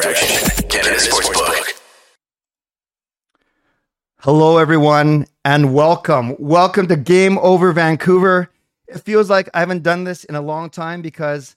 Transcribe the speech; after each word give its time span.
Sportsbook. 0.00 1.78
Hello, 4.20 4.56
everyone, 4.56 5.26
and 5.44 5.74
welcome. 5.74 6.34
Welcome 6.38 6.88
to 6.88 6.96
Game 6.96 7.36
Over 7.36 7.72
Vancouver. 7.72 8.50
It 8.88 9.00
feels 9.00 9.28
like 9.28 9.50
I 9.52 9.60
haven't 9.60 9.82
done 9.82 10.04
this 10.04 10.24
in 10.24 10.36
a 10.36 10.40
long 10.40 10.70
time 10.70 11.02
because 11.02 11.54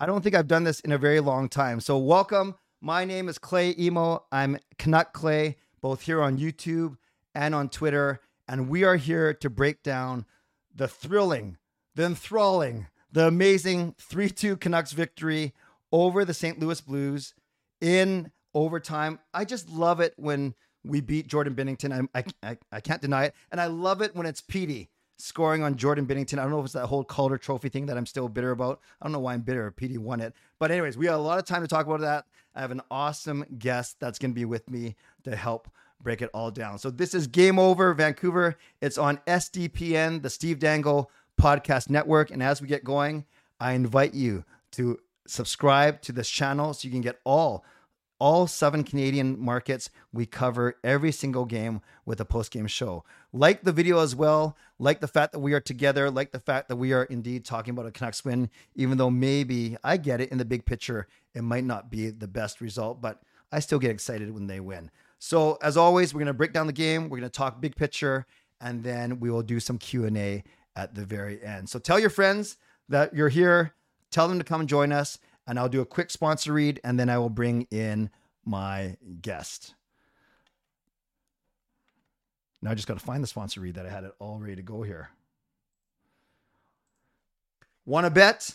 I 0.00 0.06
don't 0.06 0.22
think 0.22 0.34
I've 0.34 0.48
done 0.48 0.64
this 0.64 0.80
in 0.80 0.92
a 0.92 0.96
very 0.96 1.20
long 1.20 1.50
time. 1.50 1.80
So, 1.80 1.98
welcome. 1.98 2.54
My 2.80 3.04
name 3.04 3.28
is 3.28 3.36
Clay 3.36 3.74
Imoo. 3.74 4.22
I'm 4.32 4.56
Canuck 4.78 5.12
Clay, 5.12 5.58
both 5.82 6.00
here 6.00 6.22
on 6.22 6.38
YouTube 6.38 6.96
and 7.34 7.54
on 7.54 7.68
Twitter. 7.68 8.20
And 8.48 8.70
we 8.70 8.84
are 8.84 8.96
here 8.96 9.34
to 9.34 9.50
break 9.50 9.82
down 9.82 10.24
the 10.74 10.88
thrilling, 10.88 11.58
the 11.94 12.04
enthralling, 12.04 12.86
the 13.12 13.26
amazing 13.26 13.96
3 13.98 14.30
2 14.30 14.56
Canucks 14.56 14.92
victory 14.92 15.52
over 15.92 16.24
the 16.24 16.32
St. 16.32 16.58
Louis 16.58 16.80
Blues 16.80 17.34
in 17.82 18.30
overtime. 18.54 19.18
I 19.34 19.44
just 19.44 19.68
love 19.68 20.00
it 20.00 20.14
when 20.16 20.54
we 20.84 21.02
beat 21.02 21.26
Jordan 21.26 21.54
Binnington. 21.54 22.08
I, 22.14 22.24
I, 22.42 22.56
I 22.70 22.80
can't 22.80 23.02
deny 23.02 23.24
it. 23.24 23.34
And 23.50 23.60
I 23.60 23.66
love 23.66 24.00
it 24.00 24.16
when 24.16 24.26
it's 24.26 24.40
Petey 24.40 24.88
scoring 25.18 25.62
on 25.62 25.76
Jordan 25.76 26.06
Binnington. 26.06 26.38
I 26.38 26.42
don't 26.42 26.50
know 26.50 26.60
if 26.60 26.64
it's 26.64 26.74
that 26.74 26.86
whole 26.86 27.04
Calder 27.04 27.38
Trophy 27.38 27.68
thing 27.68 27.86
that 27.86 27.96
I'm 27.96 28.06
still 28.06 28.28
bitter 28.28 28.50
about. 28.50 28.80
I 29.00 29.04
don't 29.04 29.12
know 29.12 29.20
why 29.20 29.34
I'm 29.34 29.42
bitter. 29.42 29.70
Petey 29.70 29.98
won 29.98 30.20
it. 30.20 30.34
But, 30.58 30.70
anyways, 30.70 30.96
we 30.96 31.06
have 31.06 31.16
a 31.16 31.22
lot 31.22 31.38
of 31.38 31.44
time 31.44 31.62
to 31.62 31.68
talk 31.68 31.86
about 31.86 32.00
that. 32.00 32.24
I 32.54 32.60
have 32.60 32.70
an 32.70 32.82
awesome 32.90 33.44
guest 33.58 33.98
that's 34.00 34.18
going 34.18 34.32
to 34.32 34.34
be 34.34 34.44
with 34.44 34.68
me 34.70 34.96
to 35.24 35.36
help 35.36 35.68
break 36.02 36.22
it 36.22 36.30
all 36.34 36.50
down. 36.50 36.78
So, 36.78 36.90
this 36.90 37.14
is 37.14 37.26
Game 37.26 37.58
Over 37.58 37.94
Vancouver. 37.94 38.56
It's 38.80 38.98
on 38.98 39.18
SDPN, 39.28 40.22
the 40.22 40.30
Steve 40.30 40.58
Dangle 40.58 41.10
Podcast 41.40 41.88
Network. 41.88 42.30
And 42.30 42.42
as 42.42 42.60
we 42.60 42.66
get 42.66 42.84
going, 42.84 43.24
I 43.60 43.72
invite 43.72 44.14
you 44.14 44.44
to 44.72 44.98
subscribe 45.32 46.02
to 46.02 46.12
this 46.12 46.28
channel 46.28 46.74
so 46.74 46.86
you 46.86 46.92
can 46.92 47.00
get 47.00 47.20
all 47.24 47.64
all 48.18 48.46
seven 48.46 48.84
Canadian 48.84 49.36
markets. 49.40 49.90
We 50.12 50.26
cover 50.26 50.76
every 50.84 51.10
single 51.10 51.44
game 51.44 51.80
with 52.06 52.20
a 52.20 52.24
post 52.24 52.52
game 52.52 52.68
show. 52.68 53.02
Like 53.32 53.64
the 53.64 53.72
video 53.72 53.98
as 53.98 54.14
well. 54.14 54.56
Like 54.78 55.00
the 55.00 55.08
fact 55.08 55.32
that 55.32 55.40
we 55.40 55.54
are 55.54 55.60
together. 55.60 56.08
Like 56.08 56.30
the 56.30 56.38
fact 56.38 56.68
that 56.68 56.76
we 56.76 56.92
are 56.92 57.02
indeed 57.02 57.44
talking 57.44 57.72
about 57.72 57.86
a 57.86 57.90
Canucks 57.90 58.24
win, 58.24 58.48
even 58.76 58.96
though 58.96 59.10
maybe 59.10 59.76
I 59.82 59.96
get 59.96 60.20
it 60.20 60.30
in 60.30 60.38
the 60.38 60.44
big 60.44 60.64
picture, 60.64 61.08
it 61.34 61.42
might 61.42 61.64
not 61.64 61.90
be 61.90 62.10
the 62.10 62.28
best 62.28 62.60
result, 62.60 63.02
but 63.02 63.20
I 63.50 63.58
still 63.58 63.80
get 63.80 63.90
excited 63.90 64.32
when 64.32 64.46
they 64.46 64.60
win. 64.60 64.92
So 65.18 65.58
as 65.60 65.76
always, 65.76 66.14
we're 66.14 66.20
going 66.20 66.26
to 66.28 66.32
break 66.32 66.52
down 66.52 66.68
the 66.68 66.72
game. 66.72 67.08
We're 67.08 67.18
going 67.18 67.22
to 67.22 67.28
talk 67.28 67.60
big 67.60 67.74
picture, 67.74 68.24
and 68.60 68.84
then 68.84 69.18
we 69.18 69.30
will 69.30 69.42
do 69.42 69.58
some 69.58 69.78
Q 69.78 70.04
and 70.04 70.16
A 70.16 70.44
at 70.76 70.94
the 70.94 71.04
very 71.04 71.42
end. 71.42 71.68
So 71.68 71.80
tell 71.80 71.98
your 71.98 72.10
friends 72.10 72.56
that 72.88 73.14
you're 73.14 73.28
here. 73.30 73.74
Tell 74.12 74.28
them 74.28 74.38
to 74.38 74.44
come 74.44 74.66
join 74.66 74.92
us 74.92 75.18
and 75.46 75.58
I'll 75.58 75.68
do 75.68 75.80
a 75.80 75.86
quick 75.86 76.10
sponsor 76.10 76.52
read 76.52 76.80
and 76.84 77.00
then 77.00 77.08
I 77.08 77.18
will 77.18 77.30
bring 77.30 77.66
in 77.70 78.10
my 78.44 78.96
guest. 79.20 79.74
Now 82.60 82.70
I 82.70 82.74
just 82.74 82.86
got 82.86 82.98
to 82.98 83.04
find 83.04 83.22
the 83.22 83.28
sponsor 83.28 83.60
read 83.60 83.74
that 83.74 83.86
I 83.86 83.90
had 83.90 84.04
it 84.04 84.14
all 84.20 84.38
ready 84.38 84.56
to 84.56 84.62
go 84.62 84.82
here. 84.82 85.08
Want 87.84 88.06
to 88.06 88.10
bet? 88.10 88.54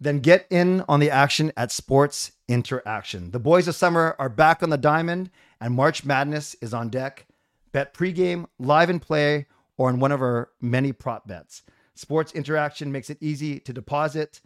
Then 0.00 0.20
get 0.20 0.46
in 0.50 0.82
on 0.88 1.00
the 1.00 1.10
action 1.10 1.52
at 1.56 1.70
Sports 1.70 2.32
Interaction. 2.48 3.30
The 3.30 3.38
boys 3.38 3.68
of 3.68 3.74
summer 3.74 4.16
are 4.18 4.28
back 4.28 4.62
on 4.62 4.70
the 4.70 4.78
diamond 4.78 5.30
and 5.60 5.74
March 5.74 6.04
Madness 6.04 6.54
is 6.60 6.72
on 6.72 6.88
deck. 6.88 7.26
Bet 7.72 7.92
pregame, 7.92 8.46
live 8.58 8.88
and 8.88 9.02
play, 9.02 9.46
or 9.76 9.88
on 9.88 9.98
one 9.98 10.12
of 10.12 10.22
our 10.22 10.50
many 10.60 10.92
prop 10.92 11.26
bets. 11.26 11.62
Sports 11.94 12.32
Interaction 12.32 12.92
makes 12.92 13.10
it 13.10 13.18
easy 13.20 13.58
to 13.60 13.72
deposit 13.72 14.40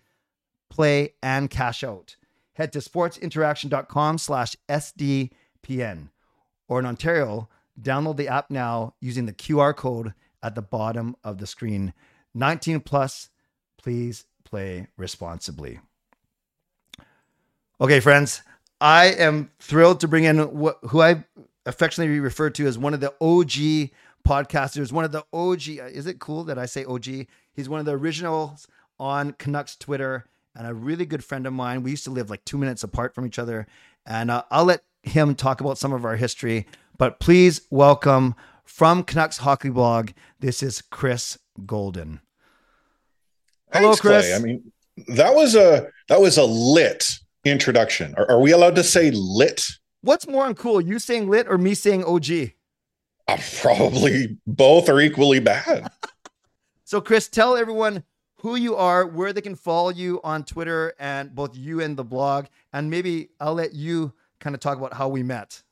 play, 0.69 1.14
and 1.22 1.50
cash 1.50 1.82
out. 1.82 2.16
Head 2.54 2.72
to 2.72 2.81
sportsinteraction.com 2.81 4.19
slash 4.19 4.56
SDPN. 4.69 6.09
Or 6.69 6.81
in 6.81 6.87
Ontario, 6.87 7.48
download 7.81 8.16
the 8.16 8.28
app 8.28 8.50
now 8.50 8.94
using 9.00 9.26
the 9.26 9.32
QR 9.32 9.75
code 9.75 10.12
at 10.43 10.54
the 10.54 10.62
bottom 10.62 11.16
of 11.25 11.38
the 11.38 11.47
screen. 11.47 11.94
19 12.34 12.81
plus, 12.81 13.31
please 13.76 14.25
play 14.44 14.88
responsibly. 14.97 15.81
Okay, 17.81 18.00
friends, 18.00 18.43
I 18.81 19.06
am 19.06 19.50
thrilled 19.60 20.00
to 20.00 20.09
bring 20.09 20.25
in 20.25 20.38
wh- 20.38 20.88
who 20.88 21.00
I 21.00 21.25
affectionately 21.64 22.19
refer 22.19 22.50
to 22.50 22.66
as 22.66 22.78
one 22.78 22.94
of 22.94 23.00
the 23.00 23.14
OG 23.20 23.91
podcasters, 24.26 24.93
one 24.93 25.04
of 25.04 25.12
the 25.12 25.25
OG. 25.32 25.69
Is 25.93 26.06
it 26.06 26.19
cool 26.19 26.44
that 26.44 26.59
I 26.59 26.66
say 26.66 26.84
OG? 26.84 27.26
He's 27.53 27.69
one 27.69 27.81
of 27.81 27.87
the 27.87 27.97
originals 27.97 28.66
on 28.98 29.32
Canucks 29.32 29.76
Twitter 29.76 30.26
and 30.58 30.66
a 30.66 30.74
really 30.74 31.06
good 31.06 31.24
friend 31.24 31.46
of 31.46 31.52
mine. 31.52 31.84
We 31.84 31.92
used 31.92 32.04
to 32.04 32.10
live 32.10 32.28
like 32.28 32.44
two 32.44 32.58
minutes 32.58 32.82
apart 32.82 33.14
from 33.14 33.24
each 33.24 33.38
other. 33.38 33.66
And 34.04 34.30
uh, 34.30 34.42
I'll 34.50 34.64
let 34.64 34.82
him 35.04 35.36
talk 35.36 35.60
about 35.60 35.78
some 35.78 35.92
of 35.92 36.04
our 36.04 36.16
history. 36.16 36.66
But 36.98 37.20
please 37.20 37.62
welcome 37.70 38.34
from 38.64 39.04
Canucks 39.04 39.38
Hockey 39.38 39.70
Blog, 39.70 40.10
this 40.41 40.62
is 40.62 40.82
Chris 40.82 41.38
Golden. 41.64 42.20
Hello, 43.72 43.88
Thanks, 43.88 44.00
Chris. 44.00 44.26
Clay. 44.26 44.34
I 44.34 44.38
mean, 44.41 44.72
that 45.14 45.34
was 45.34 45.54
a 45.54 45.88
that 46.08 46.20
was 46.20 46.36
a 46.36 46.44
lit 46.44 47.08
introduction. 47.44 48.14
Are, 48.16 48.32
are 48.32 48.40
we 48.40 48.50
allowed 48.50 48.75
to 48.76 48.82
say 48.82 49.10
lit? 49.12 49.64
What's 50.00 50.26
more 50.26 50.46
uncool, 50.46 50.84
you 50.84 50.98
saying 50.98 51.28
lit 51.30 51.46
or 51.48 51.56
me 51.56 51.75
saying 51.75 52.04
OG? 52.04 52.52
Uh, 53.28 53.38
probably 53.60 54.38
both 54.46 54.88
are 54.88 55.00
equally 55.00 55.38
bad. 55.38 55.90
so, 56.84 57.00
Chris, 57.00 57.28
tell 57.28 57.56
everyone 57.56 58.04
who 58.41 58.56
you 58.56 58.76
are, 58.76 59.06
where 59.06 59.32
they 59.32 59.41
can 59.41 59.56
follow 59.56 59.91
you 59.91 60.21
on 60.25 60.44
Twitter, 60.44 60.94
and 60.99 61.34
both 61.34 61.56
you 61.56 61.81
and 61.81 61.97
the 61.97 62.04
blog. 62.04 62.47
And 62.72 62.91
maybe 62.91 63.31
I'll 63.41 63.54
let 63.54 63.75
you 63.75 64.12
kind 64.41 64.54
of 64.54 64.60
talk 64.60 64.78
about 64.78 64.94
how 64.94 65.09
we 65.09 65.22
met. 65.22 65.62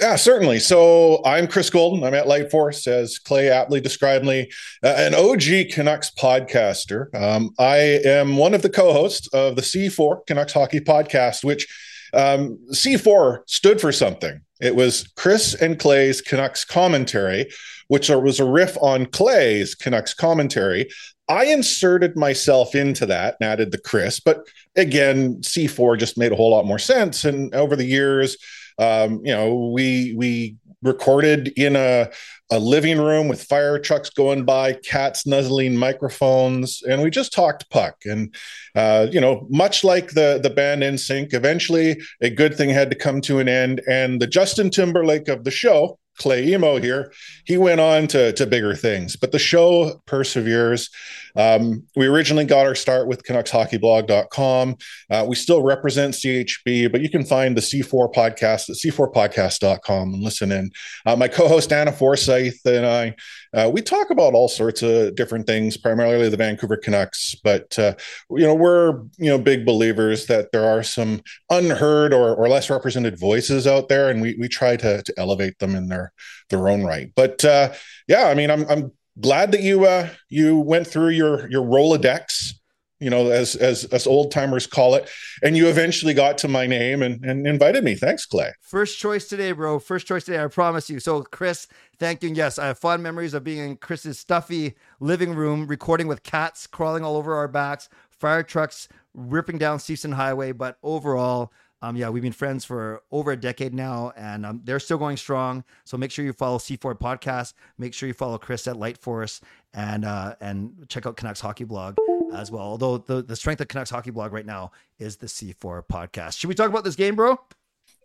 Yeah, 0.00 0.16
certainly. 0.16 0.58
So 0.58 1.22
I'm 1.24 1.46
Chris 1.46 1.70
Golden. 1.70 2.02
I'm 2.02 2.14
at 2.14 2.26
Lightforce, 2.26 2.88
as 2.88 3.18
Clay 3.18 3.50
aptly 3.50 3.80
described 3.80 4.24
me, 4.24 4.50
uh, 4.82 4.94
an 4.96 5.14
OG 5.14 5.72
Canucks 5.72 6.10
podcaster. 6.10 7.14
Um, 7.14 7.50
I 7.58 8.00
am 8.04 8.36
one 8.36 8.54
of 8.54 8.62
the 8.62 8.70
co-hosts 8.70 9.28
of 9.32 9.54
the 9.54 9.62
C4 9.62 10.26
Canucks 10.26 10.54
Hockey 10.54 10.80
Podcast, 10.80 11.44
which 11.44 11.68
um, 12.14 12.58
C4 12.72 13.42
stood 13.46 13.80
for 13.80 13.92
something. 13.92 14.40
It 14.62 14.76
was 14.76 15.06
Chris 15.16 15.54
and 15.54 15.78
Clay's 15.78 16.22
Canucks 16.22 16.64
commentary, 16.64 17.50
which 17.88 18.08
was 18.08 18.40
a 18.40 18.44
riff 18.44 18.78
on 18.80 19.06
Clay's 19.06 19.74
Canucks 19.74 20.14
commentary 20.14 20.88
I 21.28 21.46
inserted 21.46 22.16
myself 22.16 22.74
into 22.74 23.06
that 23.06 23.36
and 23.40 23.48
added 23.48 23.70
the 23.70 23.78
Chris, 23.78 24.20
but 24.20 24.46
again, 24.76 25.36
C4 25.36 25.98
just 25.98 26.18
made 26.18 26.32
a 26.32 26.36
whole 26.36 26.50
lot 26.50 26.66
more 26.66 26.78
sense. 26.78 27.24
And 27.24 27.54
over 27.54 27.76
the 27.76 27.86
years, 27.86 28.36
um, 28.78 29.20
you 29.24 29.32
know, 29.32 29.70
we 29.72 30.14
we 30.16 30.56
recorded 30.82 31.48
in 31.56 31.76
a 31.76 32.10
a 32.50 32.58
living 32.58 33.00
room 33.00 33.28
with 33.28 33.42
fire 33.42 33.78
trucks 33.78 34.10
going 34.10 34.44
by, 34.44 34.74
cats 34.74 35.26
nuzzling 35.26 35.74
microphones, 35.74 36.82
and 36.82 37.02
we 37.02 37.08
just 37.08 37.32
talked 37.32 37.70
puck. 37.70 37.96
And 38.04 38.34
uh, 38.74 39.06
you 39.10 39.20
know, 39.20 39.46
much 39.48 39.84
like 39.84 40.10
the 40.10 40.38
the 40.42 40.50
band 40.50 40.82
NSYNC, 40.82 41.32
eventually 41.32 42.00
a 42.20 42.28
good 42.28 42.54
thing 42.54 42.68
had 42.68 42.90
to 42.90 42.96
come 42.96 43.22
to 43.22 43.38
an 43.38 43.48
end, 43.48 43.80
and 43.88 44.20
the 44.20 44.26
Justin 44.26 44.68
Timberlake 44.68 45.28
of 45.28 45.44
the 45.44 45.50
show 45.50 45.98
Clay 46.18 46.46
Imoo 46.48 46.82
here. 46.82 47.12
He 47.44 47.56
went 47.56 47.80
on 47.80 48.06
to, 48.08 48.32
to 48.32 48.46
bigger 48.46 48.74
things, 48.74 49.16
but 49.16 49.32
the 49.32 49.38
show 49.38 50.00
perseveres. 50.06 50.90
Um, 51.34 51.84
we 51.96 52.06
originally 52.06 52.44
got 52.44 52.66
our 52.66 52.74
start 52.74 53.08
with 53.08 53.22
CanucksHockeyBlog.com. 53.24 54.76
Uh, 55.10 55.24
we 55.26 55.34
still 55.34 55.62
represent 55.62 56.14
CHB, 56.14 56.92
but 56.92 57.00
you 57.00 57.08
can 57.08 57.24
find 57.24 57.56
the 57.56 57.62
C4 57.62 58.12
podcast 58.12 58.68
at 58.68 58.76
C4Podcast.com 58.76 60.14
and 60.14 60.22
listen 60.22 60.52
in. 60.52 60.70
Uh, 61.06 61.16
my 61.16 61.28
co 61.28 61.48
host 61.48 61.72
Anna 61.72 61.92
Forsyth 61.92 62.60
and 62.66 62.86
I, 62.86 63.14
uh, 63.54 63.70
we 63.72 63.82
talk 63.82 64.10
about 64.10 64.34
all 64.34 64.48
sorts 64.48 64.82
of 64.82 65.14
different 65.14 65.46
things, 65.46 65.76
primarily 65.76 66.28
the 66.28 66.36
Vancouver 66.36 66.76
Canucks, 66.76 67.34
but 67.44 67.78
uh, 67.78 67.94
you 68.30 68.44
know 68.44 68.54
we're 68.54 69.02
you 69.18 69.28
know 69.28 69.38
big 69.38 69.66
believers 69.66 70.26
that 70.26 70.52
there 70.52 70.64
are 70.64 70.82
some 70.82 71.20
unheard 71.50 72.14
or, 72.14 72.34
or 72.34 72.48
less 72.48 72.70
represented 72.70 73.18
voices 73.18 73.66
out 73.66 73.88
there, 73.88 74.08
and 74.08 74.22
we 74.22 74.36
we 74.38 74.48
try 74.48 74.76
to, 74.76 75.02
to 75.02 75.14
elevate 75.18 75.58
them 75.58 75.74
in 75.74 75.88
their 75.88 76.12
their 76.48 76.68
own 76.68 76.82
right. 76.82 77.10
But 77.14 77.44
uh, 77.44 77.72
yeah, 78.08 78.28
I 78.28 78.34
mean, 78.34 78.50
I'm 78.50 78.68
I'm 78.70 78.92
glad 79.20 79.52
that 79.52 79.62
you 79.62 79.84
uh, 79.84 80.08
you 80.28 80.58
went 80.58 80.86
through 80.86 81.10
your 81.10 81.48
your 81.50 81.62
Rolodex 81.62 82.54
you 83.02 83.10
know, 83.10 83.30
as 83.30 83.56
as 83.56 83.84
as 83.86 84.06
old 84.06 84.30
timers 84.30 84.66
call 84.66 84.94
it. 84.94 85.10
And 85.42 85.56
you 85.56 85.68
eventually 85.68 86.14
got 86.14 86.38
to 86.38 86.48
my 86.48 86.66
name 86.66 87.02
and, 87.02 87.24
and 87.24 87.46
invited 87.46 87.82
me. 87.82 87.94
Thanks, 87.94 88.24
Clay. 88.24 88.52
First 88.60 88.98
choice 88.98 89.28
today, 89.28 89.52
bro. 89.52 89.78
First 89.78 90.06
choice 90.06 90.24
today. 90.24 90.42
I 90.42 90.46
promise 90.46 90.88
you. 90.88 91.00
So, 91.00 91.22
Chris, 91.22 91.66
thank 91.98 92.22
you. 92.22 92.28
And 92.28 92.36
yes, 92.36 92.58
I 92.58 92.68
have 92.68 92.78
fond 92.78 93.02
memories 93.02 93.34
of 93.34 93.42
being 93.44 93.70
in 93.70 93.76
Chris's 93.76 94.18
stuffy 94.18 94.74
living 95.00 95.34
room, 95.34 95.66
recording 95.66 96.06
with 96.06 96.22
cats 96.22 96.66
crawling 96.66 97.04
all 97.04 97.16
over 97.16 97.34
our 97.34 97.48
backs, 97.48 97.88
fire 98.10 98.42
trucks 98.42 98.88
ripping 99.14 99.58
down 99.58 99.80
Season 99.80 100.12
Highway. 100.12 100.52
But 100.52 100.78
overall, 100.82 101.52
um, 101.82 101.96
yeah, 101.96 102.08
we've 102.08 102.22
been 102.22 102.32
friends 102.32 102.64
for 102.64 103.02
over 103.10 103.32
a 103.32 103.36
decade 103.36 103.74
now, 103.74 104.12
and 104.16 104.46
um, 104.46 104.60
they're 104.62 104.78
still 104.78 104.98
going 104.98 105.16
strong. 105.16 105.64
So 105.84 105.96
make 105.96 106.12
sure 106.12 106.24
you 106.24 106.32
follow 106.32 106.58
C4 106.58 106.98
Podcast. 106.98 107.54
Make 107.76 107.92
sure 107.92 108.06
you 108.06 108.14
follow 108.14 108.38
Chris 108.38 108.68
at 108.68 108.76
Light 108.76 108.96
Force, 108.96 109.40
and 109.74 110.04
uh, 110.04 110.36
and 110.40 110.86
check 110.88 111.06
out 111.06 111.16
Canucks 111.16 111.40
Hockey 111.40 111.64
Blog 111.64 111.96
as 112.32 112.52
well. 112.52 112.62
Although 112.62 112.98
the, 112.98 113.22
the 113.22 113.34
strength 113.34 113.60
of 113.60 113.66
Canucks 113.66 113.90
Hockey 113.90 114.12
Blog 114.12 114.32
right 114.32 114.46
now 114.46 114.70
is 115.00 115.16
the 115.16 115.26
C4 115.26 115.82
podcast. 115.90 116.38
Should 116.38 116.48
we 116.48 116.54
talk 116.54 116.70
about 116.70 116.84
this 116.84 116.96
game, 116.96 117.16
bro? 117.16 117.36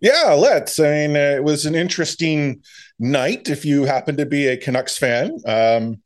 Yeah, 0.01 0.33
let's. 0.33 0.79
I 0.79 1.07
mean, 1.07 1.15
it 1.15 1.43
was 1.43 1.65
an 1.65 1.75
interesting 1.75 2.63
night 2.99 3.49
if 3.49 3.63
you 3.63 3.85
happen 3.85 4.17
to 4.17 4.25
be 4.25 4.47
a 4.47 4.57
Canucks 4.57 4.97
fan. 4.97 5.37
Um, 5.45 6.01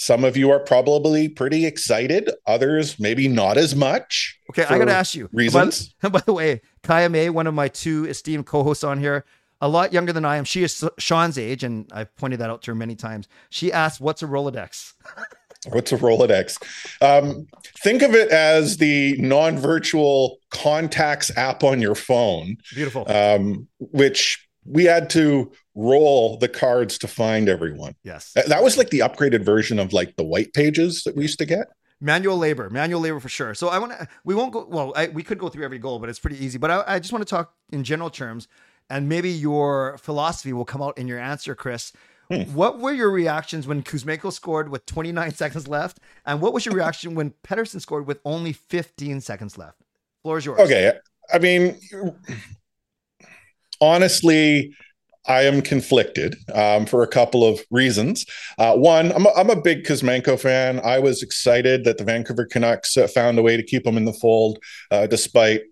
some 0.00 0.24
of 0.24 0.34
you 0.34 0.50
are 0.50 0.58
probably 0.58 1.28
pretty 1.28 1.66
excited, 1.66 2.30
others 2.46 2.98
maybe 2.98 3.28
not 3.28 3.58
as 3.58 3.76
much. 3.76 4.40
Okay, 4.48 4.64
I 4.64 4.78
got 4.78 4.86
to 4.86 4.94
ask 4.94 5.14
you. 5.14 5.28
Reasons? 5.30 5.94
By, 6.00 6.08
by, 6.08 6.20
the 6.20 6.32
way, 6.32 6.62
Kaya 6.82 7.10
May, 7.10 7.28
one 7.28 7.46
of 7.46 7.52
my 7.52 7.68
two 7.68 8.06
esteemed 8.06 8.46
co 8.46 8.62
hosts 8.62 8.82
on 8.82 8.98
here, 8.98 9.26
a 9.60 9.68
lot 9.68 9.92
younger 9.92 10.14
than 10.14 10.24
I 10.24 10.38
am. 10.38 10.44
She 10.44 10.62
is 10.62 10.82
Sean's 10.96 11.36
age, 11.36 11.64
and 11.64 11.86
I've 11.92 12.16
pointed 12.16 12.40
that 12.40 12.48
out 12.48 12.62
to 12.62 12.70
her 12.70 12.74
many 12.74 12.94
times. 12.94 13.28
She 13.50 13.70
asked, 13.70 14.00
What's 14.00 14.22
a 14.22 14.26
Rolodex? 14.26 14.94
What's 15.68 15.92
a 15.92 15.98
Rolodex? 15.98 16.56
Um, 17.02 17.46
think 17.82 18.00
of 18.00 18.14
it 18.14 18.30
as 18.30 18.78
the 18.78 19.18
non 19.18 19.58
virtual 19.58 20.38
contacts 20.48 21.30
app 21.36 21.62
on 21.62 21.82
your 21.82 21.94
phone. 21.94 22.56
Beautiful. 22.74 23.04
Um, 23.06 23.68
which 23.78 24.48
we 24.64 24.84
had 24.84 25.10
to 25.10 25.52
roll 25.74 26.36
the 26.36 26.48
cards 26.48 26.98
to 26.98 27.08
find 27.08 27.48
everyone. 27.48 27.94
Yes. 28.02 28.32
That 28.46 28.62
was 28.62 28.76
like 28.76 28.90
the 28.90 29.00
upgraded 29.00 29.44
version 29.44 29.78
of 29.78 29.92
like 29.92 30.16
the 30.16 30.24
white 30.24 30.52
pages 30.52 31.04
that 31.04 31.16
we 31.16 31.22
used 31.22 31.38
to 31.38 31.46
get. 31.46 31.68
Manual 32.00 32.38
labor, 32.38 32.70
manual 32.70 33.00
labor 33.00 33.20
for 33.20 33.28
sure. 33.28 33.54
So 33.54 33.68
I 33.68 33.78
want 33.78 33.92
to, 33.92 34.08
we 34.24 34.34
won't 34.34 34.52
go, 34.52 34.66
well, 34.68 34.92
I, 34.96 35.08
we 35.08 35.22
could 35.22 35.38
go 35.38 35.48
through 35.48 35.64
every 35.64 35.78
goal, 35.78 35.98
but 35.98 36.08
it's 36.08 36.18
pretty 36.18 36.42
easy. 36.42 36.56
But 36.56 36.70
I, 36.70 36.84
I 36.86 36.98
just 36.98 37.12
want 37.12 37.26
to 37.26 37.30
talk 37.30 37.54
in 37.72 37.84
general 37.84 38.08
terms, 38.08 38.48
and 38.88 39.08
maybe 39.08 39.30
your 39.30 39.98
philosophy 39.98 40.52
will 40.52 40.64
come 40.64 40.82
out 40.82 40.96
in 40.96 41.06
your 41.06 41.18
answer, 41.18 41.54
Chris. 41.54 41.92
Hmm. 42.30 42.42
What 42.54 42.78
were 42.78 42.92
your 42.92 43.10
reactions 43.10 43.66
when 43.66 43.82
Kuzmenko 43.82 44.32
scored 44.32 44.70
with 44.70 44.86
29 44.86 45.30
seconds 45.34 45.68
left? 45.68 46.00
And 46.24 46.40
what 46.40 46.54
was 46.54 46.64
your 46.64 46.74
reaction 46.74 47.14
when 47.14 47.34
Pettersson 47.44 47.80
scored 47.80 48.06
with 48.06 48.20
only 48.24 48.52
15 48.52 49.20
seconds 49.20 49.58
left? 49.58 49.82
Floor 50.22 50.38
is 50.38 50.46
yours. 50.46 50.60
Okay. 50.60 50.92
I 51.32 51.38
mean, 51.38 51.78
honestly, 53.80 54.74
I 55.30 55.42
am 55.42 55.62
conflicted 55.62 56.34
um, 56.54 56.86
for 56.86 57.04
a 57.04 57.06
couple 57.06 57.44
of 57.44 57.60
reasons. 57.70 58.26
Uh, 58.58 58.74
one, 58.74 59.12
I'm 59.12 59.26
a, 59.26 59.30
I'm 59.36 59.48
a 59.48 59.60
big 59.60 59.84
Kuzmenko 59.84 60.40
fan. 60.40 60.80
I 60.82 60.98
was 60.98 61.22
excited 61.22 61.84
that 61.84 61.98
the 61.98 62.04
Vancouver 62.04 62.46
Canucks 62.46 62.96
uh, 62.96 63.06
found 63.06 63.38
a 63.38 63.42
way 63.42 63.56
to 63.56 63.62
keep 63.62 63.86
him 63.86 63.96
in 63.96 64.06
the 64.06 64.12
fold, 64.12 64.58
uh, 64.90 65.06
despite 65.06 65.62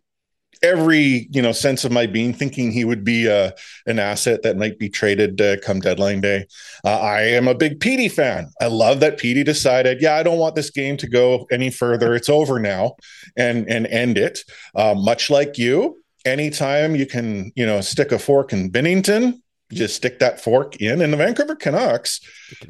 every 0.63 1.29
you 1.31 1.43
know 1.43 1.51
sense 1.51 1.85
of 1.85 1.91
my 1.91 2.07
being 2.07 2.33
thinking 2.33 2.71
he 2.71 2.85
would 2.85 3.03
be 3.03 3.29
uh, 3.29 3.51
an 3.87 3.99
asset 3.99 4.43
that 4.43 4.57
might 4.57 4.79
be 4.79 4.89
traded 4.89 5.41
uh, 5.41 5.57
come 5.59 5.81
deadline 5.81 6.21
day. 6.21 6.47
Uh, 6.85 7.01
I 7.01 7.23
am 7.23 7.49
a 7.49 7.55
big 7.55 7.81
Petey 7.81 8.09
fan. 8.09 8.51
I 8.61 8.69
love 8.69 9.01
that 9.01 9.19
Petey 9.19 9.43
decided, 9.43 10.01
yeah, 10.01 10.15
I 10.15 10.23
don't 10.23 10.39
want 10.39 10.55
this 10.55 10.71
game 10.71 10.97
to 10.99 11.09
go 11.09 11.49
any 11.51 11.71
further. 11.71 12.15
It's 12.15 12.29
over 12.29 12.61
now, 12.61 12.95
and 13.37 13.69
and 13.69 13.89
end 13.89 14.19
it. 14.19 14.39
Uh, 14.77 14.95
much 14.95 15.31
like 15.31 15.59
you, 15.59 16.01
anytime 16.25 16.95
you 16.95 17.07
can 17.07 17.51
you 17.57 17.67
know 17.67 17.81
stick 17.81 18.13
a 18.13 18.21
fork 18.21 18.53
in 18.53 18.71
Binnington. 18.71 19.41
Just 19.71 19.97
stick 19.97 20.19
that 20.21 20.41
fork 20.41 20.77
in, 20.81 21.03
and 21.03 21.13
the 21.13 21.17
Vancouver 21.19 21.55
Canucks 21.55 22.21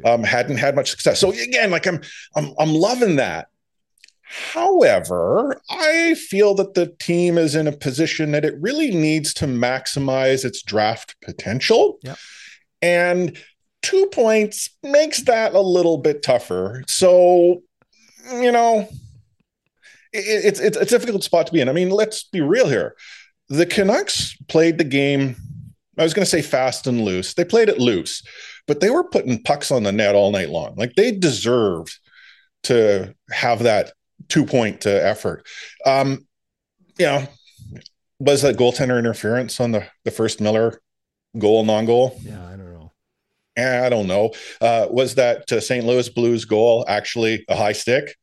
um, 0.03 0.23
hadn't 0.23 0.57
had 0.57 0.75
much 0.75 0.89
success. 0.89 1.19
So 1.19 1.31
again, 1.31 1.71
like 1.71 1.87
I'm, 1.87 2.01
I'm, 2.35 2.53
I'm 2.59 2.73
loving 2.73 3.15
that. 3.15 3.47
However, 4.21 5.59
I 5.69 6.13
feel 6.13 6.53
that 6.55 6.75
the 6.75 6.93
team 6.99 7.37
is 7.37 7.55
in 7.55 7.67
a 7.67 7.71
position 7.71 8.31
that 8.31 8.45
it 8.45 8.53
really 8.59 8.91
needs 8.91 9.33
to 9.35 9.45
maximize 9.45 10.45
its 10.45 10.61
draft 10.61 11.15
potential. 11.21 11.97
Yep. 12.03 12.17
And 12.81 13.37
two 13.81 14.05
points 14.07 14.69
makes 14.83 15.21
that 15.23 15.55
a 15.55 15.61
little 15.61 15.97
bit 15.97 16.21
tougher. 16.21 16.83
So, 16.87 17.63
you 18.31 18.51
know, 18.51 18.87
it, 20.13 20.45
it's, 20.45 20.59
it's 20.59 20.77
a 20.77 20.85
difficult 20.85 21.23
spot 21.23 21.47
to 21.47 21.53
be 21.53 21.61
in. 21.61 21.69
I 21.69 21.73
mean, 21.73 21.89
let's 21.89 22.23
be 22.25 22.41
real 22.41 22.67
here. 22.67 22.95
The 23.47 23.65
Canucks 23.65 24.37
played 24.47 24.77
the 24.77 24.83
game, 24.83 25.37
I 25.99 26.03
was 26.03 26.13
going 26.13 26.23
to 26.23 26.29
say 26.29 26.41
fast 26.41 26.87
and 26.87 27.03
loose. 27.03 27.33
They 27.33 27.45
played 27.45 27.69
it 27.69 27.77
loose, 27.77 28.23
but 28.67 28.79
they 28.79 28.89
were 28.89 29.03
putting 29.03 29.43
pucks 29.43 29.69
on 29.69 29.83
the 29.83 29.91
net 29.91 30.15
all 30.15 30.31
night 30.31 30.49
long. 30.49 30.75
Like 30.75 30.95
they 30.95 31.11
deserved 31.11 31.99
to 32.63 33.13
have 33.31 33.63
that 33.63 33.91
two 34.29 34.45
point 34.45 34.85
uh, 34.85 34.91
effort. 34.91 35.45
Um, 35.85 36.25
you 36.97 37.05
know, 37.05 37.27
was 38.19 38.41
that 38.41 38.57
goaltender 38.57 38.97
interference 38.97 39.59
on 39.59 39.71
the 39.71 39.85
the 40.05 40.11
first 40.11 40.41
Miller 40.41 40.81
goal 41.37 41.63
non 41.65 41.85
goal? 41.85 42.19
Yeah, 42.23 42.45
I 42.45 42.55
don't 42.55 42.73
know. 42.73 42.91
I 43.57 43.89
don't 43.89 44.07
know. 44.07 44.31
Uh, 44.61 44.87
was 44.89 45.15
that 45.15 45.51
uh, 45.51 45.59
St. 45.59 45.85
Louis 45.85 46.07
Blues 46.09 46.45
goal 46.45 46.85
actually 46.87 47.45
a 47.49 47.55
high 47.55 47.73
stick? 47.73 48.15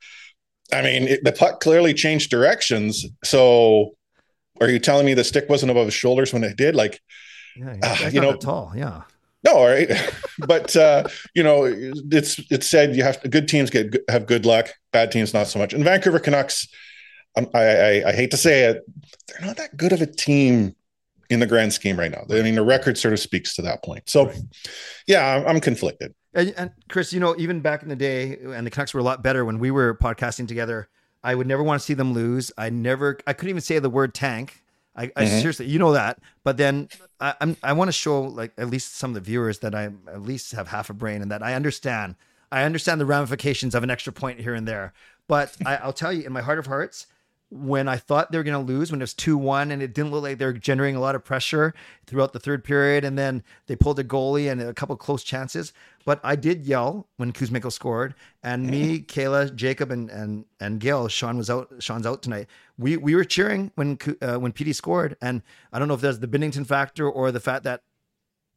I 0.72 0.82
mean, 0.82 1.04
it, 1.04 1.24
the 1.24 1.32
puck 1.32 1.60
clearly 1.60 1.94
changed 1.94 2.30
directions. 2.30 3.04
So, 3.22 3.94
are 4.60 4.68
you 4.68 4.78
telling 4.78 5.06
me 5.06 5.14
the 5.14 5.24
stick 5.24 5.48
wasn't 5.48 5.70
above 5.70 5.86
his 5.86 5.94
shoulders 5.94 6.32
when 6.32 6.42
it 6.42 6.56
did? 6.56 6.74
Like, 6.74 7.00
yeah, 7.56 7.76
uh, 7.82 8.08
you 8.12 8.20
know, 8.20 8.36
tall. 8.36 8.72
Yeah. 8.74 9.02
No, 9.44 9.52
all 9.52 9.66
right, 9.66 9.88
but 10.46 10.74
uh, 10.76 11.04
you 11.34 11.42
know, 11.42 11.64
it's 11.64 12.40
it's 12.50 12.66
said 12.66 12.96
you 12.96 13.02
have 13.02 13.20
to, 13.22 13.28
good 13.28 13.48
teams 13.48 13.70
get 13.70 13.96
have 14.08 14.26
good 14.26 14.44
luck, 14.44 14.72
bad 14.92 15.12
teams 15.12 15.32
not 15.32 15.46
so 15.46 15.58
much. 15.58 15.72
And 15.72 15.84
Vancouver 15.84 16.18
Canucks, 16.18 16.68
I, 17.36 17.46
I, 17.54 18.08
I 18.08 18.12
hate 18.12 18.30
to 18.32 18.36
say 18.36 18.64
it, 18.64 18.84
they're 19.28 19.46
not 19.46 19.56
that 19.56 19.76
good 19.76 19.92
of 19.92 20.00
a 20.00 20.06
team 20.06 20.74
in 21.28 21.40
the 21.40 21.46
grand 21.46 21.72
scheme 21.72 21.98
right 21.98 22.10
now. 22.10 22.24
I 22.30 22.42
mean, 22.42 22.54
the 22.54 22.64
record 22.64 22.96
sort 22.98 23.12
of 23.12 23.20
speaks 23.20 23.54
to 23.56 23.62
that 23.62 23.82
point. 23.82 24.08
So, 24.08 24.32
yeah, 25.06 25.36
I'm, 25.36 25.46
I'm 25.46 25.60
conflicted. 25.60 26.14
And, 26.34 26.54
and, 26.56 26.70
Chris, 26.88 27.12
you 27.12 27.20
know, 27.20 27.34
even 27.38 27.60
back 27.60 27.82
in 27.82 27.88
the 27.88 27.96
day, 27.96 28.38
and 28.38 28.66
the 28.66 28.70
Canucks 28.70 28.94
were 28.94 29.00
a 29.00 29.04
lot 29.04 29.22
better 29.22 29.44
when 29.44 29.58
we 29.58 29.70
were 29.70 29.96
podcasting 29.96 30.46
together. 30.46 30.88
I 31.24 31.34
would 31.34 31.46
never 31.46 31.62
want 31.62 31.80
to 31.80 31.84
see 31.84 31.94
them 31.94 32.12
lose. 32.12 32.52
I 32.56 32.70
never, 32.70 33.18
I 33.26 33.32
couldn't 33.32 33.50
even 33.50 33.62
say 33.62 33.78
the 33.78 33.90
word 33.90 34.14
tank. 34.14 34.62
I, 34.96 35.04
I 35.04 35.24
mm-hmm. 35.24 35.38
seriously, 35.38 35.66
you 35.66 35.78
know 35.78 35.92
that. 35.92 36.18
But 36.42 36.56
then 36.56 36.88
I, 37.20 37.34
I'm, 37.40 37.56
I 37.62 37.72
want 37.74 37.88
to 37.88 37.92
show 37.92 38.22
like 38.22 38.52
at 38.56 38.68
least 38.68 38.96
some 38.96 39.10
of 39.10 39.14
the 39.14 39.20
viewers 39.20 39.60
that 39.60 39.74
I 39.74 39.84
at 39.84 40.22
least 40.22 40.52
have 40.52 40.68
half 40.68 40.90
a 40.90 40.94
brain 40.94 41.22
and 41.22 41.30
that 41.30 41.42
I 41.42 41.54
understand. 41.54 42.16
I 42.50 42.62
understand 42.62 43.00
the 43.00 43.06
ramifications 43.06 43.74
of 43.74 43.82
an 43.82 43.90
extra 43.90 44.12
point 44.12 44.40
here 44.40 44.54
and 44.54 44.66
there. 44.66 44.92
But 45.28 45.56
I, 45.66 45.76
I'll 45.76 45.92
tell 45.92 46.12
you, 46.12 46.24
in 46.24 46.32
my 46.32 46.42
heart 46.42 46.58
of 46.58 46.66
hearts, 46.66 47.06
when 47.56 47.88
I 47.88 47.96
thought 47.96 48.30
they 48.30 48.38
were 48.38 48.44
going 48.44 48.66
to 48.66 48.72
lose, 48.72 48.90
when 48.90 49.00
it 49.00 49.04
was 49.04 49.14
2 49.14 49.36
1, 49.36 49.70
and 49.70 49.82
it 49.82 49.94
didn't 49.94 50.10
look 50.10 50.22
like 50.22 50.38
they 50.38 50.44
were 50.44 50.52
generating 50.52 50.96
a 50.96 51.00
lot 51.00 51.14
of 51.14 51.24
pressure 51.24 51.74
throughout 52.06 52.32
the 52.32 52.38
third 52.38 52.64
period. 52.64 53.04
And 53.04 53.18
then 53.18 53.42
they 53.66 53.76
pulled 53.76 53.98
a 53.98 54.04
goalie 54.04 54.50
and 54.50 54.60
a 54.60 54.74
couple 54.74 54.96
close 54.96 55.22
chances. 55.22 55.72
But 56.04 56.20
I 56.22 56.36
did 56.36 56.66
yell 56.66 57.08
when 57.16 57.32
Kuzmenko 57.32 57.72
scored. 57.72 58.14
And 58.42 58.68
me, 58.70 59.00
Kayla, 59.00 59.54
Jacob, 59.54 59.90
and 59.90 60.08
and 60.10 60.44
and 60.60 60.78
Gail, 60.78 61.08
Sean 61.08 61.36
was 61.36 61.50
out. 61.50 61.72
Sean's 61.80 62.06
out 62.06 62.22
tonight. 62.22 62.46
We 62.78 62.96
we 62.96 63.14
were 63.14 63.24
cheering 63.24 63.72
when 63.74 63.98
uh, 64.22 64.36
when 64.36 64.52
Petey 64.52 64.72
scored. 64.72 65.16
And 65.20 65.42
I 65.72 65.78
don't 65.78 65.88
know 65.88 65.94
if 65.94 66.00
that's 66.00 66.18
the 66.18 66.28
Binnington 66.28 66.66
factor 66.66 67.10
or 67.10 67.32
the 67.32 67.40
fact 67.40 67.64
that 67.64 67.82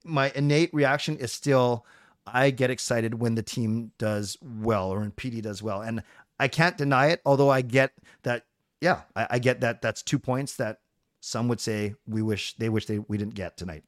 my 0.03 0.31
innate 0.35 0.73
reaction 0.73 1.17
is 1.17 1.31
still 1.31 1.85
I 2.25 2.51
get 2.51 2.69
excited 2.69 3.15
when 3.15 3.35
the 3.35 3.43
team 3.43 3.91
does 3.97 4.37
well 4.41 4.89
or 4.89 4.99
when 4.99 5.11
Petey 5.11 5.41
does 5.41 5.63
well. 5.63 5.81
And 5.81 6.03
I 6.39 6.47
can't 6.47 6.77
deny 6.77 7.07
it, 7.07 7.21
although 7.25 7.49
I 7.49 7.61
get 7.61 7.91
that 8.23 8.45
yeah, 8.81 9.01
I, 9.15 9.27
I 9.31 9.39
get 9.39 9.61
that. 9.61 9.81
That's 9.81 10.03
two 10.03 10.19
points 10.19 10.55
that 10.57 10.77
some 11.21 11.47
would 11.49 11.59
say 11.59 11.95
we 12.07 12.21
wish 12.21 12.55
they 12.55 12.69
wish 12.69 12.85
they 12.85 12.99
we 12.99 13.17
didn't 13.17 13.35
get 13.35 13.57
tonight. 13.57 13.83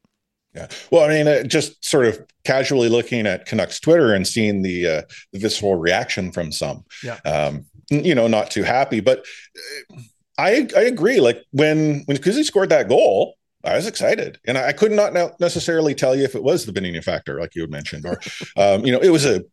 Yeah. 0.54 0.68
Well, 0.92 1.06
I 1.06 1.08
mean, 1.08 1.28
uh, 1.28 1.44
just 1.44 1.84
sort 1.86 2.06
of 2.06 2.26
casually 2.44 2.90
looking 2.90 3.26
at 3.26 3.46
Canucks 3.46 3.80
Twitter 3.80 4.14
and 4.14 4.28
seeing 4.28 4.62
the, 4.62 4.86
uh, 4.86 5.02
the 5.32 5.40
visceral 5.40 5.76
reaction 5.76 6.30
from 6.34 6.52
some. 6.52 6.84
Yeah. 7.04 7.20
Um, 7.24 7.66
you 7.90 8.14
know, 8.14 8.28
not 8.28 8.52
too 8.52 8.64
happy, 8.64 9.00
but 9.00 9.26
uh, 9.90 10.02
I 10.38 10.68
I 10.76 10.82
agree. 10.82 11.20
Like 11.20 11.44
when 11.52 12.04
when 12.06 12.18
Kuzi 12.18 12.44
scored 12.44 12.70
that 12.70 12.90
goal, 12.90 13.36
I 13.64 13.76
was 13.76 13.86
excited, 13.86 14.40
and 14.46 14.58
I 14.58 14.72
could 14.72 14.92
not 14.92 15.14
now 15.14 15.32
necessarily 15.40 15.94
tell 15.94 16.16
you 16.16 16.24
if 16.24 16.36
it 16.36 16.44
was 16.44 16.66
the 16.66 16.72
Binnington 16.72 17.04
factor, 17.04 17.40
like 17.40 17.54
you 17.54 17.62
had 17.62 17.72
mentioned, 17.72 18.06
or 18.06 18.20
um, 18.58 18.86
you 18.86 18.92
know, 18.92 19.00
it 19.00 19.10
was 19.10 19.26
a 19.26 19.44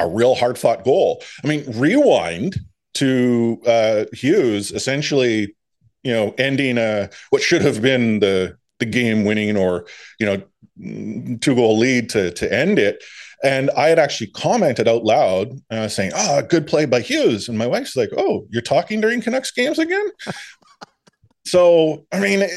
a 0.00 0.08
real 0.08 0.34
hard 0.34 0.58
fought 0.58 0.84
goal. 0.84 1.22
I 1.44 1.46
mean, 1.46 1.64
rewind 1.78 2.56
to 2.94 3.60
uh, 3.66 4.04
Hughes 4.12 4.70
essentially, 4.72 5.54
you 6.02 6.12
know, 6.12 6.34
ending 6.38 6.78
a 6.78 7.10
what 7.30 7.42
should 7.42 7.62
have 7.62 7.82
been 7.82 8.20
the 8.20 8.56
the 8.78 8.86
game 8.86 9.24
winning 9.24 9.56
or 9.56 9.86
you 10.18 10.26
know 10.26 11.38
two 11.38 11.54
goal 11.54 11.78
lead 11.78 12.10
to 12.10 12.30
to 12.32 12.52
end 12.52 12.78
it. 12.78 13.02
And 13.42 13.70
I 13.72 13.88
had 13.88 13.98
actually 13.98 14.28
commented 14.28 14.88
out 14.88 15.04
loud, 15.04 15.60
uh, 15.70 15.88
saying, 15.88 16.12
"Oh, 16.14 16.42
good 16.42 16.66
play 16.66 16.86
by 16.86 17.00
Hughes." 17.00 17.48
And 17.48 17.58
my 17.58 17.66
wife's 17.66 17.94
like, 17.94 18.10
"Oh, 18.16 18.46
you're 18.48 18.62
talking 18.62 19.00
during 19.00 19.20
Canucks 19.20 19.50
games 19.50 19.78
again?" 19.78 20.06
so, 21.44 22.06
I 22.10 22.20
mean, 22.20 22.48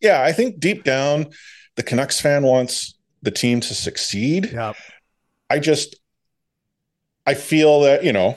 yeah, 0.00 0.22
I 0.22 0.32
think 0.32 0.60
deep 0.60 0.84
down, 0.84 1.30
the 1.76 1.82
Canucks 1.82 2.20
fan 2.20 2.42
wants 2.42 2.94
the 3.22 3.30
team 3.30 3.60
to 3.60 3.74
succeed. 3.74 4.50
Yeah. 4.52 4.74
I 5.48 5.58
just, 5.58 5.96
I 7.26 7.34
feel 7.34 7.80
that 7.80 8.04
you 8.04 8.12
know 8.12 8.36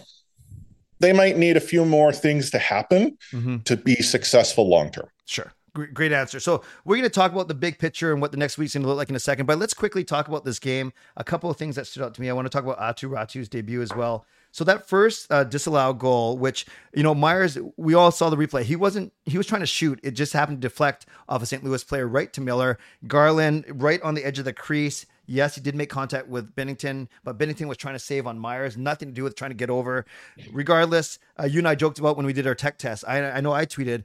they 1.04 1.14
might 1.14 1.38
need 1.38 1.58
a 1.58 1.62
few 1.62 1.86
more 1.86 2.12
things 2.12 2.50
to 2.52 2.58
happen 2.58 3.18
mm-hmm. 3.32 3.58
to 3.60 3.78
be 3.78 3.96
successful 3.96 4.68
long 4.68 4.90
term. 4.90 5.08
Sure. 5.26 5.52
Great 5.74 6.12
answer. 6.12 6.40
So 6.40 6.64
we're 6.86 6.98
going 6.98 7.10
to 7.10 7.10
talk 7.10 7.32
about 7.32 7.48
the 7.48 7.56
big 7.56 7.80
picture 7.80 8.14
and 8.14 8.22
what 8.22 8.32
the 8.32 8.38
next 8.38 8.60
week's 8.60 8.76
going 8.76 8.84
to 8.84 8.88
look 8.88 8.98
like 8.98 9.10
in 9.10 9.16
a 9.16 9.20
second. 9.20 9.48
But 9.48 9.58
let's 9.58 9.74
quickly 9.74 10.04
talk 10.04 10.28
about 10.28 10.46
this 10.46 10.60
game. 10.60 10.94
A 11.18 11.24
couple 11.24 11.50
of 11.50 11.58
things 11.58 11.76
that 11.78 11.88
stood 11.88 12.04
out 12.04 12.14
to 12.14 12.22
me. 12.22 12.30
I 12.30 12.34
want 12.34 12.46
to 12.46 12.50
talk 12.50 12.64
about 12.64 12.80
Aatu 12.80 13.10
Räty's 13.10 13.50
debut 13.50 13.82
as 13.82 13.92
well. 13.96 14.24
So 14.52 14.64
that 14.66 14.88
first 14.88 15.32
uh, 15.32 15.46
disallowed 15.46 15.98
goal, 15.98 16.38
which 16.38 16.68
you 16.94 17.02
know 17.02 17.16
Myers, 17.16 17.58
we 17.76 17.96
all 17.96 18.12
saw 18.12 18.30
the 18.30 18.38
replay. 18.38 18.62
He 18.62 18.76
wasn't. 18.76 19.14
He 19.26 19.36
was 19.36 19.48
trying 19.48 19.62
to 19.62 19.68
shoot. 19.68 20.00
It 20.04 20.12
just 20.12 20.32
happened 20.34 20.62
to 20.62 20.68
deflect 20.68 21.08
off 21.28 21.42
a 21.42 21.48
St. 21.48 21.64
Louis 21.64 21.84
player 21.84 22.08
right 22.08 22.32
to 22.34 22.42
Miller. 22.42 22.78
Garland 23.08 23.66
right 23.68 24.00
on 24.04 24.14
the 24.14 24.24
edge 24.24 24.38
of 24.38 24.46
the 24.46 24.54
crease. 24.54 25.08
Yes, 25.26 25.56
he 25.56 25.62
did 25.62 25.76
make 25.76 25.90
contact 25.90 26.28
with 26.28 26.54
Binnington, 26.56 27.08
but 27.24 27.38
Binnington 27.38 27.68
was 27.68 27.78
trying 27.78 27.96
to 27.96 28.00
save 28.00 28.28
on 28.28 28.38
Myers. 28.38 28.76
Nothing 28.76 29.10
to 29.10 29.14
do 29.14 29.24
with 29.24 29.36
trying 29.36 29.52
to 29.52 29.56
get 29.56 29.70
over. 29.70 30.06
Regardless, 30.52 31.18
uh, 31.40 31.46
you 31.46 31.60
and 31.60 31.68
I 31.68 31.76
joked 31.76 32.00
about 32.00 32.18
when 32.18 32.26
we 32.26 32.34
did 32.34 32.46
our 32.46 32.56
tech 32.56 32.78
test. 32.78 33.06
I, 33.08 33.24
I 33.24 33.42
know 33.42 33.54
I 33.54 33.66
tweeted 33.66 34.04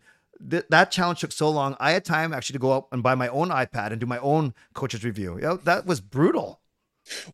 th- 0.51 0.65
that 0.71 0.91
challenge 0.91 1.21
took 1.21 1.33
so 1.33 1.51
long. 1.51 1.77
I 1.81 1.93
had 1.93 2.05
time 2.05 2.33
actually 2.33 2.55
to 2.55 2.59
go 2.59 2.73
out 2.73 2.89
and 2.93 3.03
buy 3.03 3.15
my 3.15 3.29
own 3.29 3.49
iPad 3.49 3.91
and 3.91 4.01
do 4.01 4.07
my 4.07 4.19
own 4.19 4.55
coach's 4.75 5.05
review. 5.05 5.37
You 5.37 5.43
know, 5.43 5.57
that 5.59 5.87
was 5.87 6.01
brutal. 6.01 6.61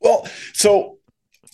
Well, 0.00 0.28
so 0.52 0.98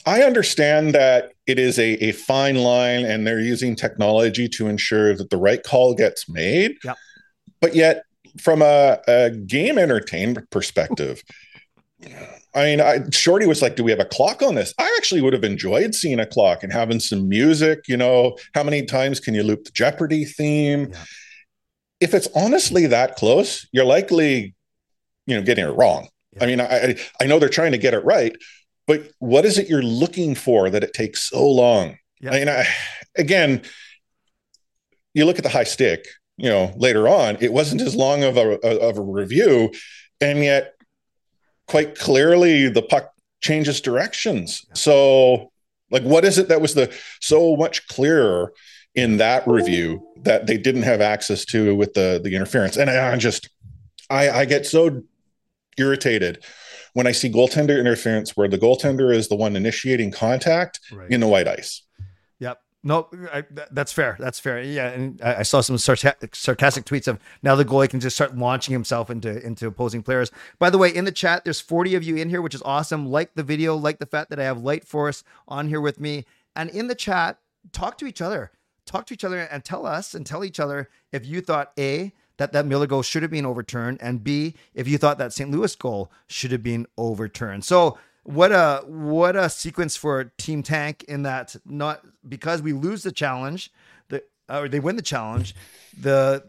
I 0.06 0.22
understand 0.22 0.94
that 0.94 1.32
it 1.46 1.58
is 1.58 1.78
a, 1.78 1.92
a 2.04 2.12
fine 2.12 2.56
line 2.56 3.04
and 3.04 3.26
they're 3.26 3.40
using 3.40 3.74
technology 3.74 4.48
to 4.50 4.68
ensure 4.68 5.14
that 5.16 5.30
the 5.30 5.36
right 5.36 5.62
call 5.62 5.94
gets 5.94 6.28
made. 6.28 6.76
Yep. 6.84 6.96
But 7.60 7.74
yet, 7.74 8.04
from 8.38 8.62
a, 8.62 8.98
a 9.08 9.30
game 9.30 9.78
entertainment 9.78 10.50
perspective, 10.50 11.22
I 12.54 12.64
mean, 12.64 12.80
I, 12.80 13.00
Shorty 13.10 13.46
was 13.46 13.62
like, 13.62 13.76
"Do 13.76 13.84
we 13.84 13.90
have 13.92 14.00
a 14.00 14.04
clock 14.04 14.42
on 14.42 14.56
this?" 14.56 14.74
I 14.78 14.92
actually 14.96 15.20
would 15.20 15.32
have 15.32 15.44
enjoyed 15.44 15.94
seeing 15.94 16.18
a 16.18 16.26
clock 16.26 16.62
and 16.62 16.72
having 16.72 16.98
some 16.98 17.28
music. 17.28 17.80
You 17.86 17.96
know, 17.96 18.36
how 18.54 18.64
many 18.64 18.84
times 18.84 19.20
can 19.20 19.34
you 19.34 19.42
loop 19.42 19.64
the 19.64 19.70
Jeopardy 19.70 20.24
theme? 20.24 20.88
Yeah. 20.90 21.04
If 22.00 22.14
it's 22.14 22.28
honestly 22.34 22.86
that 22.86 23.16
close, 23.16 23.68
you're 23.72 23.84
likely, 23.84 24.54
you 25.26 25.36
know, 25.36 25.42
getting 25.42 25.64
it 25.64 25.76
wrong. 25.76 26.08
Yeah. 26.32 26.44
I 26.44 26.46
mean, 26.46 26.60
I 26.60 26.96
I 27.20 27.26
know 27.26 27.38
they're 27.38 27.48
trying 27.48 27.72
to 27.72 27.78
get 27.78 27.94
it 27.94 28.04
right, 28.04 28.34
but 28.86 29.08
what 29.18 29.44
is 29.44 29.58
it 29.58 29.68
you're 29.68 29.82
looking 29.82 30.34
for 30.34 30.70
that 30.70 30.82
it 30.82 30.92
takes 30.92 31.28
so 31.28 31.46
long? 31.46 31.98
Yeah. 32.20 32.30
I 32.32 32.38
mean, 32.38 32.48
I, 32.48 32.66
again, 33.16 33.62
you 35.14 35.24
look 35.24 35.38
at 35.38 35.44
the 35.44 35.50
high 35.50 35.64
stick. 35.64 36.06
You 36.36 36.48
know, 36.48 36.72
later 36.76 37.06
on, 37.06 37.36
it 37.40 37.52
wasn't 37.52 37.82
as 37.82 37.94
long 37.94 38.24
of 38.24 38.38
a 38.38 38.58
of 38.66 38.96
a 38.96 39.02
review, 39.02 39.72
and 40.22 40.38
yet 40.38 40.72
quite 41.70 41.96
clearly 41.98 42.68
the 42.68 42.82
puck 42.82 43.12
changes 43.40 43.80
directions. 43.80 44.64
So, 44.74 45.50
like, 45.90 46.02
what 46.02 46.24
is 46.24 46.36
it 46.36 46.48
that 46.48 46.60
was 46.60 46.74
the 46.74 46.92
so 47.20 47.56
much 47.56 47.86
clearer 47.88 48.52
in 48.94 49.16
that 49.18 49.46
review 49.46 50.04
that 50.24 50.46
they 50.46 50.58
didn't 50.58 50.82
have 50.82 51.00
access 51.00 51.44
to 51.46 51.74
with 51.74 51.94
the 51.94 52.20
the 52.22 52.34
interference? 52.34 52.76
And 52.76 52.90
I, 52.90 53.12
I 53.12 53.16
just, 53.16 53.48
I, 54.10 54.30
I 54.30 54.44
get 54.44 54.66
so 54.66 55.02
irritated 55.78 56.44
when 56.92 57.06
I 57.06 57.12
see 57.12 57.30
goaltender 57.30 57.78
interference 57.78 58.36
where 58.36 58.48
the 58.48 58.58
goaltender 58.58 59.14
is 59.14 59.28
the 59.28 59.36
one 59.36 59.54
initiating 59.56 60.10
contact 60.10 60.80
Right. 60.92 61.10
in 61.10 61.20
the 61.20 61.28
white 61.28 61.46
ice. 61.48 61.82
No, 62.82 63.08
I, 63.30 63.44
that's 63.70 63.92
fair. 63.92 64.16
That's 64.18 64.38
fair. 64.38 64.62
Yeah, 64.62 64.88
and 64.88 65.20
I, 65.22 65.36
I 65.36 65.42
saw 65.42 65.60
some 65.60 65.76
sarca- 65.76 66.34
sarcastic 66.34 66.86
tweets 66.86 67.06
of 67.08 67.18
now 67.42 67.54
the 67.54 67.64
goalie 67.64 67.90
can 67.90 68.00
just 68.00 68.16
start 68.16 68.36
launching 68.36 68.72
himself 68.72 69.10
into 69.10 69.44
into 69.44 69.66
opposing 69.66 70.02
players. 70.02 70.30
By 70.58 70.70
the 70.70 70.78
way, 70.78 70.88
in 70.88 71.04
the 71.04 71.12
chat, 71.12 71.44
there's 71.44 71.60
40 71.60 71.94
of 71.94 72.02
you 72.02 72.16
in 72.16 72.30
here, 72.30 72.40
which 72.40 72.54
is 72.54 72.62
awesome. 72.62 73.06
Like 73.06 73.34
the 73.34 73.42
video, 73.42 73.76
like 73.76 73.98
the 73.98 74.06
fact 74.06 74.30
that 74.30 74.40
I 74.40 74.44
have 74.44 74.62
Light 74.62 74.86
Force 74.86 75.24
on 75.46 75.68
here 75.68 75.80
with 75.80 76.00
me, 76.00 76.24
and 76.56 76.70
in 76.70 76.86
the 76.86 76.94
chat, 76.94 77.38
talk 77.70 77.98
to 77.98 78.06
each 78.06 78.22
other, 78.22 78.50
talk 78.86 79.04
to 79.06 79.14
each 79.14 79.24
other, 79.24 79.40
and 79.40 79.62
tell 79.62 79.84
us 79.84 80.14
and 80.14 80.24
tell 80.24 80.42
each 80.42 80.58
other 80.58 80.88
if 81.12 81.26
you 81.26 81.42
thought 81.42 81.72
a 81.78 82.14
that 82.38 82.52
that 82.52 82.64
Miller 82.64 82.86
goal 82.86 83.02
should 83.02 83.20
have 83.20 83.30
been 83.30 83.44
overturned, 83.44 83.98
and 84.00 84.24
b 84.24 84.54
if 84.72 84.88
you 84.88 84.96
thought 84.96 85.18
that 85.18 85.34
St. 85.34 85.50
Louis 85.50 85.76
goal 85.76 86.10
should 86.26 86.50
have 86.50 86.62
been 86.62 86.86
overturned. 86.96 87.66
So 87.66 87.98
what 88.24 88.52
a 88.52 88.82
what 88.86 89.36
a 89.36 89.48
sequence 89.48 89.96
for 89.96 90.32
Team 90.36 90.62
Tank 90.62 91.04
in 91.04 91.22
that 91.22 91.56
not 91.64 92.04
because 92.28 92.62
we 92.62 92.72
lose 92.72 93.02
the 93.02 93.12
challenge, 93.12 93.72
the 94.08 94.22
or 94.48 94.68
they 94.68 94.80
win 94.80 94.96
the 94.96 95.02
challenge, 95.02 95.54
the 95.98 96.44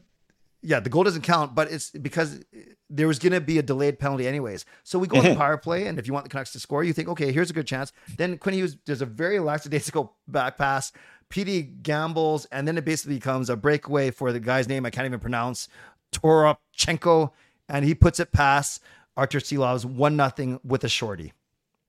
yeah 0.61 0.79
the 0.79 0.89
goal 0.89 1.03
doesn't 1.03 1.21
count, 1.21 1.55
but 1.55 1.71
it's 1.71 1.91
because 1.91 2.43
there 2.89 3.07
was 3.07 3.19
going 3.19 3.31
to 3.31 3.39
be 3.39 3.57
a 3.57 3.63
delayed 3.63 3.99
penalty 3.99 4.27
anyways. 4.27 4.65
So 4.83 4.99
we 4.99 5.07
go 5.07 5.17
on 5.17 5.23
the 5.23 5.35
power 5.37 5.57
play, 5.57 5.87
and 5.87 5.97
if 5.97 6.07
you 6.07 6.13
want 6.13 6.25
the 6.25 6.29
Canucks 6.29 6.51
to 6.53 6.59
score, 6.59 6.83
you 6.83 6.93
think 6.93 7.07
okay, 7.09 7.31
here's 7.31 7.49
a 7.49 7.53
good 7.53 7.67
chance. 7.67 7.93
Then 8.17 8.37
Quinn 8.37 8.55
Hughes 8.55 8.75
does 8.75 9.01
a 9.01 9.05
very 9.05 9.39
lackadaisical 9.39 10.15
back 10.27 10.57
pass. 10.57 10.91
Petey 11.29 11.61
gambles, 11.61 12.43
and 12.51 12.67
then 12.67 12.77
it 12.77 12.83
basically 12.83 13.15
becomes 13.15 13.49
a 13.49 13.55
breakaway 13.55 14.11
for 14.11 14.33
the 14.33 14.39
guy's 14.41 14.67
name 14.67 14.85
I 14.85 14.89
can't 14.89 15.05
even 15.05 15.21
pronounce, 15.21 15.69
Toropchenko, 16.11 17.31
and 17.69 17.85
he 17.85 17.95
puts 17.95 18.19
it 18.19 18.33
past 18.33 18.83
Arturs 19.15 19.45
Silovs 19.45 19.85
one 19.85 20.17
nothing 20.17 20.59
with 20.65 20.83
a 20.83 20.89
shorty. 20.89 21.31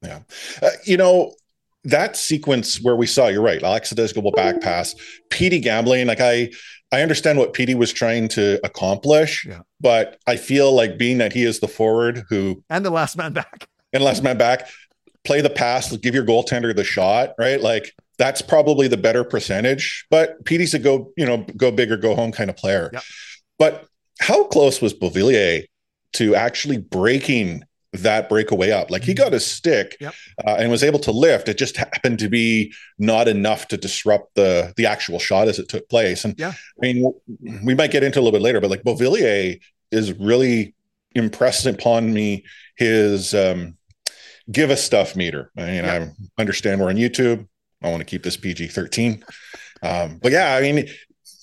Yeah. 0.03 0.21
Uh, 0.61 0.71
you 0.85 0.97
know, 0.97 1.35
that 1.85 2.17
sequence 2.17 2.81
where 2.81 2.97
we 2.97 3.07
saw, 3.07 3.29
you're 3.29 3.43
right, 3.43 3.63
Alexa 3.63 3.95
does 3.95 4.13
go 4.13 4.31
back 4.31 4.61
pass, 4.61 4.95
Petey 5.31 5.59
gambling. 5.61 6.07
Like 6.07 6.21
I, 6.21 6.51
I 6.93 7.03
understand 7.03 7.39
what 7.39 7.53
Petey 7.55 7.75
was 7.75 7.93
trying 7.93 8.29
to 8.29 8.61
accomplish, 8.65 9.45
Yeah. 9.47 9.61
but 9.81 10.19
I 10.27 10.37
feel 10.37 10.73
like 10.73 10.99
being 10.99 11.19
that 11.19 11.33
he 11.33 11.45
is 11.45 11.61
the 11.61 11.69
forward 11.69 12.25
who, 12.29 12.63
and 12.71 12.85
the 12.85 12.91
last 12.91 13.17
man 13.17 13.33
back. 13.33 13.67
and 13.93 14.05
last 14.05 14.23
man 14.23 14.39
back, 14.39 14.69
play 15.25 15.41
the 15.41 15.51
pass, 15.51 15.97
give 15.97 16.15
your 16.15 16.25
goaltender 16.25 16.75
the 16.75 16.85
shot, 16.85 17.35
right? 17.39 17.61
Like 17.61 17.95
that's 18.19 18.43
probably 18.43 18.87
the 18.89 18.97
better 18.97 19.25
percentage. 19.25 20.07
But 20.11 20.45
Petey's 20.45 20.75
a 20.75 20.79
go, 20.79 21.13
you 21.17 21.27
know, 21.27 21.39
go 21.57 21.71
big 21.73 21.91
or 21.91 21.97
go 21.97 22.15
home 22.15 22.31
kind 22.31 22.51
of 22.51 22.57
player. 22.57 22.91
Yep. 22.93 23.03
But 23.59 23.87
how 24.21 24.45
close 24.45 24.81
was 24.81 24.95
Beauvillier 24.95 25.65
to 26.15 26.35
actually 26.35 26.77
breaking 26.79 27.65
that 27.93 28.29
breakaway 28.29 28.71
up? 28.71 28.91
Like 28.91 29.05
he 29.05 29.15
got 29.15 29.33
his 29.33 29.45
stick 29.47 29.97
Yep. 30.01 30.15
uh, 30.47 30.57
and 30.59 30.71
was 30.71 30.83
able 30.83 30.99
to 31.01 31.13
lift. 31.13 31.49
It 31.49 31.59
just 31.59 31.77
happened 31.77 32.19
to 32.21 32.29
be 32.29 32.73
not 32.99 33.29
enough 33.29 33.69
to 33.69 33.77
disrupt 33.77 34.35
the 34.35 34.73
the 34.77 34.87
actual 34.87 35.19
shot 35.19 35.49
as 35.49 35.59
it 35.59 35.69
took 35.69 35.89
place. 35.89 36.25
And 36.25 36.35
Yeah. 36.39 36.53
I 36.53 36.81
mean, 36.81 37.13
we 37.65 37.75
might 37.75 37.91
get 37.91 38.03
into 38.03 38.19
a 38.19 38.23
little 38.23 38.39
bit 38.39 38.43
later, 38.43 38.61
but 38.61 38.71
like 38.71 38.83
Beauvillier 38.83 39.61
is 39.91 40.13
really 40.15 40.75
impressed 41.15 41.67
upon 41.67 42.13
me 42.15 42.45
his 42.77 43.35
um, 43.35 43.77
give 44.51 44.71
us 44.71 44.83
stuff 44.83 45.15
meter. 45.15 45.51
I 45.57 45.61
mean, 45.67 45.85
Yeah. 45.85 46.09
I 46.39 46.41
understand 46.41 46.81
we're 46.81 46.89
on 46.89 46.97
YouTube. 46.97 47.47
I 47.83 47.91
want 47.91 48.01
to 48.01 48.05
keep 48.07 48.23
this 48.23 48.37
PG 48.37 48.69
13. 48.69 49.25
Um, 49.83 50.19
but 50.23 50.33
yeah, 50.33 50.55
I 50.55 50.61
mean, 50.63 50.87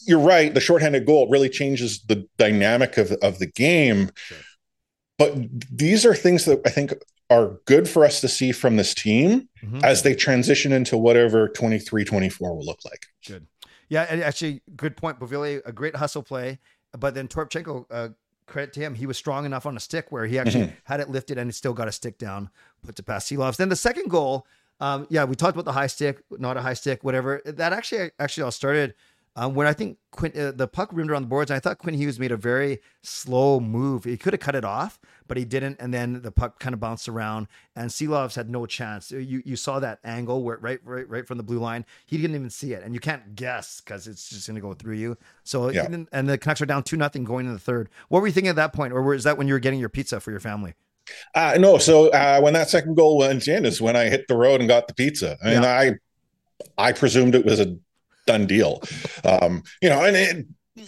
you're 0.08 0.20
right. 0.20 0.54
The 0.54 0.62
shorthanded 0.62 1.06
goal 1.06 1.30
really 1.30 1.50
changes 1.50 2.02
the 2.08 2.26
dynamic 2.38 2.98
of, 2.98 3.12
of 3.22 3.38
the 3.38 3.46
game. 3.46 4.10
Sure. 4.16 4.38
But 5.20 5.36
these 5.70 6.06
are 6.06 6.16
things 6.16 6.46
that 6.46 6.62
I 6.66 6.70
think 6.70 6.94
are 7.30 7.60
good 7.66 7.88
for 7.88 8.04
us 8.06 8.22
to 8.22 8.28
see 8.28 8.52
from 8.52 8.78
this 8.78 8.96
team 8.96 9.50
Mhm. 9.62 9.84
as 9.84 10.02
they 10.02 10.16
transition 10.16 10.72
into 10.72 10.98
whatever 10.98 11.48
23 11.50 12.04
24 12.06 12.56
will 12.56 12.66
look 12.66 12.80
like. 12.86 13.06
Good. 13.28 13.46
Yeah, 13.90 14.08
and 14.10 14.24
actually, 14.24 14.62
good 14.76 14.96
point. 14.98 15.20
Beauvillier, 15.20 15.62
a 15.66 15.72
great 15.74 15.98
hustle 15.98 16.24
play, 16.24 16.58
but 16.98 17.14
then 17.14 17.28
Toropchenko, 17.28 17.86
uh, 17.92 18.10
credit 18.48 18.74
to 18.74 18.80
him, 18.80 18.96
he 18.96 19.06
was 19.06 19.18
strong 19.18 19.46
enough 19.46 19.66
on 19.68 19.76
a 19.78 19.80
stick 19.80 20.08
where 20.12 20.26
he 20.26 20.40
actually 20.40 20.68
Mhm. 20.68 20.74
had 20.86 21.00
it 21.02 21.10
lifted 21.10 21.38
and 21.38 21.50
he 21.50 21.52
still 21.52 21.74
got 21.74 21.88
a 21.88 21.92
stick 21.92 22.18
down, 22.18 22.50
put 22.84 22.96
to 22.96 23.04
past 23.04 23.30
Silovs. 23.30 23.58
Then 23.58 23.70
the 23.70 23.76
second 23.76 24.10
goal, 24.10 24.48
um, 24.80 25.06
yeah, 25.10 25.26
we 25.26 25.36
talked 25.36 25.54
about 25.56 25.66
the 25.66 25.74
high 25.74 25.88
stick, 25.88 26.22
not 26.32 26.56
a 26.58 26.62
high 26.62 26.74
stick, 26.74 27.04
whatever. 27.04 27.42
That 27.46 27.74
actually, 27.74 28.10
actually, 28.18 28.44
all 28.44 28.52
started 28.52 28.96
um, 29.40 29.56
when 29.56 29.68
I 29.68 29.74
think 29.74 29.98
Quinn, 30.12 30.34
uh, 30.38 30.52
the 30.52 30.68
puck 30.68 30.90
rimmed 30.92 31.10
around 31.10 31.22
the 31.22 31.30
boards, 31.30 31.50
and 31.50 31.56
I 31.56 31.62
thought 31.62 31.78
Quinn 31.78 31.96
Hughes 31.96 32.20
made 32.20 32.34
a 32.34 32.36
very 32.38 32.82
slow 33.04 33.62
move. 33.62 34.04
He 34.04 34.18
could 34.18 34.34
have 34.34 34.42
cut 34.42 34.54
it 34.54 34.66
off, 34.66 35.00
but 35.30 35.38
he 35.38 35.46
didn't. 35.46 35.78
And 35.80 35.94
then 35.94 36.22
the 36.22 36.32
puck 36.32 36.60
kind 36.60 36.74
of 36.74 36.82
bounced 36.82 37.08
around, 37.08 37.48
and 37.74 37.90
Silovs 37.90 38.36
had 38.36 38.50
no 38.50 38.66
chance. 38.66 39.12
You 39.12 39.42
you 39.46 39.56
saw 39.56 39.80
that 39.80 40.00
angle 40.04 40.44
where 40.44 40.58
right 40.58 40.82
right 40.84 41.08
right 41.08 41.26
from 41.26 41.38
the 41.38 41.44
blue 41.44 41.60
line, 41.60 41.86
he 42.06 42.18
didn't 42.18 42.36
even 42.36 42.50
see 42.50 42.74
it, 42.74 42.84
and 42.84 42.94
you 42.94 43.00
can't 43.00 43.34
guess 43.36 43.80
because 43.80 44.08
it's 44.08 44.30
just 44.30 44.46
going 44.46 44.56
to 44.56 44.62
go 44.62 44.74
through 44.74 44.96
you. 44.96 45.18
So 45.46 45.70
Yeah. 45.70 45.86
and, 45.86 46.10
and 46.12 46.28
the 46.28 46.38
Canucks 46.38 46.62
are 46.62 46.66
down 46.66 46.84
two 46.84 46.98
nothing 46.98 47.24
going 47.24 47.46
into 47.46 47.54
the 47.54 47.64
third. 47.64 47.88
What 48.10 48.20
were 48.22 48.28
you 48.28 48.34
thinking 48.34 48.50
at 48.50 48.58
that 48.58 48.74
point, 48.74 48.92
or 48.92 49.02
was 49.02 49.24
that 49.24 49.38
when 49.38 49.48
you 49.48 49.54
were 49.54 49.60
getting 49.60 49.80
your 49.80 49.88
pizza 49.88 50.20
for 50.20 50.32
your 50.32 50.42
family? 50.42 50.74
Uh, 51.34 51.56
no, 51.58 51.78
so 51.78 52.10
uh, 52.10 52.42
when 52.42 52.54
that 52.54 52.70
second 52.70 52.96
goal 52.96 53.18
went 53.18 53.48
in 53.48 53.66
is 53.66 53.80
when 53.82 53.96
I 53.96 54.10
hit 54.10 54.28
the 54.28 54.36
road 54.36 54.60
and 54.60 54.68
got 54.68 54.90
the 54.90 54.94
pizza. 54.94 55.38
I 55.42 55.54
mean, 55.54 55.64
I 55.64 55.94
I 56.78 56.92
presumed 56.92 57.36
it 57.36 57.46
was 57.46 57.62
a 57.62 57.78
done 58.30 58.46
deal. 58.46 58.82
Um, 59.24 59.64
you 59.82 59.90
know, 59.90 60.04
and 60.06 60.16
it, 60.16 60.46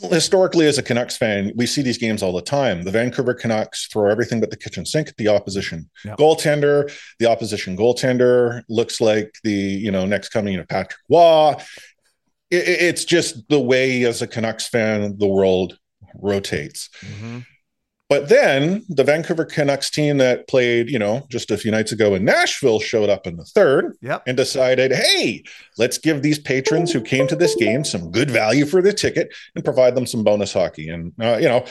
historically, 0.10 0.67
as 0.67 0.77
a 0.77 0.83
Canucks 0.83 1.17
fan, 1.17 1.51
we 1.55 1.65
see 1.65 1.81
these 1.81 1.98
games 1.98 2.21
all 2.24 2.33
the 2.33 2.41
time. 2.41 2.83
The 2.83 2.91
Vancouver 2.91 3.33
Canucks 3.33 3.88
throw 3.88 4.10
everything 4.10 4.39
but 4.39 4.50
the 4.51 4.57
kitchen 4.57 4.86
sink 4.86 5.10
at 5.10 5.17
the 5.17 5.27
opposition 5.27 5.89
Yeah. 6.05 6.15
goaltender. 6.17 6.91
The 7.19 7.25
opposition 7.25 7.75
goaltender 7.75 8.62
looks 8.69 9.01
like 9.01 9.29
the 9.43 9.51
you 9.86 9.91
know 9.91 10.05
next 10.05 10.29
coming 10.29 10.55
of 10.60 10.67
Patrick 10.67 11.00
Roy. 11.10 11.55
It, 12.50 12.67
it- 12.67 12.81
it's 12.89 13.05
just 13.05 13.48
the 13.50 13.60
way, 13.60 14.03
as 14.05 14.21
a 14.21 14.27
Canucks 14.27 14.67
fan, 14.67 15.17
the 15.17 15.27
world 15.27 15.77
rotates. 16.15 16.89
But 18.11 18.27
then 18.27 18.83
the 18.89 19.05
Vancouver 19.05 19.45
Canucks 19.45 19.89
team 19.89 20.17
that 20.17 20.45
played, 20.49 20.89
you 20.89 20.99
know, 20.99 21.25
just 21.29 21.49
a 21.49 21.55
few 21.57 21.71
nights 21.71 21.93
ago 21.93 22.13
in 22.13 22.25
Nashville 22.25 22.81
showed 22.81 23.09
up 23.09 23.25
in 23.25 23.37
the 23.37 23.45
third 23.45 23.95
Yep. 24.01 24.23
and 24.27 24.35
decided, 24.35 24.91
hey, 24.91 25.43
let's 25.77 25.97
give 25.97 26.21
these 26.21 26.37
patrons 26.37 26.91
who 26.91 26.99
came 26.99 27.25
to 27.27 27.37
this 27.37 27.55
game 27.55 27.85
some 27.85 28.11
good 28.11 28.29
value 28.29 28.65
for 28.65 28.81
their 28.81 28.91
ticket 28.91 29.33
and 29.55 29.63
provide 29.63 29.95
them 29.95 30.05
some 30.05 30.25
bonus 30.25 30.51
hockey. 30.51 30.89
And, 30.89 31.13
uh, 31.21 31.37
you 31.37 31.47
know, 31.47 31.63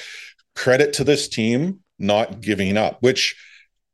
credit 0.57 0.95
to 0.95 1.05
this 1.05 1.29
team 1.29 1.81
not 1.99 2.41
giving 2.41 2.79
up, 2.79 2.97
which 3.03 3.37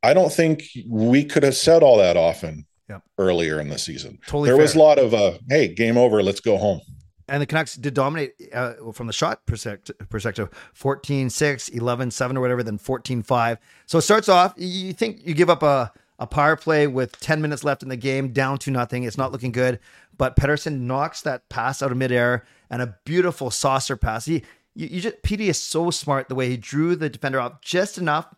I 0.05 0.15
don't 0.15 0.33
think 0.33 0.63
we 0.89 1.25
could 1.25 1.43
have 1.43 1.57
said 1.57 1.83
all 1.83 1.97
that 1.99 2.17
often 2.17 2.65
Yep. 2.89 3.03
earlier 3.19 3.59
in 3.61 3.71
the 3.71 3.79
season. 3.79 4.21
Totally 4.29 4.51
there 4.51 4.57
was 4.57 4.77
a 4.77 4.79
lot 4.79 5.01
of 5.01 5.13
uh, 5.13 5.39
hey, 5.49 5.67
game 5.75 5.97
over, 5.99 6.23
let's 6.23 6.39
go 6.39 6.57
home. 6.59 6.81
And 7.29 7.43
the 7.43 7.47
Canucks 7.47 7.75
did 7.75 7.95
dominate 7.95 8.35
uh, 8.53 8.75
from 8.93 9.09
the 9.09 9.13
shot 9.13 9.47
perspective, 9.47 9.97
perspective 10.09 10.49
14 10.75 11.29
6, 11.29 11.69
11 11.71 12.11
7, 12.11 12.37
or 12.37 12.41
whatever, 12.41 12.63
then 12.63 12.79
14 12.79 13.23
5. 13.23 13.59
So 13.87 13.99
it 13.99 14.03
starts 14.03 14.29
off, 14.29 14.55
you 14.57 14.93
think 14.93 15.27
you 15.27 15.35
give 15.35 15.51
up 15.51 15.63
a, 15.63 15.93
a 16.19 16.27
power 16.27 16.57
play 16.57 16.87
with 16.87 17.19
10 17.21 17.43
minutes 17.43 17.65
left 17.65 17.83
in 17.83 17.89
the 17.89 17.97
game, 17.97 18.33
down 18.33 18.59
to 18.59 18.71
nothing. 18.71 19.03
It's 19.03 19.19
not 19.19 19.33
looking 19.33 19.53
good. 19.53 19.81
But 20.17 20.37
Pettersson 20.37 20.81
knocks 20.81 21.23
that 21.23 21.49
pass 21.49 21.83
out 21.83 21.91
of 21.91 21.99
midair 21.99 22.45
and 22.71 22.81
a 22.81 22.97
beautiful 23.05 23.51
saucer 23.51 23.97
pass. 23.97 24.25
He, 24.27 24.43
you, 24.75 24.87
you 24.87 25.01
just, 25.01 25.23
Petey 25.23 25.49
is 25.49 25.61
so 25.61 25.91
smart 25.91 26.29
the 26.29 26.35
way 26.35 26.49
he 26.49 26.57
drew 26.57 26.97
the 26.97 27.09
defender 27.09 27.41
off 27.41 27.61
just 27.61 27.99
enough 27.99 28.35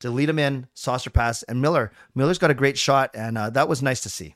to 0.00 0.10
lead 0.10 0.28
him 0.28 0.38
in, 0.38 0.66
saucer 0.74 1.10
pass. 1.10 1.42
And 1.44 1.62
Miller, 1.62 1.92
Miller's 2.14 2.38
got 2.38 2.50
a 2.50 2.54
great 2.54 2.76
shot, 2.76 3.10
and 3.14 3.38
uh, 3.38 3.50
that 3.50 3.68
was 3.68 3.82
nice 3.82 4.00
to 4.00 4.08
see. 4.08 4.34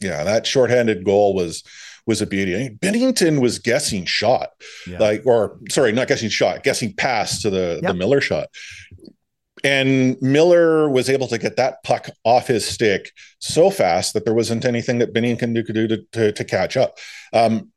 Yeah, 0.00 0.22
that 0.24 0.46
shorthanded 0.46 1.04
goal 1.04 1.34
was 1.34 1.64
was 2.08 2.20
a 2.20 2.26
beauty. 2.26 2.54
I 2.56 2.58
mean, 2.58 2.78
Binnington 2.78 3.40
was 3.40 3.60
guessing 3.60 4.04
shot, 4.06 4.50
Yeah. 4.88 4.98
like 4.98 5.24
or 5.24 5.58
sorry, 5.70 5.92
not 5.92 6.08
guessing 6.08 6.30
shot, 6.30 6.64
guessing 6.64 6.92
pass 6.94 7.40
to 7.42 7.50
the 7.50 7.78
Yep. 7.82 7.92
the 7.92 7.94
Miller 7.94 8.20
shot. 8.20 8.48
And 9.64 10.16
Miller 10.22 10.88
was 10.88 11.10
able 11.10 11.26
to 11.28 11.38
get 11.38 11.56
that 11.56 11.82
puck 11.82 12.08
off 12.24 12.46
his 12.46 12.64
stick 12.66 13.12
so 13.40 13.70
fast 13.70 14.14
that 14.14 14.24
there 14.24 14.34
wasn't 14.34 14.64
anything 14.64 14.98
that 14.98 15.12
Binnington 15.12 15.54
could 15.66 15.74
do 15.74 15.88
to, 15.88 15.98
to, 16.12 16.32
to 16.32 16.44
catch 16.44 16.76
up. 16.76 16.96
Um, 17.32 17.70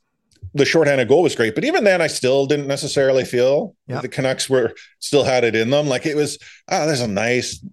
the 0.53 0.65
shorthanded 0.65 1.07
goal 1.07 1.23
was 1.23 1.33
great, 1.35 1.55
but 1.55 1.63
even 1.63 1.83
then, 1.83 2.01
I 2.01 2.07
still 2.07 2.45
didn't 2.45 2.67
necessarily 2.67 3.25
feel 3.25 3.75
Yep. 3.87 4.01
the 4.03 4.09
Canucks 4.09 4.49
were 4.49 4.73
still 4.99 5.23
had 5.23 5.43
it 5.43 5.55
in 5.55 5.69
them. 5.71 5.87
Like 5.87 6.05
it 6.05 6.15
was, 6.15 6.37
ah, 6.69 6.85
there's 6.85 7.01
a 7.01 7.07
nice. 7.07 7.63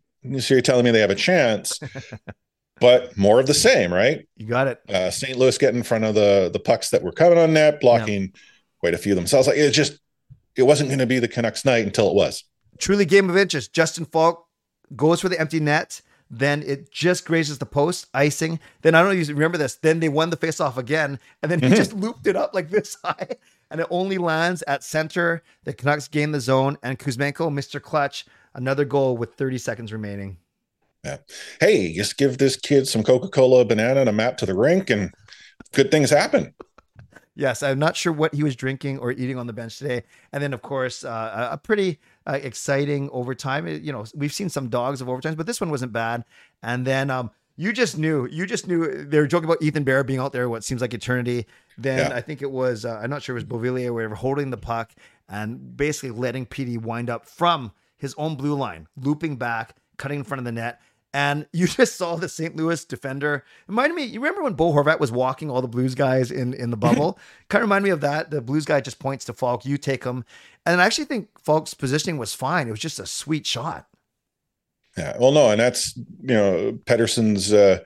So 0.40 0.54
you're 0.54 0.62
telling 0.62 0.84
me 0.84 0.90
they 0.90 1.00
have 1.00 1.10
a 1.10 1.14
chance, 1.14 1.78
but 2.80 3.16
more 3.16 3.40
of 3.40 3.46
the 3.46 3.54
same, 3.54 3.92
right? 3.92 4.26
You 4.36 4.46
got 4.46 4.66
it. 4.68 4.80
uh, 4.88 5.10
St. 5.10 5.36
Louis 5.38 5.56
get 5.58 5.74
in 5.74 5.82
front 5.82 6.04
of 6.04 6.14
the 6.14 6.50
the 6.52 6.60
pucks 6.60 6.90
that 6.90 7.02
were 7.02 7.12
coming 7.12 7.38
on 7.38 7.52
net, 7.52 7.80
blocking 7.80 8.32
quite 8.80 8.94
a 8.94 8.98
few 8.98 9.14
themselves. 9.14 9.46
Like 9.48 9.56
it 9.58 9.70
just 9.72 9.98
it 10.56 10.62
wasn't 10.62 10.88
going 10.88 10.98
to 10.98 11.06
be 11.06 11.18
the 11.18 11.28
Canucks 11.28 11.64
night 11.64 11.84
until 11.84 12.08
it 12.08 12.14
was. 12.14 12.44
truly 12.78 13.04
game 13.04 13.30
of 13.30 13.36
interest. 13.36 13.72
Justin 13.72 14.04
Faulk 14.04 14.46
goes 14.96 15.20
for 15.20 15.28
the 15.28 15.38
empty 15.40 15.60
net. 15.60 16.00
Then 16.30 16.62
it 16.62 16.92
just 16.92 17.24
grazes 17.24 17.56
the 17.58 17.64
post, 17.64 18.06
icing. 18.12 18.60
Then 18.82 18.94
I 18.94 19.00
don't 19.00 19.14
know 19.14 19.18
if 19.18 19.28
you 19.28 19.34
remember 19.34 19.56
this. 19.56 19.76
Then 19.76 20.00
they 20.00 20.10
won 20.10 20.28
the 20.28 20.36
faceoff 20.36 20.76
again, 20.76 21.18
and 21.42 21.50
then 21.50 21.60
he 21.60 21.70
just 21.70 21.92
looped 22.04 22.26
it 22.26 22.36
up 22.36 22.52
like 22.52 22.68
this 22.68 22.98
high, 23.02 23.28
and 23.70 23.80
it 23.80 23.86
only 23.88 24.18
lands 24.18 24.62
at 24.66 24.84
center. 24.84 25.42
The 25.64 25.72
Canucks 25.72 26.06
gain 26.06 26.32
the 26.32 26.40
zone, 26.40 26.76
and 26.82 26.98
Kuzmenko, 26.98 27.50
Mr. 27.50 27.80
Clutch, 27.80 28.26
another 28.52 28.84
goal 28.84 29.16
with 29.16 29.34
30 29.36 29.56
seconds 29.56 29.90
remaining. 29.90 30.36
Hey, 31.60 31.92
just 31.92 32.16
give 32.18 32.38
this 32.38 32.56
kid 32.56 32.86
some 32.86 33.02
Coca 33.02 33.28
Cola, 33.28 33.64
banana, 33.64 34.00
and 34.00 34.08
a 34.08 34.12
map 34.12 34.36
to 34.38 34.46
the 34.46 34.54
rink, 34.54 34.90
and 34.90 35.12
good 35.72 35.90
things 35.90 36.10
happen. 36.10 36.54
Yes, 37.34 37.62
I'm 37.62 37.78
not 37.78 37.96
sure 37.96 38.12
what 38.12 38.34
he 38.34 38.42
was 38.42 38.56
drinking 38.56 38.98
or 38.98 39.12
eating 39.12 39.38
on 39.38 39.46
the 39.46 39.52
bench 39.52 39.78
today. 39.78 40.02
And 40.32 40.42
then, 40.42 40.52
of 40.52 40.60
course, 40.60 41.04
uh, 41.04 41.50
a- 41.52 41.56
pretty 41.56 42.00
uh, 42.26 42.40
exciting 42.42 43.08
overtime. 43.12 43.68
You 43.68 43.92
know, 43.92 44.04
we've 44.12 44.32
seen 44.32 44.48
some 44.48 44.68
dogs 44.68 45.00
of 45.00 45.06
overtimes, 45.06 45.36
but 45.36 45.46
this 45.46 45.60
one 45.60 45.70
wasn't 45.70 45.92
bad. 45.92 46.24
And 46.64 46.84
then 46.84 47.10
um, 47.10 47.30
you 47.56 47.72
just 47.72 47.96
knew, 47.96 48.26
you 48.26 48.44
just 48.44 48.66
knew 48.66 49.04
they 49.04 49.20
were 49.20 49.28
joking 49.28 49.44
about 49.44 49.62
Ethan 49.62 49.84
Bear 49.84 50.02
being 50.02 50.18
out 50.18 50.32
there 50.32 50.48
what 50.48 50.64
seems 50.64 50.80
like 50.80 50.94
eternity. 50.94 51.46
Then 51.76 52.10
Yeah. 52.10 52.16
I 52.16 52.22
think 52.22 52.42
it 52.42 52.50
was, 52.50 52.84
uh, 52.84 52.98
I'm 53.00 53.08
not 53.08 53.22
sure 53.22 53.36
it 53.36 53.40
was 53.40 53.44
Beauvillier 53.44 53.86
or 53.86 53.92
whatever, 53.92 54.16
holding 54.16 54.50
the 54.50 54.56
puck 54.56 54.90
and 55.28 55.76
basically 55.76 56.10
letting 56.10 56.44
Petey 56.44 56.76
wind 56.76 57.08
up 57.08 57.24
from 57.24 57.70
his 57.98 58.16
own 58.18 58.34
blue 58.34 58.54
line, 58.54 58.88
looping 59.00 59.36
back, 59.36 59.76
cutting 59.96 60.18
in 60.18 60.24
front 60.24 60.40
of 60.40 60.44
the 60.44 60.50
net. 60.52 60.80
And 61.14 61.46
you 61.52 61.66
just 61.66 61.96
saw 61.96 62.16
the 62.16 62.28
St. 62.28 62.56
Louis 62.56 62.84
defender. 62.84 63.44
Reminded 63.66 63.94
me, 63.94 64.04
you 64.04 64.20
remember 64.20 64.42
when 64.42 64.54
Bo 64.54 64.72
Horvat 64.72 65.00
was 65.00 65.12
walking 65.12 65.50
all 65.50 65.62
the 65.62 65.68
Blues 65.68 65.94
guys 65.94 66.30
in, 66.30 66.54
in 66.54 66.70
the 66.70 66.76
bubble? 66.76 67.18
kind 67.48 67.62
of 67.62 67.68
remind 67.68 67.84
me 67.84 67.90
of 67.90 68.00
that. 68.00 68.30
The 68.30 68.40
Blues 68.40 68.64
guy 68.64 68.80
just 68.80 68.98
points 68.98 69.24
to 69.26 69.32
Faulk, 69.32 69.64
you 69.64 69.78
take 69.78 70.04
him. 70.04 70.24
And 70.66 70.80
I 70.80 70.86
actually 70.86 71.06
think 71.06 71.28
Faulk's 71.40 71.74
positioning 71.74 72.18
was 72.18 72.34
fine. 72.34 72.68
It 72.68 72.72
was 72.72 72.80
just 72.80 72.98
a 72.98 73.06
sweet 73.06 73.46
shot. 73.46 73.86
Yeah. 74.96 75.16
Well, 75.18 75.32
no, 75.32 75.50
and 75.50 75.60
that's 75.60 75.96
you 75.96 76.34
know 76.34 76.72
Pettersson's 76.84 77.52
uh, 77.52 77.78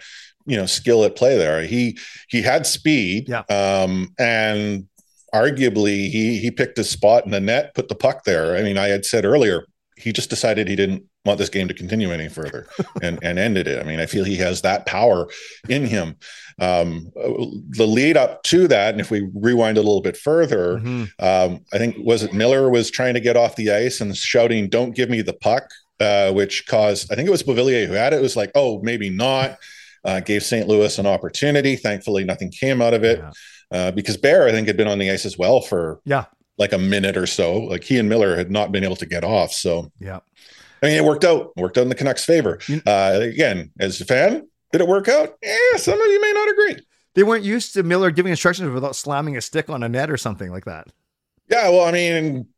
you 0.46 0.56
know 0.56 0.66
skill 0.66 1.04
at 1.04 1.14
play 1.14 1.36
there. 1.36 1.62
He 1.62 1.98
he 2.28 2.40
had 2.42 2.66
speed. 2.66 3.28
Yeah. 3.28 3.42
Um, 3.50 4.14
and 4.18 4.88
arguably 5.34 6.08
he 6.08 6.38
he 6.38 6.50
picked 6.50 6.78
his 6.78 6.88
spot 6.90 7.24
in 7.24 7.30
the 7.30 7.40
net, 7.40 7.74
put 7.74 7.88
the 7.88 7.94
puck 7.94 8.24
there. 8.24 8.56
I 8.56 8.62
mean, 8.62 8.78
I 8.78 8.88
had 8.88 9.04
said 9.04 9.24
earlier 9.24 9.66
he 10.02 10.12
just 10.12 10.28
decided 10.30 10.68
he 10.68 10.76
didn't 10.76 11.04
want 11.24 11.38
this 11.38 11.48
game 11.48 11.68
to 11.68 11.74
continue 11.74 12.10
any 12.10 12.28
further 12.28 12.66
and 13.02 13.18
and 13.22 13.38
ended 13.38 13.66
it. 13.66 13.80
I 13.80 13.84
mean, 13.84 14.00
I 14.00 14.06
feel 14.06 14.24
he 14.24 14.36
has 14.36 14.62
that 14.62 14.84
power 14.86 15.28
in 15.68 15.86
him. 15.86 16.16
Um, 16.60 17.10
the 17.14 17.86
lead 17.86 18.16
up 18.16 18.42
to 18.44 18.68
that, 18.68 18.92
and 18.94 19.00
if 19.00 19.10
we 19.10 19.28
rewind 19.34 19.78
a 19.78 19.82
little 19.82 20.00
bit 20.02 20.16
further, 20.16 20.78
Mhm. 20.78 21.08
um, 21.18 21.64
I 21.72 21.78
think 21.78 21.96
was 21.98 22.22
it 22.22 22.32
Miller 22.34 22.68
was 22.70 22.90
trying 22.90 23.14
to 23.14 23.20
get 23.20 23.36
off 23.36 23.56
the 23.56 23.70
ice 23.70 24.00
and 24.00 24.16
shouting, 24.16 24.68
"Don't 24.68 24.94
give 24.94 25.08
me 25.08 25.22
the 25.22 25.32
puck," 25.32 25.70
uh, 26.00 26.32
which 26.32 26.66
caused 26.66 27.10
I 27.12 27.14
think 27.16 27.28
it 27.28 27.32
was 27.32 27.42
Beauvillier 27.42 27.86
who 27.86 27.92
had 27.94 28.12
it. 28.12 28.16
It 28.16 28.22
was 28.22 28.36
like, 28.36 28.50
"Oh, 28.54 28.80
maybe 28.82 29.08
not." 29.10 29.58
Uh, 30.04 30.18
gave 30.18 30.42
St. 30.42 30.66
Louis 30.66 30.98
an 30.98 31.06
opportunity. 31.06 31.76
Thankfully, 31.76 32.24
nothing 32.24 32.50
came 32.50 32.82
out 32.82 32.92
of 32.92 33.04
it 33.04 33.20
Yeah. 33.20 33.30
uh, 33.78 33.90
because 33.92 34.16
Bear 34.16 34.48
I 34.48 34.50
think 34.50 34.66
had 34.66 34.76
been 34.76 34.88
on 34.88 34.98
the 34.98 35.08
ice 35.12 35.24
as 35.24 35.38
well 35.38 35.60
for 35.60 36.00
Yeah. 36.04 36.24
Like 36.62 36.72
a 36.72 36.78
minute 36.78 37.16
or 37.16 37.26
so. 37.26 37.58
Like 37.58 37.84
he 37.84 37.98
and 37.98 38.08
Miller 38.08 38.36
had 38.36 38.50
not 38.50 38.72
been 38.72 38.84
able 38.84 38.96
to 38.96 39.06
get 39.06 39.24
off. 39.24 39.52
So 39.52 39.90
Yeah. 40.00 40.20
I 40.82 40.86
mean, 40.86 40.96
it 40.96 41.04
worked 41.04 41.24
out. 41.24 41.52
It 41.56 41.60
worked 41.60 41.78
out 41.78 41.82
in 41.82 41.88
the 41.88 41.94
Canucks' 41.94 42.24
favor. 42.24 42.58
Uh, 42.86 43.18
again, 43.20 43.70
as 43.78 44.00
a 44.00 44.04
fan, 44.04 44.48
did 44.72 44.80
it 44.80 44.88
work 44.88 45.06
out? 45.08 45.34
Yeah, 45.42 45.76
some 45.76 46.00
of 46.00 46.06
you 46.06 46.20
may 46.20 46.32
not 46.32 46.48
agree. 46.48 46.86
They 47.14 47.22
weren't 47.22 47.44
used 47.44 47.74
to 47.74 47.82
Miller 47.82 48.10
giving 48.10 48.30
instructions 48.30 48.72
without 48.72 48.96
slamming 48.96 49.36
a 49.36 49.40
stick 49.40 49.68
on 49.70 49.82
a 49.82 49.88
net 49.88 50.10
or 50.10 50.16
something 50.16 50.50
like 50.50 50.64
that. 50.64 50.88
Yeah, 51.48 51.68
well, 51.68 51.84
I 51.84 51.92
mean, 51.92 52.48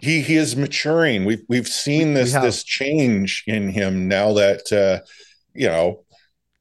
he 0.00 0.20
he 0.22 0.34
is 0.36 0.56
maturing. 0.56 1.24
We've 1.26 1.42
we've 1.48 1.68
seen 1.68 2.08
We- 2.08 2.14
we 2.14 2.20
this 2.22 2.32
this 2.32 2.64
change 2.64 3.44
in 3.46 3.68
him 3.68 4.08
now 4.08 4.32
that 4.32 4.72
uh, 4.72 5.04
you 5.54 5.68
know. 5.68 6.04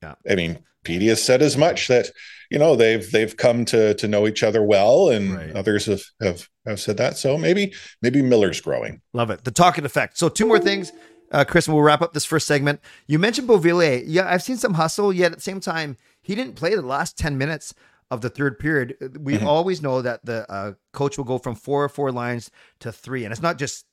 Yeah. 0.03 0.15
I 0.29 0.35
mean, 0.35 0.59
Petey 0.83 1.07
has 1.07 1.23
said 1.23 1.41
as 1.41 1.55
much 1.57 1.87
that 1.87 2.09
you 2.53 2.59
know 2.59 2.75
they've 2.75 3.11
they've 3.11 3.35
come 3.35 3.65
to 3.65 3.93
to 3.95 4.07
know 4.07 4.27
each 4.27 4.43
other 4.43 4.61
well, 4.63 5.09
and 5.09 5.35
Right. 5.35 5.55
others 5.55 5.87
have 5.87 6.03
have 6.21 6.47
have 6.65 6.79
said 6.79 6.97
that. 6.97 7.17
So 7.17 7.37
maybe 7.37 7.73
maybe 8.01 8.21
Miller's 8.21 8.61
growing. 8.61 9.01
Love 9.11 9.29
it. 9.31 9.43
The 9.43 9.51
talking 9.51 9.83
effect. 9.85 10.17
So 10.17 10.29
two 10.29 10.45
more 10.45 10.59
things, 10.59 10.91
uh, 11.31 11.43
Chris, 11.43 11.67
and 11.67 11.75
we'll 11.75 11.83
wrap 11.83 12.01
up 12.01 12.13
this 12.13 12.25
first 12.25 12.47
segment. 12.47 12.79
You 13.07 13.19
mentioned 13.19 13.49
Beauvillier. 13.49 14.03
Yeah, 14.05 14.31
I've 14.31 14.43
seen 14.43 14.57
some 14.57 14.75
hustle, 14.75 15.11
yet 15.11 15.31
at 15.31 15.39
the 15.39 15.43
same 15.43 15.59
time, 15.59 15.97
he 16.21 16.35
didn't 16.35 16.53
play 16.55 16.75
the 16.75 16.81
last 16.83 17.17
10 17.17 17.37
minutes 17.37 17.73
of 18.11 18.21
the 18.21 18.29
third 18.29 18.59
period. 18.59 18.95
We 19.19 19.37
Mhm. 19.39 19.45
always 19.45 19.81
know 19.81 20.03
that 20.03 20.23
the 20.23 20.45
uh, 20.51 20.73
coach 20.91 21.17
will 21.17 21.25
go 21.25 21.39
from 21.39 21.55
four 21.55 21.83
or 21.83 21.89
four 21.89 22.11
lines 22.11 22.51
to 22.81 22.91
three. 22.91 23.23
And 23.25 23.31
it's 23.31 23.41
not 23.41 23.57
just 23.57 23.75
s- 23.75 23.83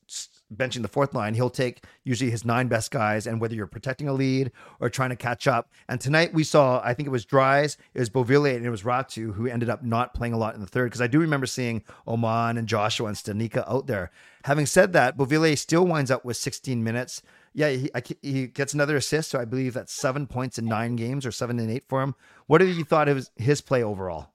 benching 0.55 0.83
the 0.83 0.89
fourth 0.89 1.15
line. 1.15 1.35
He'll 1.35 1.51
take 1.51 1.85
usually 2.05 2.31
his 2.31 2.45
nine 2.45 2.69
best 2.69 2.91
guys, 2.91 3.27
and 3.27 3.41
whether 3.41 3.55
you're 3.55 3.67
protecting 3.67 4.09
a 4.09 4.13
lead 4.13 4.51
or 4.81 4.91
trying 4.91 5.11
to 5.11 5.17
catch 5.17 5.47
up. 5.47 5.71
And 5.89 6.01
tonight 6.01 6.35
we 6.35 6.45
saw, 6.45 6.81
I 6.85 6.95
think 6.95 7.07
it 7.07 7.11
was 7.11 7.25
Dries, 7.25 7.77
it 7.95 8.01
was 8.01 8.11
Beauvillier, 8.11 8.57
and 8.57 8.67
it 8.67 8.71
was 8.71 8.83
Räty 8.83 9.35
who 9.35 9.47
ended 9.47 9.71
up 9.71 9.83
not 9.83 10.15
playing 10.15 10.33
a 10.33 10.39
lot 10.39 10.55
in 10.55 10.61
the 10.61 10.67
third. 10.67 10.87
Because 10.87 11.01
I 11.01 11.07
do 11.07 11.21
remember 11.21 11.47
seeing 11.47 11.83
Aman 12.07 12.57
and 12.57 12.69
Joshua 12.69 13.09
and 13.09 13.17
Stanika 13.17 13.69
out 13.69 13.87
there. 13.87 14.11
Having 14.45 14.67
said 14.67 14.93
that, 14.93 15.17
Beauvillier 15.17 15.59
still 15.59 15.87
winds 15.87 16.11
up 16.11 16.25
with 16.25 16.37
16 16.37 16.83
minutes. 16.83 17.23
Yeah, 17.53 17.71
he, 17.71 17.91
I, 17.95 18.03
he 18.23 18.47
gets 18.47 18.75
another 18.75 18.97
assist, 18.97 19.31
so 19.31 19.41
I 19.41 19.45
believe 19.45 19.75
that's 19.75 19.93
seven 19.93 20.27
points 20.27 20.59
in 20.59 20.67
nine 20.67 20.97
games 20.97 21.27
or 21.27 21.33
seven 21.33 21.59
and 21.59 21.71
eight 21.71 21.85
for 21.89 22.01
him. 22.01 22.15
What 22.47 22.61
have 22.61 22.71
you 22.71 22.85
thought 22.85 23.09
of 23.09 23.17
his, 23.17 23.31
his 23.37 23.61
play 23.61 23.83
overall? 23.83 24.31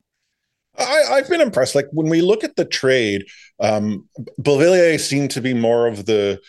I, 0.77 1.03
I've 1.11 1.29
been 1.29 1.41
impressed. 1.41 1.75
Like 1.75 1.87
when 1.91 2.09
we 2.09 2.21
look 2.21 2.43
at 2.43 2.55
the 2.55 2.65
trade, 2.65 3.25
um, 3.59 4.07
Beauvillier 4.39 4.99
seemed 4.99 5.31
to 5.31 5.41
be 5.41 5.53
more 5.53 5.87
of 5.87 6.05
the 6.05 6.41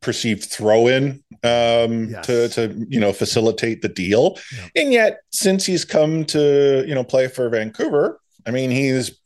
perceived 0.00 0.44
throw-in 0.44 1.22
um, 1.42 2.08
Yes. 2.10 2.26
to 2.26 2.48
to 2.50 2.86
you 2.88 3.00
know 3.00 3.12
facilitate 3.12 3.82
the 3.82 3.88
deal, 3.88 4.38
and 4.74 4.92
yet 4.92 5.20
since 5.30 5.66
he's 5.66 5.84
come 5.84 6.24
to 6.26 6.84
you 6.86 6.94
know 6.94 7.04
play 7.04 7.28
for 7.28 7.48
Vancouver, 7.48 8.20
I 8.46 8.50
mean 8.50 8.70
he's 8.70 9.18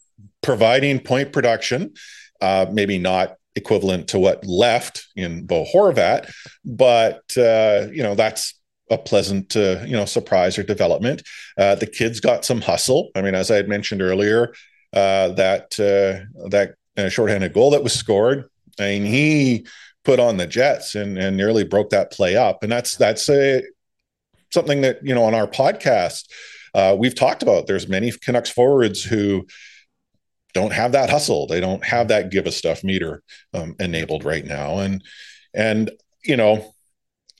providing 0.42 0.98
point 1.00 1.32
production, 1.32 1.92
uh, 2.40 2.66
maybe 2.72 2.98
not 2.98 3.36
equivalent 3.56 4.08
to 4.08 4.18
what 4.18 4.44
left 4.46 5.06
in 5.16 5.44
Bo 5.46 5.64
Horvat, 5.72 6.30
but 6.64 7.22
uh, 7.36 7.86
you 7.92 8.02
know 8.02 8.14
that's 8.14 8.57
a 8.90 8.98
pleasant 8.98 9.56
uh, 9.56 9.80
you 9.84 9.92
know 9.92 10.04
surprise 10.04 10.58
or 10.58 10.62
development. 10.62 11.22
Uh, 11.56 11.74
the 11.74 11.86
kids 11.86 12.20
got 12.20 12.44
some 12.44 12.60
hustle. 12.60 13.10
I 13.14 13.22
mean, 13.22 13.34
as 13.34 13.50
I 13.50 13.56
had 13.56 13.68
mentioned 13.68 14.02
earlier, 14.02 14.54
uh, 14.92 15.28
that 15.30 15.78
uh, 15.78 16.48
that 16.48 16.74
uh, 16.96 17.08
shorthanded 17.08 17.52
goal 17.52 17.70
that 17.70 17.82
was 17.82 17.92
scored. 17.92 18.44
I 18.78 18.82
mean, 18.84 19.04
he 19.04 19.66
put 20.04 20.20
on 20.20 20.36
the 20.36 20.46
Jets 20.46 20.94
and 20.94 21.18
and 21.18 21.36
nearly 21.36 21.64
broke 21.64 21.90
that 21.90 22.12
play 22.12 22.36
up. 22.36 22.62
And 22.62 22.72
that's 22.72 22.96
that's 22.96 23.28
a 23.28 23.62
something 24.50 24.80
that 24.80 25.04
you 25.04 25.14
know 25.14 25.24
on 25.24 25.34
our 25.34 25.46
podcast 25.46 26.24
uh, 26.74 26.96
we've 26.98 27.14
talked 27.14 27.42
about. 27.42 27.66
There's 27.66 27.88
many 27.88 28.10
Canucks 28.10 28.50
forwards 28.50 29.02
who 29.04 29.46
don't 30.54 30.72
have 30.72 30.92
that 30.92 31.10
hustle. 31.10 31.46
They 31.46 31.60
don't 31.60 31.84
have 31.84 32.08
that 32.08 32.30
give 32.30 32.46
a 32.46 32.52
stuff 32.52 32.82
meter 32.82 33.22
um, 33.52 33.76
enabled 33.78 34.24
right 34.24 34.44
now. 34.44 34.78
And 34.78 35.04
and 35.54 35.90
you 36.24 36.36
know, 36.36 36.74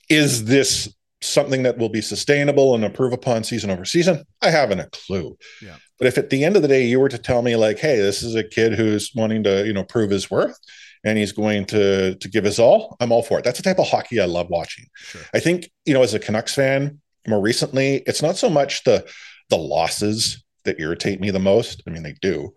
is 0.09 0.45
this 0.45 0.93
something 1.21 1.63
that 1.63 1.77
will 1.77 1.89
be 1.89 2.01
sustainable 2.01 2.75
and 2.75 2.83
improve 2.83 3.13
upon 3.13 3.43
season 3.43 3.69
over 3.69 3.85
season? 3.85 4.23
I 4.41 4.49
haven't 4.49 4.79
a 4.79 4.89
clue. 4.91 5.37
Yeah. 5.61 5.75
But 5.97 6.07
if 6.07 6.17
at 6.17 6.29
the 6.29 6.43
end 6.45 6.55
of 6.55 6.61
the 6.61 6.67
day 6.67 6.85
you 6.85 6.99
were 6.99 7.09
to 7.09 7.17
tell 7.17 7.41
me 7.41 7.55
like, 7.55 7.79
hey, 7.79 7.97
this 7.97 8.23
is 8.23 8.35
a 8.35 8.43
kid 8.43 8.73
who's 8.73 9.11
wanting 9.13 9.43
to, 9.43 9.65
you 9.65 9.73
know, 9.73 9.83
prove 9.83 10.09
his 10.09 10.31
worth 10.31 10.57
and 11.03 11.17
he's 11.17 11.31
going 11.31 11.65
to 11.65 12.15
to 12.15 12.29
give 12.29 12.45
his 12.45 12.59
all, 12.59 12.95
I'm 12.99 13.11
all 13.11 13.23
for 13.23 13.39
it. 13.39 13.45
That's 13.45 13.59
the 13.59 13.63
type 13.63 13.79
of 13.79 13.87
hockey 13.87 14.19
I 14.19 14.25
love 14.25 14.47
watching. 14.49 14.85
Sure. 14.95 15.21
I 15.33 15.39
think, 15.39 15.69
you 15.85 15.93
know, 15.93 16.03
as 16.03 16.13
a 16.13 16.19
Canucks 16.19 16.55
fan, 16.55 17.01
more 17.27 17.41
recently, 17.41 17.97
it's 18.07 18.21
not 18.21 18.37
so 18.37 18.49
much 18.49 18.83
the 18.83 19.05
the 19.49 19.57
losses 19.57 20.43
that 20.65 20.79
irritate 20.79 21.19
me 21.19 21.31
the 21.31 21.39
most. 21.39 21.81
I 21.87 21.89
mean, 21.89 22.03
they 22.03 22.15
do, 22.21 22.53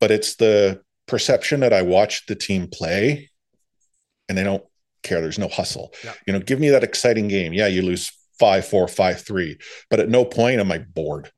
but 0.00 0.10
it's 0.10 0.36
the 0.36 0.82
perception 1.06 1.60
that 1.60 1.72
I 1.72 1.82
watch 1.82 2.26
the 2.26 2.34
team 2.34 2.68
play 2.68 3.30
and 4.28 4.36
they 4.36 4.44
don't 4.44 4.64
care. 5.04 5.20
There's 5.20 5.38
no 5.38 5.48
hustle. 5.48 5.92
Yeah. 6.04 6.14
You 6.26 6.32
know, 6.32 6.40
give 6.40 6.58
me 6.58 6.70
that 6.70 6.82
exciting 6.82 7.28
game. 7.28 7.52
Yeah, 7.52 7.68
you 7.68 7.82
lose 7.82 8.10
five, 8.38 8.66
four, 8.66 8.88
five, 8.88 9.20
three, 9.20 9.58
but 9.90 10.00
at 10.00 10.08
no 10.08 10.24
point 10.24 10.60
am 10.60 10.72
I 10.72 10.78
bored. 10.78 11.30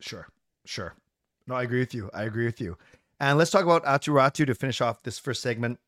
Sure. 0.00 0.26
Sure. 0.64 0.94
No, 1.46 1.54
I 1.54 1.62
agree 1.62 1.80
with 1.80 1.94
you. 1.94 2.10
I 2.12 2.24
agree 2.24 2.44
with 2.44 2.60
you. 2.60 2.76
And 3.20 3.38
let's 3.38 3.50
talk 3.50 3.64
about 3.64 3.84
Aatu 3.84 4.12
Räty 4.12 4.46
to 4.46 4.54
finish 4.54 4.80
off 4.80 5.02
this 5.02 5.18
first 5.18 5.42
segment. 5.42 5.78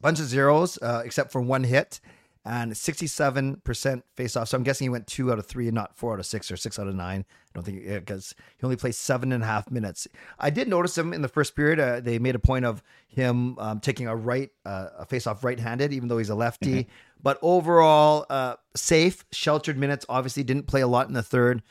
Bunch 0.00 0.20
of 0.20 0.26
zeros, 0.26 0.78
uh, 0.82 1.02
except 1.04 1.32
for 1.32 1.40
one 1.40 1.64
hit 1.64 2.00
and 2.44 2.72
67% 2.72 4.02
face 4.16 4.36
off. 4.36 4.48
So 4.48 4.56
I'm 4.58 4.64
guessing 4.64 4.84
he 4.84 4.90
went 4.90 5.06
two 5.06 5.32
out 5.32 5.38
of 5.38 5.46
three 5.46 5.66
and 5.66 5.74
not 5.74 5.96
four 5.96 6.12
out 6.12 6.18
of 6.18 6.26
six 6.26 6.50
or 6.50 6.56
six 6.56 6.78
out 6.78 6.86
of 6.86 6.94
nine. 6.94 7.24
I 7.28 7.50
don't 7.54 7.64
think 7.64 7.84
because 7.84 8.34
he 8.58 8.64
only 8.64 8.76
played 8.76 8.94
seven 8.94 9.32
and 9.32 9.42
a 9.42 9.46
half 9.46 9.70
minutes. 9.70 10.06
I 10.38 10.50
did 10.50 10.68
notice 10.68 10.96
him 10.96 11.14
in 11.14 11.22
the 11.22 11.28
first 11.28 11.56
period. 11.56 11.80
Uh, 11.80 12.00
they 12.00 12.18
made 12.18 12.34
a 12.34 12.40
point 12.40 12.66
of 12.66 12.82
him 13.08 13.58
um, 13.58 13.80
taking 13.80 14.08
a 14.08 14.14
right, 14.14 14.50
uh, 14.66 14.88
a 14.98 15.06
face 15.06 15.26
off 15.26 15.42
right 15.42 15.58
handed, 15.58 15.92
even 15.92 16.08
though 16.08 16.18
he's 16.18 16.30
a 16.30 16.34
lefty. 16.34 16.82
Mm-hmm. 16.82 16.90
But 17.22 17.38
overall, 17.40 18.26
uh, 18.28 18.56
safe, 18.76 19.24
sheltered 19.32 19.78
minutes. 19.78 20.04
Obviously, 20.08 20.44
didn't 20.44 20.66
play 20.66 20.82
a 20.82 20.88
lot 20.88 21.08
in 21.08 21.14
the 21.14 21.22
third. 21.22 21.62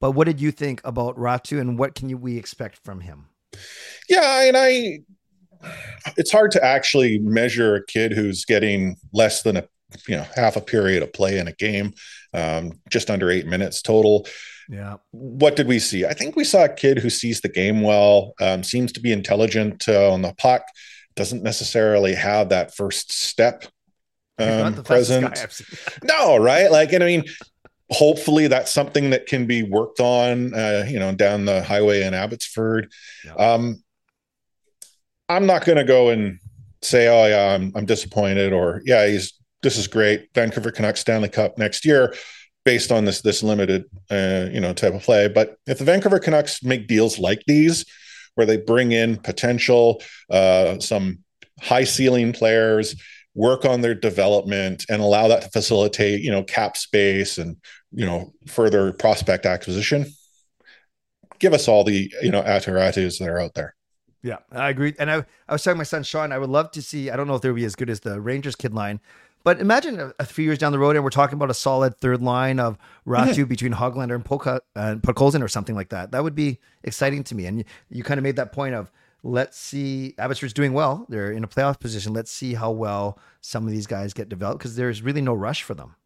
But 0.00 0.12
what 0.12 0.26
did 0.26 0.40
you 0.40 0.50
think 0.50 0.80
about 0.84 1.16
Räty 1.16 1.60
and 1.60 1.78
what 1.78 1.94
can 1.94 2.08
you, 2.08 2.16
we 2.16 2.38
expect 2.38 2.78
from 2.78 3.00
him? 3.00 3.26
Yeah, 4.08 4.42
and 4.42 4.56
I 4.56 5.00
it's 6.16 6.32
hard 6.32 6.50
to 6.52 6.64
actually 6.64 7.18
measure 7.20 7.76
a 7.76 7.84
kid 7.86 8.12
who's 8.12 8.44
getting 8.44 8.96
less 9.12 9.42
than 9.42 9.56
a 9.56 9.68
you 10.08 10.16
know 10.16 10.26
half 10.34 10.56
a 10.56 10.60
period 10.60 11.02
of 11.02 11.12
play 11.12 11.38
in 11.38 11.48
a 11.48 11.52
game, 11.52 11.92
um, 12.34 12.80
just 12.90 13.10
under 13.10 13.30
eight 13.30 13.46
minutes 13.46 13.82
total. 13.82 14.26
Yeah. 14.68 14.96
What 15.10 15.56
did 15.56 15.66
we 15.66 15.78
see? 15.78 16.06
I 16.06 16.14
think 16.14 16.36
we 16.36 16.44
saw 16.44 16.64
a 16.64 16.68
kid 16.68 16.98
who 16.98 17.10
sees 17.10 17.40
the 17.40 17.48
game 17.48 17.82
well, 17.82 18.32
um, 18.40 18.62
seems 18.62 18.92
to 18.92 19.00
be 19.00 19.12
intelligent 19.12 19.88
uh, 19.88 20.12
on 20.12 20.22
the 20.22 20.34
puck, 20.38 20.62
doesn't 21.14 21.42
necessarily 21.42 22.14
have 22.14 22.48
that 22.50 22.74
first 22.74 23.12
step 23.12 23.66
um, 24.38 24.82
present. 24.82 25.46
No, 26.04 26.36
right? 26.36 26.70
Like, 26.70 26.92
and 26.92 27.02
I 27.02 27.06
mean, 27.06 27.24
hopefully 27.90 28.46
that's 28.46 28.70
something 28.70 29.10
that 29.10 29.26
can 29.26 29.46
be 29.46 29.62
worked 29.62 30.00
on, 30.00 30.54
uh, 30.54 30.84
you 30.88 30.98
know, 30.98 31.14
down 31.14 31.44
the 31.44 31.62
highway 31.62 32.02
in 32.02 32.14
Abbotsford. 32.14 32.90
Yeah. 33.24 33.34
Um, 33.34 33.82
I'm 35.28 35.46
not 35.46 35.64
going 35.64 35.78
to 35.78 35.84
go 35.84 36.10
and 36.10 36.38
say, 36.82 37.08
oh 37.08 37.26
yeah, 37.26 37.54
I'm, 37.54 37.72
I'm 37.74 37.86
disappointed, 37.86 38.52
or 38.52 38.82
yeah, 38.84 39.06
he's 39.06 39.34
this 39.62 39.76
is 39.76 39.86
great. 39.86 40.28
Vancouver 40.34 40.70
Canucks 40.70 41.00
Stanley 41.00 41.28
Cup 41.28 41.58
next 41.58 41.84
year, 41.84 42.14
based 42.64 42.92
on 42.92 43.04
this 43.04 43.22
this 43.22 43.42
limited, 43.42 43.84
uh, 44.10 44.48
you 44.50 44.60
know, 44.60 44.72
type 44.72 44.94
of 44.94 45.02
play. 45.02 45.28
But 45.28 45.56
if 45.66 45.78
the 45.78 45.84
Vancouver 45.84 46.18
Canucks 46.18 46.62
make 46.62 46.86
deals 46.86 47.18
like 47.18 47.42
these, 47.46 47.84
where 48.34 48.46
they 48.46 48.56
bring 48.56 48.92
in 48.92 49.16
potential, 49.16 50.02
uh, 50.30 50.78
some 50.80 51.20
high 51.60 51.84
ceiling 51.84 52.32
players, 52.32 52.94
work 53.34 53.64
on 53.64 53.80
their 53.80 53.94
development, 53.94 54.84
and 54.88 55.00
allow 55.00 55.28
that 55.28 55.42
to 55.42 55.48
facilitate, 55.50 56.22
you 56.22 56.30
know, 56.30 56.42
cap 56.42 56.76
space 56.76 57.38
and 57.38 57.56
you 57.92 58.06
know 58.06 58.32
further 58.46 58.92
prospect 58.92 59.46
acquisition. 59.46 60.06
Give 61.38 61.54
us 61.54 61.68
all 61.68 61.84
the 61.84 62.12
you 62.22 62.30
know 62.30 62.42
Aatu 62.42 62.72
Rätys 62.72 63.18
that 63.18 63.28
are 63.28 63.40
out 63.40 63.54
there. 63.54 63.74
Yeah, 64.22 64.38
I 64.52 64.70
agree. 64.70 64.94
And 65.00 65.10
I, 65.10 65.24
I 65.48 65.52
was 65.52 65.64
telling 65.64 65.78
my 65.78 65.84
son 65.84 66.04
Sean, 66.04 66.30
I 66.30 66.38
would 66.38 66.48
love 66.48 66.70
to 66.72 66.82
see. 66.82 67.10
I 67.10 67.16
don't 67.16 67.26
know 67.26 67.34
if 67.34 67.42
they 67.42 67.48
would 67.48 67.56
be 67.56 67.64
as 67.64 67.74
good 67.74 67.90
as 67.90 68.00
the 68.00 68.20
Rangers 68.20 68.54
kid 68.54 68.72
line, 68.72 69.00
but 69.44 69.60
imagine 69.60 69.98
a, 70.00 70.12
a 70.18 70.24
few 70.24 70.44
years 70.44 70.58
down 70.58 70.72
the 70.72 70.78
road, 70.78 70.96
and 70.96 71.04
we're 71.04 71.10
talking 71.10 71.34
about 71.34 71.50
a 71.50 71.54
solid 71.54 71.96
third 71.98 72.22
line 72.22 72.60
of 72.60 72.78
Räty 73.06 73.46
between 73.48 73.72
Hoglander 73.72 74.14
and 74.14 74.24
Polka 74.24 74.60
and 74.74 75.02
Podkolzin 75.02 75.42
or 75.42 75.48
something 75.48 75.74
like 75.74 75.90
that. 75.90 76.12
That 76.12 76.22
would 76.22 76.34
be 76.34 76.58
exciting 76.84 77.24
to 77.24 77.34
me. 77.34 77.46
And 77.46 77.58
you, 77.58 77.64
you 77.90 78.02
kind 78.02 78.18
of 78.18 78.24
made 78.24 78.36
that 78.36 78.52
point 78.52 78.74
of 78.74 78.90
let's 79.22 79.58
see. 79.58 80.14
Abbotsford's 80.18 80.52
doing 80.52 80.72
well; 80.72 81.06
they're 81.08 81.32
in 81.32 81.44
a 81.44 81.48
playoff 81.48 81.80
position. 81.80 82.12
Let's 82.12 82.30
see 82.30 82.54
how 82.54 82.70
well 82.70 83.18
some 83.40 83.66
of 83.66 83.72
these 83.72 83.86
guys 83.86 84.12
get 84.12 84.28
developed 84.28 84.58
because 84.58 84.76
there's 84.76 85.02
really 85.02 85.22
no 85.22 85.34
rush 85.34 85.62
for 85.62 85.74
them. 85.74 85.96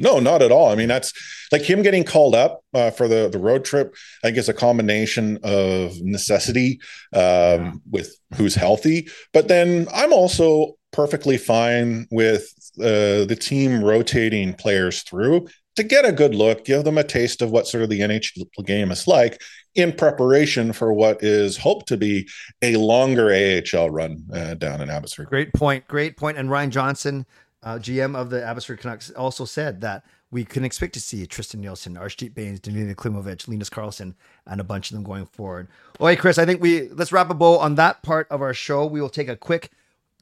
No, 0.00 0.18
not 0.18 0.40
at 0.40 0.50
all. 0.50 0.72
I 0.72 0.76
mean, 0.76 0.88
that's 0.88 1.12
like 1.52 1.62
him 1.62 1.82
getting 1.82 2.04
called 2.04 2.34
up 2.34 2.64
uh, 2.72 2.90
for 2.90 3.06
the 3.06 3.28
the 3.28 3.38
road 3.38 3.64
trip. 3.64 3.94
I 4.24 4.28
think 4.28 4.38
it's 4.38 4.48
a 4.48 4.54
combination 4.54 5.38
of 5.42 6.00
necessity 6.00 6.80
um, 7.12 7.20
yeah. 7.20 7.72
with 7.90 8.16
who's 8.34 8.54
healthy, 8.54 9.08
but 9.32 9.48
then 9.48 9.86
I'm 9.92 10.12
also 10.12 10.76
perfectly 10.92 11.36
fine 11.36 12.06
with 12.10 12.52
uh, 12.78 13.24
the 13.24 13.38
team 13.40 13.82
rotating 13.82 14.54
players 14.54 15.02
through 15.02 15.48
to 15.76 15.82
get 15.82 16.04
a 16.04 16.12
good 16.12 16.34
look, 16.34 16.64
give 16.64 16.84
them 16.84 16.98
a 16.98 17.04
taste 17.04 17.42
of 17.42 17.50
what 17.50 17.66
sort 17.66 17.82
of 17.82 17.90
the 17.90 18.00
NHL 18.00 18.66
game 18.66 18.90
is 18.90 19.06
like 19.06 19.40
in 19.74 19.92
preparation 19.92 20.72
for 20.72 20.92
what 20.92 21.22
is 21.22 21.56
hoped 21.56 21.86
to 21.88 21.96
be 21.96 22.28
a 22.60 22.76
longer 22.76 23.30
AHL 23.32 23.90
run 23.90 24.24
uh, 24.32 24.54
down 24.54 24.80
in 24.80 24.90
Abbotsford. 24.90 25.28
Great 25.28 25.52
point. 25.52 25.86
Great 25.86 26.16
point. 26.16 26.36
And 26.36 26.50
Ryan 26.50 26.70
Johnson 26.70 27.26
uh, 27.62 27.78
GM 27.78 28.16
of 28.16 28.30
the 28.30 28.44
Abbotsford 28.44 28.80
Canucks, 28.80 29.10
also 29.10 29.44
said 29.44 29.80
that 29.82 30.04
we 30.30 30.44
can 30.44 30.64
expect 30.64 30.94
to 30.94 31.00
see 31.00 31.26
Tristan 31.26 31.60
Nielsen, 31.60 31.96
Arshdeep 31.96 32.34
Bains, 32.34 32.60
Danila 32.60 32.94
Klimovich, 32.94 33.48
Linus 33.48 33.68
Karlsson, 33.68 34.14
and 34.46 34.60
a 34.60 34.64
bunch 34.64 34.90
of 34.90 34.94
them 34.94 35.02
going 35.02 35.26
forward. 35.26 35.68
All 35.98 36.06
right, 36.06 36.18
Chris, 36.18 36.38
I 36.38 36.46
think 36.46 36.62
we 36.62 36.88
let's 36.90 37.12
wrap 37.12 37.30
a 37.30 37.34
bow 37.34 37.58
on 37.58 37.74
that 37.74 38.02
part 38.02 38.28
of 38.30 38.40
our 38.40 38.54
show. 38.54 38.86
We 38.86 39.00
will 39.00 39.08
take 39.08 39.28
a 39.28 39.36
quick 39.36 39.70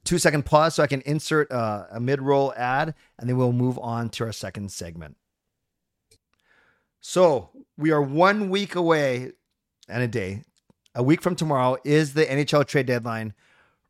two 0.05 0.19
second 0.19 0.45
pause 0.45 0.75
so 0.75 0.83
I 0.83 0.87
can 0.87 1.01
insert 1.03 1.51
uh, 1.51 1.87
a 1.91 2.01
mid 2.01 2.21
roll 2.21 2.53
ad, 2.55 2.95
and 3.19 3.29
then 3.29 3.37
we'll 3.37 3.53
move 3.53 3.79
on 3.79 4.09
to 4.11 4.25
our 4.25 4.33
second 4.33 4.73
segment. 4.73 5.17
So 7.01 7.51
we 7.77 7.91
are 7.91 8.03
one 8.03 8.51
week 8.51 8.75
away 8.75 9.33
and 9.89 10.03
a 10.03 10.09
day. 10.09 10.43
A 10.95 11.03
week 11.03 11.23
from 11.23 11.37
tomorrow 11.37 11.77
is 11.85 12.15
the 12.15 12.25
NHL 12.25 12.67
trade 12.67 12.87
deadline, 12.87 13.35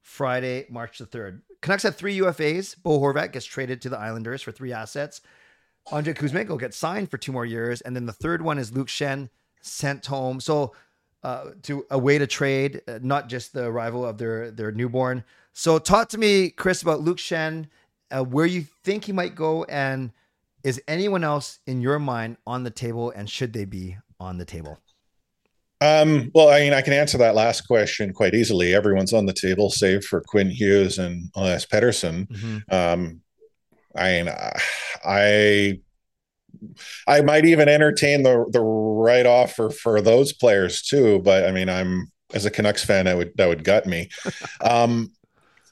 Friday, 0.01 0.66
March 0.68 0.99
the 0.99 1.07
3rd. 1.07 1.40
Canucks 1.62 1.83
have 1.83 1.97
three 1.97 2.18
UFAs. 2.18 2.81
Bo 2.81 3.01
Horvat 3.01 3.33
gets 3.33 3.47
traded 3.47 3.81
to 3.83 3.88
the 3.88 3.99
Islanders 3.99 4.42
for 4.42 4.53
three 4.53 4.73
assets. 4.73 5.21
Andrei 5.90 6.14
Kuzmenko 6.14 6.59
gets 6.61 6.77
signed 6.77 7.11
for 7.11 7.16
two 7.16 7.33
more 7.33 7.47
years, 7.47 7.81
and 7.81 7.97
then 7.97 8.07
the 8.07 8.12
third 8.12 8.42
one 8.42 8.59
is 8.59 8.73
Luke 8.73 8.88
Schenn 8.88 9.31
sent 9.62 10.07
home. 10.07 10.40
So 10.40 10.75
uh, 11.23 11.47
to 11.62 11.87
a 11.90 11.99
way 11.99 12.18
to 12.18 12.27
trade, 12.27 12.83
uh, 12.87 12.99
not 13.03 13.29
just 13.29 13.53
the 13.53 13.64
arrival 13.64 14.05
of 14.05 14.18
their 14.18 14.51
their 14.51 14.71
newborn. 14.71 15.25
So 15.53 15.79
talk 15.79 16.09
to 16.11 16.19
me, 16.19 16.51
Chris, 16.51 16.83
about 16.83 17.01
Luke 17.01 17.19
Schenn, 17.19 17.67
uh, 18.11 18.23
where 18.25 18.47
you 18.47 18.67
think 18.85 19.05
he 19.05 19.13
might 19.13 19.35
go, 19.35 19.65
and 19.65 20.13
is 20.65 20.81
anyone 20.89 21.25
else 21.25 21.61
in 21.67 21.81
your 21.81 21.99
mind 21.99 22.37
on 22.47 22.63
the 22.65 22.71
table, 22.71 23.11
and 23.11 23.29
should 23.29 23.53
they 23.53 23.65
be 23.65 23.97
on 24.21 24.39
the 24.39 24.45
table? 24.45 24.79
Um, 25.81 26.31
well, 26.35 26.49
I 26.49 26.61
mean, 26.61 26.75
I 26.75 26.83
can 26.83 26.93
answer 26.93 27.19
that 27.19 27.35
last 27.37 27.63
question 27.63 28.13
quite 28.13 28.35
easily. 28.35 28.75
Everyone's 28.75 29.13
on 29.13 29.27
the 29.27 29.33
table, 29.33 29.71
save 29.71 30.05
for 30.05 30.21
Quinn 30.21 30.51
Hughes 30.51 30.99
and 30.99 31.31
Elias 31.37 31.67
Pettersson. 31.67 32.27
Mm-hmm. 32.29 32.75
Um, 32.75 33.21
I 33.95 34.11
mean, 34.11 34.29
I 35.05 35.81
I 37.07 37.21
might 37.21 37.45
even 37.45 37.69
entertain 37.69 38.23
the 38.23 38.45
the 38.51 38.61
right 38.61 39.27
offer 39.27 39.71
for 39.71 40.01
those 40.01 40.33
players 40.33 40.83
too. 40.83 41.21
But 41.21 41.47
I 41.47 41.53
mean, 41.53 41.69
I'm 41.69 42.11
as 42.35 42.45
a 42.45 42.51
Canucks 42.51 42.85
fan, 42.85 43.07
I 43.07 43.15
would 43.15 43.33
that 43.37 43.49
would 43.49 43.65
gut 43.65 43.87
me. 43.87 44.09
um, 44.61 45.13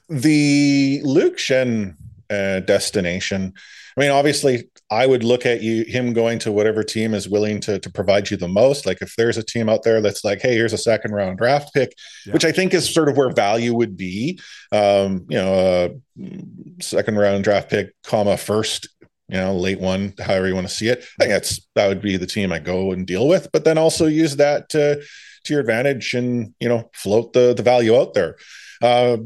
the 0.09 1.01
Luke 1.03 1.37
Schenn 1.37 1.95
uh, 2.29 2.61
destination. 2.61 3.53
I 3.95 3.99
mean, 3.99 4.11
obviously, 4.11 4.69
I 4.91 5.07
would 5.07 5.23
look 5.23 5.45
at 5.45 5.61
you 5.61 5.83
him 5.83 6.13
going 6.13 6.39
to 6.39 6.51
whatever 6.51 6.83
team 6.83 7.13
is 7.13 7.27
willing 7.27 7.59
to 7.61 7.79
to 7.79 7.89
provide 7.89 8.29
you 8.29 8.37
the 8.37 8.47
most. 8.47 8.85
Like 8.85 9.01
if 9.01 9.15
there's 9.15 9.37
a 9.37 9.43
team 9.43 9.69
out 9.69 9.83
there 9.83 10.01
that's 10.01 10.23
like, 10.23 10.41
hey, 10.41 10.53
here's 10.53 10.73
a 10.73 10.77
second 10.77 11.13
round 11.13 11.39
draft 11.39 11.73
pick, 11.73 11.93
yeah. 12.25 12.33
which 12.33 12.45
I 12.45 12.51
think 12.51 12.73
is 12.73 12.93
sort 12.93 13.09
of 13.09 13.17
where 13.17 13.31
value 13.31 13.73
would 13.73 13.97
be. 13.97 14.39
Um, 14.71 15.25
you 15.29 15.37
know, 15.37 15.99
a 16.19 16.81
second 16.81 17.17
round 17.17 17.43
draft 17.43 17.69
pick, 17.69 17.93
comma 18.03 18.37
first, 18.37 18.87
you 19.29 19.37
know, 19.37 19.55
late 19.55 19.79
one, 19.79 20.13
however 20.19 20.47
you 20.47 20.55
want 20.55 20.67
to 20.67 20.73
see 20.73 20.89
it. 20.89 20.99
I 21.19 21.23
think 21.23 21.31
that's 21.31 21.67
that 21.75 21.87
would 21.87 22.01
be 22.01 22.17
the 22.17 22.27
team 22.27 22.53
I 22.53 22.59
go 22.59 22.91
and 22.91 23.05
deal 23.05 23.27
with, 23.27 23.51
but 23.51 23.65
then 23.65 23.77
also 23.77 24.05
use 24.05 24.35
that 24.37 24.69
to 24.69 25.01
to 25.45 25.53
your 25.53 25.61
advantage 25.61 26.13
and 26.13 26.53
you 26.59 26.69
know 26.69 26.89
float 26.93 27.33
the 27.33 27.53
the 27.55 27.63
value 27.63 27.97
out 27.99 28.13
there. 28.13 28.37
Uh, 28.81 29.17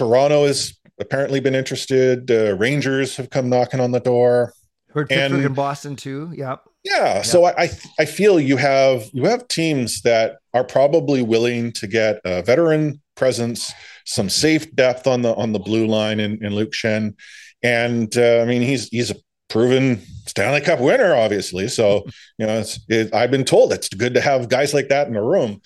Toronto 0.00 0.46
has 0.46 0.72
apparently 0.98 1.40
been 1.40 1.54
interested. 1.54 2.30
Uh, 2.30 2.56
Rangers 2.56 3.16
have 3.16 3.28
come 3.28 3.50
knocking 3.50 3.80
on 3.80 3.90
the 3.90 4.00
door. 4.00 4.54
Heard 4.94 5.10
Pittsburgh 5.10 5.44
and, 5.44 5.54
Boston 5.54 5.94
too. 5.94 6.32
Yep. 6.34 6.62
Yeah. 6.84 7.16
Yep. 7.16 7.26
So 7.26 7.44
I 7.44 7.68
I 7.98 8.06
feel 8.06 8.40
you 8.40 8.56
have 8.56 9.04
you 9.12 9.26
have 9.26 9.46
teams 9.48 10.00
that 10.02 10.38
are 10.54 10.64
probably 10.64 11.20
willing 11.20 11.72
to 11.72 11.86
get 11.86 12.18
a 12.24 12.42
veteran 12.42 13.02
presence, 13.14 13.74
some 14.06 14.30
safe 14.30 14.74
depth 14.74 15.06
on 15.06 15.20
the 15.20 15.34
on 15.34 15.52
the 15.52 15.58
blue 15.58 15.86
line 15.86 16.18
in, 16.18 16.42
in 16.42 16.54
Luke 16.54 16.72
Schenn, 16.72 17.14
And 17.62 18.16
uh, 18.16 18.40
I 18.40 18.46
mean 18.46 18.62
he's 18.62 18.88
he's 18.88 19.10
a 19.10 19.16
proven 19.50 20.00
Stanley 20.24 20.62
Cup 20.62 20.80
winner, 20.80 21.14
obviously. 21.14 21.68
So, 21.68 22.06
you 22.38 22.46
know, 22.46 22.60
it's, 22.60 22.80
it, 22.88 23.14
I've 23.14 23.30
been 23.30 23.44
told 23.44 23.74
it's 23.74 23.90
good 23.90 24.14
to 24.14 24.22
have 24.22 24.48
guys 24.48 24.72
like 24.72 24.88
that 24.88 25.08
in 25.08 25.12
the 25.12 25.20
room. 25.20 25.60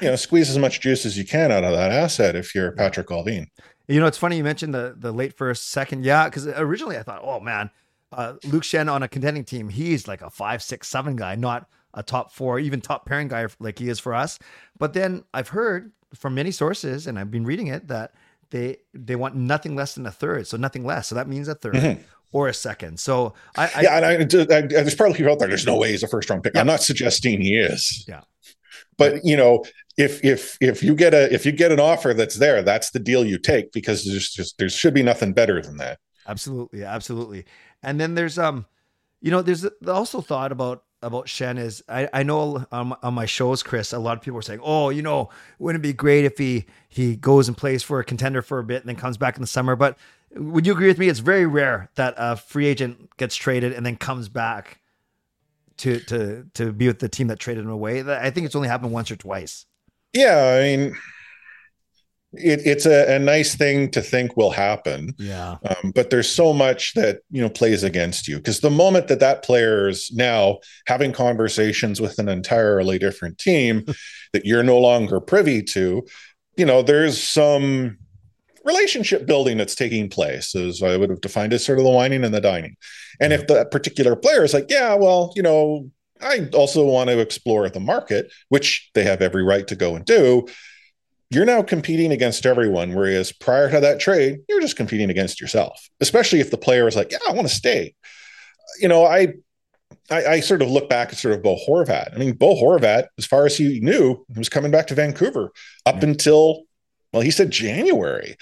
You 0.00 0.08
know, 0.08 0.16
squeeze 0.16 0.50
as 0.50 0.58
much 0.58 0.80
juice 0.80 1.04
as 1.04 1.16
you 1.18 1.24
can 1.24 1.52
out 1.52 1.64
of 1.64 1.72
that 1.72 1.92
asset 1.92 2.36
if 2.36 2.54
you're 2.54 2.72
Patrik 2.72 3.06
Allvin. 3.06 3.46
You 3.88 4.00
know, 4.00 4.06
it's 4.06 4.18
funny 4.18 4.36
you 4.36 4.44
mentioned 4.44 4.72
the 4.72 4.94
the 4.96 5.12
late 5.12 5.36
first, 5.36 5.68
second. 5.70 6.04
Yeah, 6.04 6.26
because 6.26 6.46
originally 6.46 6.96
I 6.96 7.02
thought, 7.02 7.20
oh 7.24 7.40
man, 7.40 7.70
uh, 8.12 8.34
Luke 8.44 8.62
Schenn 8.62 8.90
on 8.90 9.02
a 9.02 9.08
contending 9.08 9.44
team, 9.44 9.68
he's 9.68 10.08
like 10.08 10.22
a 10.22 10.30
five, 10.30 10.62
six, 10.62 10.88
seven 10.88 11.16
guy, 11.16 11.34
not 11.34 11.68
a 11.94 12.02
top 12.02 12.32
four, 12.32 12.58
even 12.58 12.80
top 12.80 13.06
pairing 13.06 13.28
guy 13.28 13.46
like 13.58 13.78
he 13.78 13.88
is 13.88 13.98
for 13.98 14.14
us. 14.14 14.38
But 14.78 14.92
then 14.92 15.24
I've 15.34 15.48
heard 15.48 15.92
from 16.14 16.34
many 16.34 16.50
sources, 16.50 17.06
and 17.06 17.18
I've 17.18 17.30
been 17.30 17.44
reading 17.44 17.68
it, 17.68 17.88
that 17.88 18.14
they 18.50 18.78
they 18.94 19.16
want 19.16 19.34
nothing 19.34 19.76
less 19.76 19.94
than 19.94 20.06
a 20.06 20.10
third, 20.10 20.46
so 20.46 20.56
nothing 20.56 20.84
less. 20.84 21.08
So 21.08 21.14
that 21.14 21.28
means 21.28 21.48
a 21.48 21.54
3rd 21.54 21.72
mm-hmm. 21.72 22.02
or 22.32 22.48
a 22.48 22.54
second. 22.54 22.98
So 22.98 23.34
I, 23.56 23.70
I 23.74 23.80
yeah, 23.82 23.96
and 23.96 24.04
I, 24.06 24.54
I, 24.54 24.58
I, 24.58 24.62
there's 24.66 24.94
probably 24.94 25.16
people 25.16 25.32
out 25.32 25.38
there. 25.38 25.48
There's 25.48 25.66
no 25.66 25.76
way 25.76 25.90
he's 25.90 26.02
a 26.02 26.08
first 26.08 26.28
round 26.30 26.42
pick. 26.42 26.54
Yeah. 26.54 26.60
I'm 26.60 26.66
not 26.66 26.82
suggesting 26.82 27.40
he 27.40 27.56
is. 27.56 28.04
Yeah, 28.08 28.22
but 28.96 29.24
you 29.24 29.36
know, 29.36 29.64
if 29.96 30.24
if 30.24 30.56
if 30.60 30.82
you 30.82 30.94
get 30.94 31.14
a 31.14 31.32
if 31.32 31.44
you 31.44 31.52
get 31.52 31.72
an 31.72 31.80
offer 31.80 32.14
that's 32.14 32.36
there, 32.36 32.62
that's 32.62 32.90
the 32.90 32.98
deal 32.98 33.24
you 33.24 33.38
take 33.38 33.72
because 33.72 34.04
there's 34.04 34.30
just 34.30 34.58
there 34.58 34.68
should 34.68 34.94
be 34.94 35.02
nothing 35.02 35.32
better 35.32 35.60
than 35.60 35.76
that. 35.78 35.98
Absolutely, 36.26 36.84
absolutely. 36.84 37.44
And 37.82 38.00
then 38.00 38.14
there's 38.14 38.38
um, 38.38 38.66
you 39.20 39.30
know, 39.30 39.42
there's 39.42 39.66
also 39.86 40.20
thought 40.20 40.52
about 40.52 40.84
about 41.02 41.26
Schenn 41.26 41.58
is 41.58 41.82
I, 41.88 42.08
I 42.12 42.22
know 42.22 42.66
on, 42.70 42.94
on 43.02 43.14
my 43.14 43.26
shows, 43.26 43.62
Chris, 43.62 43.92
a 43.92 43.98
lot 43.98 44.16
of 44.16 44.22
people 44.22 44.38
are 44.38 44.42
saying, 44.42 44.60
oh, 44.62 44.90
you 44.90 45.02
know, 45.02 45.30
wouldn't 45.58 45.82
it 45.82 45.88
be 45.88 45.92
great 45.92 46.24
if 46.24 46.38
he 46.38 46.66
he 46.88 47.16
goes 47.16 47.48
and 47.48 47.56
plays 47.56 47.82
for 47.82 48.00
a 48.00 48.04
contender 48.04 48.42
for 48.42 48.58
a 48.58 48.64
bit 48.64 48.82
and 48.82 48.88
then 48.88 48.96
comes 48.96 49.16
back 49.16 49.36
in 49.36 49.40
the 49.40 49.46
summer? 49.46 49.76
But 49.76 49.98
would 50.34 50.66
you 50.66 50.72
agree 50.72 50.88
with 50.88 50.98
me? 50.98 51.08
It's 51.08 51.20
very 51.20 51.46
rare 51.46 51.90
that 51.96 52.14
a 52.16 52.36
free 52.36 52.66
agent 52.66 53.16
gets 53.16 53.34
traded 53.34 53.72
and 53.72 53.84
then 53.84 53.96
comes 53.96 54.28
back 54.28 54.80
to 55.80 56.00
to 56.00 56.44
to 56.54 56.72
be 56.72 56.86
with 56.86 56.98
the 56.98 57.08
team 57.08 57.28
that 57.28 57.38
traded 57.38 57.64
him 57.64 57.70
away. 57.70 58.02
I 58.02 58.30
think 58.30 58.46
it's 58.46 58.54
only 58.54 58.68
happened 58.68 58.92
once 58.92 59.10
or 59.10 59.16
twice. 59.16 59.66
Yeah, 60.12 60.58
I 60.58 60.62
mean, 60.62 60.96
it, 62.32 62.60
it's 62.64 62.86
a, 62.86 63.16
a, 63.16 63.18
nice 63.18 63.54
thing 63.54 63.90
to 63.92 64.00
think 64.00 64.36
will 64.36 64.50
happen. 64.50 65.14
Yeah. 65.18 65.56
Um, 65.68 65.92
but 65.92 66.10
there's 66.10 66.28
so 66.28 66.52
much 66.52 66.94
that, 66.94 67.20
you 67.30 67.40
know, 67.40 67.48
plays 67.48 67.82
against 67.82 68.28
you 68.28 68.36
because 68.36 68.60
the 68.60 68.70
moment 68.70 69.08
that 69.08 69.20
that 69.20 69.42
player 69.42 69.88
is 69.88 70.10
now 70.12 70.58
having 70.86 71.12
conversations 71.12 72.00
with 72.00 72.18
an 72.18 72.28
entirely 72.28 72.98
different 72.98 73.38
team 73.38 73.84
that 74.32 74.44
you're 74.44 74.62
no 74.62 74.78
longer 74.78 75.20
privy 75.20 75.62
to, 75.62 76.06
you 76.56 76.66
know, 76.66 76.82
there's 76.82 77.20
some 77.20 77.98
relationship 78.64 79.26
building 79.26 79.56
that's 79.56 79.74
taking 79.74 80.08
place 80.08 80.54
as 80.54 80.82
I 80.82 80.96
would 80.96 81.10
have 81.10 81.20
defined 81.20 81.52
as 81.52 81.64
sort 81.64 81.78
of 81.78 81.84
the 81.84 81.90
wining 81.90 82.24
and 82.24 82.34
the 82.34 82.40
dining. 82.40 82.76
And 83.20 83.32
if 83.32 83.46
that 83.48 83.70
particular 83.70 84.16
player 84.16 84.44
is 84.44 84.54
like, 84.54 84.70
yeah, 84.70 84.94
well, 84.94 85.32
you 85.36 85.42
know, 85.42 85.90
I 86.22 86.48
also 86.52 86.84
want 86.84 87.10
to 87.10 87.18
explore 87.18 87.68
the 87.68 87.80
market, 87.80 88.32
which 88.48 88.90
they 88.94 89.04
have 89.04 89.22
every 89.22 89.44
right 89.44 89.66
to 89.68 89.76
go 89.76 89.94
and 89.94 90.04
do 90.04 90.46
you're 91.30 91.46
now 91.46 91.62
competing 91.62 92.10
against 92.10 92.44
everyone. 92.44 92.94
Whereas 92.94 93.32
prior 93.32 93.70
to 93.70 93.80
that 93.80 94.00
trade, 94.00 94.40
you're 94.48 94.60
just 94.60 94.76
competing 94.76 95.10
against 95.10 95.40
yourself, 95.40 95.88
especially 96.00 96.40
if 96.40 96.50
the 96.50 96.58
player 96.58 96.88
is 96.88 96.96
like, 96.96 97.12
yeah, 97.12 97.18
I 97.28 97.32
want 97.32 97.48
to 97.48 97.54
stay. 97.54 97.94
You 98.80 98.88
know, 98.88 99.04
I, 99.04 99.34
I, 100.10 100.26
I, 100.26 100.40
sort 100.40 100.62
of 100.62 100.70
look 100.70 100.88
back 100.88 101.10
at 101.10 101.18
sort 101.18 101.34
of 101.34 101.42
Bo 101.42 101.56
Horvat. 101.68 102.14
I 102.14 102.18
mean, 102.18 102.34
Bo 102.34 102.54
Horvat, 102.54 103.06
as 103.18 103.26
far 103.26 103.46
as 103.46 103.56
he 103.56 103.80
knew, 103.80 104.24
he 104.28 104.38
was 104.38 104.48
coming 104.48 104.70
back 104.70 104.88
to 104.88 104.94
Vancouver 104.94 105.52
up 105.86 105.96
yeah. 105.96 106.08
until, 106.08 106.62
well, 107.12 107.22
he 107.22 107.30
said 107.30 107.50
January. 107.50 108.36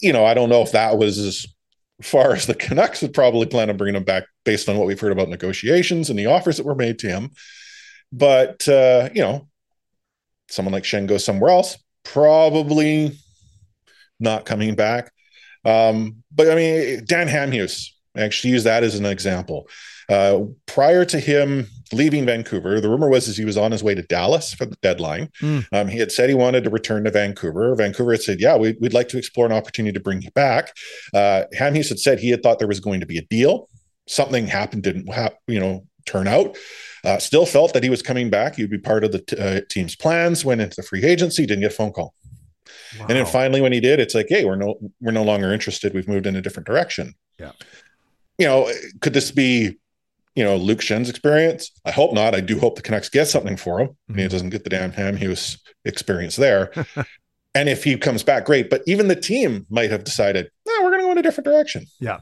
You 0.00 0.12
know, 0.12 0.24
I 0.24 0.34
don't 0.34 0.50
know 0.50 0.62
if 0.62 0.72
that 0.72 0.98
was 0.98 1.18
as 1.18 1.46
far 2.02 2.34
as 2.34 2.46
the 2.46 2.54
Canucks 2.54 3.02
would 3.02 3.14
probably 3.14 3.46
plan 3.46 3.70
on 3.70 3.76
bringing 3.76 3.96
him 3.96 4.04
back 4.04 4.24
based 4.44 4.68
on 4.68 4.76
what 4.76 4.86
we've 4.86 5.00
heard 5.00 5.12
about 5.12 5.28
negotiations 5.28 6.10
and 6.10 6.18
the 6.18 6.26
offers 6.26 6.58
that 6.58 6.66
were 6.66 6.74
made 6.74 6.98
to 7.00 7.08
him. 7.08 7.30
But, 8.12 8.68
uh, 8.68 9.08
you 9.14 9.22
know, 9.22 9.48
someone 10.48 10.72
like 10.72 10.84
Schenn 10.84 11.06
goes 11.06 11.24
somewhere 11.24 11.50
else, 11.50 11.78
probably 12.04 13.18
not 14.20 14.44
coming 14.44 14.74
back. 14.74 15.10
Um, 15.64 16.22
but 16.32 16.50
I 16.50 16.54
mean, 16.54 17.04
Dan 17.04 17.28
Hamhuis, 17.28 17.88
I 18.16 18.22
actually 18.22 18.50
use 18.52 18.64
that 18.64 18.84
as 18.84 18.94
an 18.94 19.06
example. 19.06 19.68
Uh, 20.08 20.42
prior 20.66 21.04
to 21.04 21.18
him 21.18 21.66
leaving 21.92 22.26
Vancouver, 22.26 22.80
the 22.80 22.88
rumor 22.88 23.08
was 23.08 23.28
as 23.28 23.36
he 23.36 23.44
was 23.44 23.56
on 23.56 23.72
his 23.72 23.82
way 23.82 23.94
to 23.94 24.02
Dallas 24.02 24.52
for 24.52 24.66
the 24.66 24.76
deadline. 24.82 25.30
Mm. 25.40 25.66
Um, 25.72 25.88
he 25.88 25.98
had 25.98 26.12
said 26.12 26.28
he 26.28 26.34
wanted 26.34 26.64
to 26.64 26.70
return 26.70 27.04
to 27.04 27.10
Vancouver. 27.10 27.74
Vancouver 27.74 28.12
had 28.12 28.22
said, 28.22 28.40
"Yeah, 28.40 28.56
we, 28.56 28.76
would 28.80 28.94
like 28.94 29.08
to 29.08 29.18
explore 29.18 29.46
an 29.46 29.52
opportunity 29.52 29.92
to 29.92 30.00
bring 30.00 30.22
you 30.22 30.30
back." 30.32 30.72
Uh, 31.14 31.44
Hamhuis 31.54 31.88
had 31.88 31.98
said 31.98 32.18
he 32.18 32.30
had 32.30 32.42
thought 32.42 32.58
there 32.58 32.68
was 32.68 32.80
going 32.80 33.00
to 33.00 33.06
be 33.06 33.18
a 33.18 33.22
deal. 33.22 33.68
Something 34.08 34.46
happened, 34.46 34.82
didn't 34.82 35.12
ha- 35.12 35.30
you 35.46 35.60
know 35.60 35.86
turn 36.06 36.28
out. 36.28 36.56
Uh, 37.04 37.18
still 37.18 37.46
felt 37.46 37.72
that 37.74 37.82
he 37.82 37.90
was 37.90 38.02
coming 38.02 38.30
back. 38.30 38.56
He'd 38.56 38.70
be 38.70 38.78
part 38.78 39.04
of 39.04 39.12
the 39.12 39.20
t- 39.20 39.36
uh, 39.36 39.60
team's 39.68 39.94
plans. 39.94 40.44
Went 40.44 40.60
into 40.60 40.76
the 40.76 40.82
free 40.82 41.04
agency, 41.04 41.46
didn't 41.46 41.62
get 41.62 41.72
a 41.72 41.74
phone 41.74 41.92
call. 41.92 42.14
Wow. 42.98 43.06
And 43.08 43.18
then 43.18 43.26
finally, 43.26 43.60
when 43.60 43.72
he 43.72 43.80
did, 43.80 44.00
it's 44.00 44.14
like, 44.14 44.26
hey, 44.28 44.44
we're 44.44 44.56
no 44.56 44.76
we're 45.00 45.12
no 45.12 45.22
longer 45.22 45.52
interested. 45.52 45.94
We've 45.94 46.08
moved 46.08 46.26
in 46.26 46.36
a 46.36 46.42
different 46.42 46.66
direction. 46.66 47.14
Yeah. 47.38 47.52
You 48.38 48.46
know, 48.46 48.72
could 49.00 49.14
this 49.14 49.30
be, 49.30 49.78
you 50.36 50.44
know, 50.44 50.56
Luke 50.56 50.80
Schenn's 50.80 51.10
experience? 51.10 51.72
I 51.84 51.90
hope 51.90 52.12
not. 52.12 52.34
I 52.34 52.40
do 52.40 52.58
hope 52.58 52.76
the 52.76 52.82
Canucks 52.82 53.08
get 53.08 53.26
something 53.26 53.56
for 53.56 53.80
him, 53.80 53.88
mm-hmm. 53.88 54.18
he 54.18 54.28
doesn't 54.28 54.50
get 54.50 54.64
the 54.64 54.70
Dan 54.70 54.92
Hamhuis 54.92 55.58
experience 55.84 56.36
there. 56.36 56.70
and 57.54 57.68
if 57.68 57.82
he 57.82 57.96
comes 57.96 58.22
back, 58.22 58.44
great. 58.44 58.70
But 58.70 58.82
even 58.86 59.08
the 59.08 59.16
team 59.16 59.66
might 59.70 59.90
have 59.90 60.04
decided, 60.04 60.50
no, 60.66 60.74
we're 60.82 60.90
going 60.90 61.00
to 61.00 61.06
go 61.06 61.12
in 61.12 61.18
a 61.18 61.22
different 61.22 61.46
direction. 61.46 61.86
Yeah, 61.98 62.20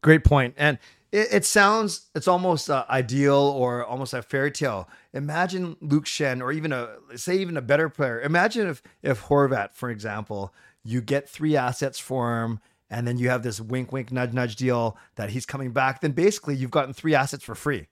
great 0.00 0.24
point. 0.24 0.54
And 0.56 0.78
it, 1.12 1.28
it 1.32 1.44
sounds 1.44 2.08
it's 2.14 2.28
almost 2.28 2.70
uh, 2.70 2.84
ideal 2.88 3.34
or 3.34 3.84
almost 3.84 4.14
a 4.14 4.22
fairy 4.22 4.50
tale. 4.50 4.88
Imagine 5.12 5.76
Luke 5.80 6.06
Schenn 6.06 6.40
or 6.40 6.52
even 6.52 6.72
a 6.72 6.96
say 7.16 7.36
even 7.36 7.56
a 7.56 7.62
better 7.62 7.88
player. 7.88 8.20
Imagine 8.20 8.68
if 8.68 8.82
if 9.02 9.24
Horvat, 9.24 9.74
for 9.74 9.90
example, 9.90 10.54
you 10.82 11.00
get 11.00 11.28
three 11.28 11.56
assets 11.56 11.98
for 11.98 12.42
him 12.42 12.60
and 12.90 13.06
then 13.06 13.18
you 13.18 13.28
have 13.30 13.42
this 13.42 13.60
wink 13.60 13.92
wink 13.92 14.10
nudge 14.12 14.32
nudge 14.32 14.56
deal 14.56 14.96
that 15.16 15.30
he's 15.30 15.46
coming 15.46 15.72
back 15.72 16.00
then 16.00 16.12
basically 16.12 16.54
you've 16.54 16.70
gotten 16.70 16.92
three 16.92 17.14
assets 17.14 17.44
for 17.44 17.54
free 17.54 17.88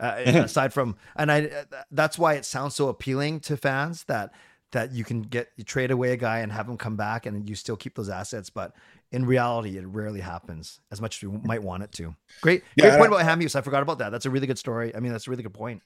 uh, 0.00 0.14
mm-hmm. 0.14 0.36
aside 0.44 0.72
from 0.72 0.96
and 1.16 1.30
i 1.30 1.50
that's 1.90 2.18
why 2.18 2.34
it 2.34 2.44
sounds 2.44 2.74
so 2.74 2.88
appealing 2.88 3.40
to 3.40 3.56
fans 3.56 4.04
that 4.04 4.32
that 4.72 4.92
you 4.92 5.04
can 5.04 5.22
get 5.22 5.48
you 5.56 5.64
trade 5.64 5.90
away 5.90 6.12
a 6.12 6.16
guy 6.16 6.38
and 6.38 6.52
have 6.52 6.68
him 6.68 6.76
come 6.76 6.96
back 6.96 7.26
and 7.26 7.48
you 7.48 7.54
still 7.54 7.76
keep 7.76 7.94
those 7.94 8.08
assets 8.08 8.50
but 8.50 8.74
in 9.12 9.26
reality, 9.26 9.76
it 9.76 9.86
rarely 9.86 10.20
happens 10.20 10.80
as 10.90 11.00
much 11.00 11.18
as 11.22 11.28
we 11.28 11.38
might 11.44 11.62
want 11.62 11.82
it 11.82 11.92
to. 11.92 12.16
Great, 12.40 12.64
yeah, 12.76 12.88
great 12.88 12.98
point 12.98 13.12
I, 13.12 13.20
about 13.20 13.38
Hamhuis. 13.38 13.54
I 13.54 13.60
forgot 13.60 13.82
about 13.82 13.98
that. 13.98 14.10
That's 14.10 14.26
a 14.26 14.30
really 14.30 14.46
good 14.46 14.58
story. 14.58 14.94
I 14.96 15.00
mean, 15.00 15.12
that's 15.12 15.26
a 15.26 15.30
really 15.30 15.42
good 15.42 15.52
point. 15.52 15.82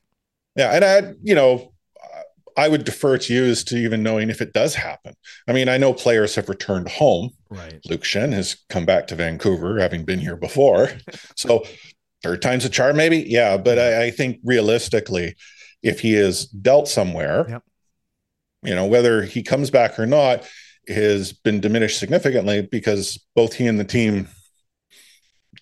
Yeah, 0.55 0.71
and 0.75 0.85
I, 0.85 1.15
you 1.23 1.35
know, 1.35 1.73
I 2.57 2.69
would 2.69 2.85
defer 2.85 3.19
to 3.19 3.35
you 3.35 3.45
as 3.45 3.63
to 3.65 3.77
even 3.77 4.03
knowing 4.03 4.31
if 4.31 4.41
it 4.41 4.53
does 4.53 4.75
happen. 4.75 5.15
I 5.47 5.53
mean, 5.53 5.69
I 5.69 5.77
know 5.77 5.93
players 5.93 6.35
have 6.37 6.49
returned 6.49 6.89
home. 6.89 7.31
Right. 7.51 7.81
Luke 7.85 8.03
Schenn 8.03 8.33
has 8.33 8.57
come 8.71 8.87
back 8.87 9.07
to 9.09 9.15
Vancouver, 9.15 9.79
having 9.79 10.05
been 10.05 10.19
here 10.19 10.37
before. 10.37 10.91
so 11.37 11.65
third 12.23 12.41
time's 12.41 12.65
a 12.65 12.71
charm, 12.71 12.97
maybe. 12.97 13.19
Yeah, 13.19 13.59
but 13.59 13.79
I, 13.79 14.07
I 14.07 14.11
think 14.11 14.39
realistically, 14.43 15.37
if 15.83 16.01
he 16.01 16.15
is 16.15 16.47
dealt 16.47 16.89
somewhere, 16.89 17.47
yep. 17.49 17.63
you 18.63 18.75
know, 18.75 18.87
whether 18.87 19.23
he 19.23 19.43
comes 19.43 19.71
back 19.71 19.99
or 19.99 20.07
not, 20.07 20.49
has 20.89 21.33
been 21.33 21.61
diminished 21.61 21.99
significantly 21.99 22.63
because 22.63 23.25
both 23.35 23.55
he 23.55 23.67
and 23.67 23.79
the 23.79 23.85
team 23.85 24.29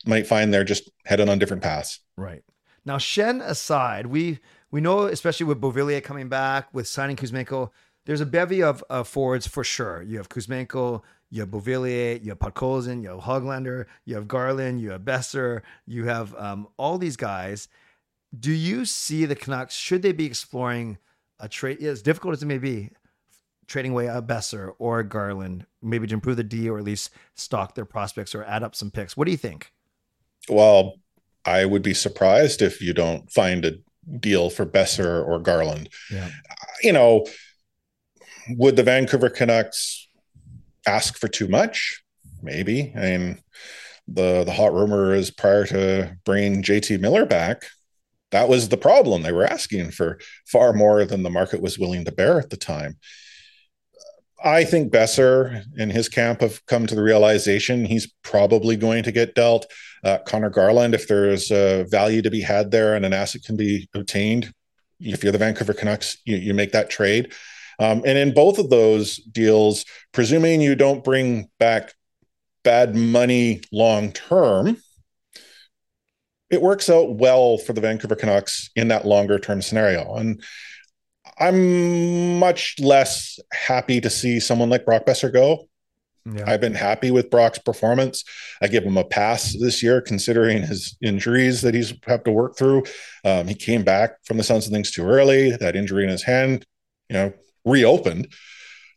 might 0.07 0.27
find 0.27 0.53
they're 0.53 0.65
just 0.65 0.91
headed 1.07 1.29
on 1.29 1.39
different 1.39 1.63
paths. 1.63 2.01
Right. 2.17 2.43
Now, 2.85 2.99
Schenn 2.99 3.41
aside, 3.41 4.07
we 4.07 4.39
we 4.75 4.81
know, 4.81 5.05
especially 5.05 5.47
with 5.47 5.61
Beauvillier 5.61 6.03
coming 6.03 6.29
back, 6.29 6.67
with 6.75 6.89
signing 6.89 7.15
Kuzmenko, 7.15 7.71
there's 8.07 8.21
a 8.21 8.27
bevy 8.27 8.61
of 8.61 8.83
forwards 9.07 9.47
for 9.47 9.63
sure. 9.63 10.03
You 10.03 10.17
have 10.17 10.29
Kuzmenko, 10.29 11.01
you 11.31 11.43
have 11.43 11.51
Beauvillier, 11.51 12.21
you 12.21 12.31
have 12.31 12.41
Podkolzin, 12.41 13.01
you 13.01 13.11
have 13.11 13.21
Hoglander, 13.21 13.87
you 14.05 14.17
have 14.17 14.27
Garland, 14.27 14.81
you 14.81 14.91
have 14.91 15.03
Boeser, 15.03 15.63
you 15.87 16.07
have 16.07 16.35
um, 16.35 16.67
all 16.77 16.99
these 16.99 17.15
guys. 17.17 17.69
Do 18.37 18.51
you 18.51 18.85
see 18.85 19.27
the 19.27 19.37
Canucks, 19.37 19.77
should 19.77 20.03
they 20.03 20.11
be 20.11 20.27
exploring 20.27 20.99
a 21.39 21.49
trade, 21.49 21.81
as 21.81 22.03
difficult 22.03 22.35
as 22.35 22.43
it 22.43 22.47
may 22.47 22.59
be, 22.59 22.91
trading 23.69 23.93
away 23.93 24.09
a 24.09 24.21
Boeser 24.21 24.75
or 24.81 24.99
a 24.99 25.05
Garland, 25.05 25.67
maybe 25.83 26.09
to 26.09 26.15
improve 26.15 26.37
the 26.37 26.43
D 26.43 26.69
or 26.69 26.79
at 26.79 26.85
least 26.85 27.11
stock 27.37 27.77
their 27.77 27.85
prospects 27.85 28.35
or 28.35 28.43
add 28.43 28.65
up 28.65 28.75
some 28.75 28.91
picks. 28.91 29.17
What 29.17 29.27
do 29.27 29.31
you 29.31 29.39
think? 29.39 29.73
Well, 30.49 30.97
I 31.45 31.65
would 31.65 31.83
be 31.83 31.95
surprised 31.95 32.61
if 32.61 32.83
you 32.83 32.93
don't 32.93 33.31
find 33.31 33.65
a 33.65 33.75
deal 34.21 34.51
for 34.51 34.67
Boeser 34.67 35.27
or 35.27 35.39
Garland. 35.39 35.89
Yeah. 36.11 36.29
You 36.83 36.93
know, 36.93 37.27
would 38.51 38.77
the 38.77 38.83
Vancouver 38.83 39.31
Canucks 39.31 40.09
ask 40.87 41.17
for 41.17 41.29
too 41.29 41.49
much? 41.49 42.03
Maybe. 42.43 42.93
I 42.97 43.01
mean, 43.01 43.39
the 44.07 44.45
the 44.45 44.53
hot 44.53 44.75
rumor 44.75 45.15
is 45.15 45.31
prior 45.31 45.67
to 45.67 46.17
bringing 46.25 46.63
JT 46.63 47.01
Miller 47.01 47.25
back, 47.25 47.63
that 48.35 48.49
was 48.49 48.69
the 48.69 48.77
problem. 48.77 49.23
They 49.23 49.31
were 49.31 49.47
asking 49.47 49.93
for 49.93 50.19
far 50.45 50.73
more 50.73 51.05
than 51.05 51.23
the 51.23 51.31
market 51.31 51.63
was 51.63 51.79
willing 51.79 52.05
to 52.05 52.13
bear 52.13 52.41
at 52.41 52.51
the 52.51 52.57
time. 52.57 52.99
I 54.45 54.65
think 54.65 54.93
Boeser 54.93 55.63
and 55.79 55.93
his 55.93 56.09
camp 56.09 56.41
have 56.41 56.67
come 56.67 56.89
to 56.89 56.97
the 56.97 57.03
realization 57.03 57.85
he's 57.85 58.13
probably 58.25 58.77
going 58.77 59.05
to 59.05 59.13
get 59.13 59.37
dealt. 59.37 59.67
Uh, 60.05 60.19
Conor 60.19 60.51
Garland, 60.51 60.95
if 60.95 61.09
there's 61.09 61.51
uh, 61.51 61.85
value 61.89 62.23
to 62.23 62.31
be 62.31 62.41
had 62.41 62.71
there 62.71 62.95
and 62.95 63.05
an 63.05 63.13
asset 63.13 63.43
can 63.43 63.57
be 63.57 63.89
obtained, 63.95 64.53
if 65.01 65.23
you're 65.23 65.33
the 65.33 65.39
Vancouver 65.39 65.75
Canucks, 65.75 66.19
you, 66.25 66.37
you 66.37 66.55
make 66.55 66.73
that 66.73 66.91
trade. 66.91 67.33
Um, 67.79 68.03
and 68.05 68.19
in 68.19 68.35
both 68.35 68.59
of 68.59 68.71
those 68.71 69.17
deals, 69.17 69.85
presuming 70.13 70.61
you 70.61 70.75
don't 70.75 71.03
bring 71.03 71.49
back 71.59 71.93
bad 72.63 72.95
money 72.95 73.61
long 73.73 74.13
term, 74.13 74.77
it 76.51 76.63
works 76.63 76.89
out 76.89 77.17
well 77.17 77.59
for 77.59 77.73
the 77.73 77.81
Vancouver 77.81 78.15
Canucks 78.15 78.71
in 78.77 78.89
that 78.89 79.07
longer 79.07 79.39
term 79.39 79.61
scenario. 79.61 80.15
And 80.15 80.43
I'm 81.39 82.39
much 82.39 82.77
less 82.79 83.41
happy 83.53 84.01
to 84.01 84.11
see 84.11 84.39
someone 84.39 84.71
like 84.71 84.85
Brock 84.85 85.05
Boeser 85.05 85.33
go. 85.33 85.69
Yeah. 86.27 86.45
I've 86.47 86.61
been 86.61 86.75
happy 86.75 87.11
with 87.11 87.31
Brock's 87.31 87.59
performance. 87.59 88.25
I 88.63 88.69
give 88.69 88.85
him 88.85 88.97
a 88.97 89.05
pass 89.05 89.55
this 89.59 89.83
year, 89.83 90.01
considering 90.01 90.63
his 90.63 90.97
injuries 91.03 91.61
that 91.63 91.75
he's 91.75 91.93
had 92.07 92.25
to 92.25 92.33
work 92.33 92.57
through. 92.57 92.85
Um, 93.25 93.47
he 93.47 93.55
came 93.55 93.85
back 93.85 94.25
from 94.25 94.39
the 94.39 94.43
Sons 94.43 94.67
of 94.67 94.73
Things 94.73 94.91
too 94.91 95.05
early. 95.05 95.51
That 95.51 95.77
injury 95.77 96.05
in 96.05 96.11
his 96.11 96.23
hand, 96.23 96.65
you 97.11 97.15
know, 97.15 97.33
reopened. 97.67 98.33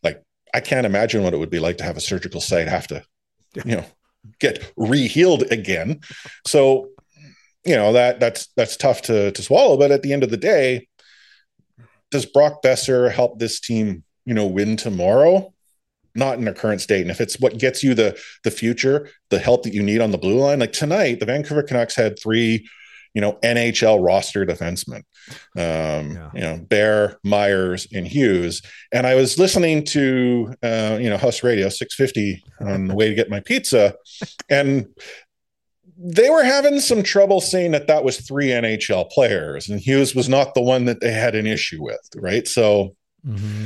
Like 0.04 0.24
I 0.54 0.62
can't 0.62 0.86
imagine 0.86 1.24
what 1.24 1.34
it 1.34 1.38
would 1.38 1.50
be 1.50 1.60
like 1.60 1.78
to 1.80 1.84
have 1.84 1.98
a 1.98 2.02
surgical 2.02 2.40
site 2.40 2.70
have 2.70 2.88
to, 2.88 3.04
you 3.66 3.76
know, 3.76 3.86
get 4.40 4.74
rehealed 4.78 5.52
again. 5.52 6.00
So, 6.46 6.90
you 7.66 7.76
know 7.76 7.92
that 7.94 8.22
that's 8.22 8.48
that's 8.56 8.78
tough 8.78 9.02
to 9.04 9.32
to 9.32 9.44
swallow. 9.44 9.76
But 9.76 9.92
at 9.92 10.02
the 10.02 10.14
end 10.14 10.24
of 10.24 10.30
the 10.30 10.38
day, 10.38 10.88
does 12.12 12.26
Brock 12.26 12.64
Boeser 12.64 13.12
help 13.12 13.40
this 13.40 13.60
team, 13.60 14.06
you 14.26 14.34
know, 14.34 14.48
win 14.48 14.78
tomorrow? 14.78 15.54
Not 16.18 16.38
in 16.38 16.46
their 16.46 16.54
current 16.54 16.82
state. 16.82 17.02
And 17.02 17.12
if 17.12 17.22
it's 17.22 17.40
what 17.40 17.58
gets 17.58 17.84
you 17.84 17.94
the 17.94 18.20
the 18.44 18.52
future, 18.52 19.10
the 19.30 19.40
help 19.40 19.64
that 19.64 19.74
you 19.74 19.84
need 19.84 20.02
on 20.02 20.12
the 20.12 20.18
blue 20.18 20.40
line, 20.40 20.60
like 20.60 20.74
tonight, 20.74 21.20
the 21.20 21.26
Vancouver 21.26 21.64
Canucks 21.64 21.96
had 21.96 22.20
three, 22.20 22.68
you 23.14 23.22
know, 23.22 23.34
NHL 23.44 24.04
roster 24.06 24.46
defensemen. 24.46 25.04
Um, 25.58 26.12
yeah. 26.16 26.30
you 26.34 26.42
know, 26.42 26.58
Bear, 26.58 27.20
Myers, 27.24 27.88
and 27.94 28.08
Hughes. 28.08 28.62
And 28.94 29.06
I 29.06 29.16
was 29.16 29.38
listening 29.38 29.84
to 29.86 30.54
uh, 30.64 30.98
you 31.00 31.10
know, 31.10 31.18
House 31.18 31.44
Radio 31.44 31.70
650 31.70 32.44
on 32.62 32.88
the 32.88 32.96
way 32.96 33.10
to 33.10 33.16
get 33.16 33.30
my 33.30 33.42
pizza. 33.42 33.96
And 34.50 34.88
they 35.98 36.30
were 36.30 36.44
having 36.44 36.80
some 36.80 37.02
trouble 37.02 37.42
saying 37.42 37.72
that 37.72 37.88
that 37.88 38.04
was 38.04 38.22
three 38.22 38.48
NHL 38.48 39.10
players, 39.10 39.68
and 39.68 39.80
Hughes 39.80 40.14
was 40.14 40.30
not 40.30 40.54
the 40.54 40.62
one 40.62 40.86
that 40.86 41.02
they 41.02 41.12
had 41.12 41.36
an 41.36 41.48
issue 41.48 41.84
with, 41.84 42.08
right? 42.16 42.48
So 42.48 42.96
mm-hmm. 43.26 43.66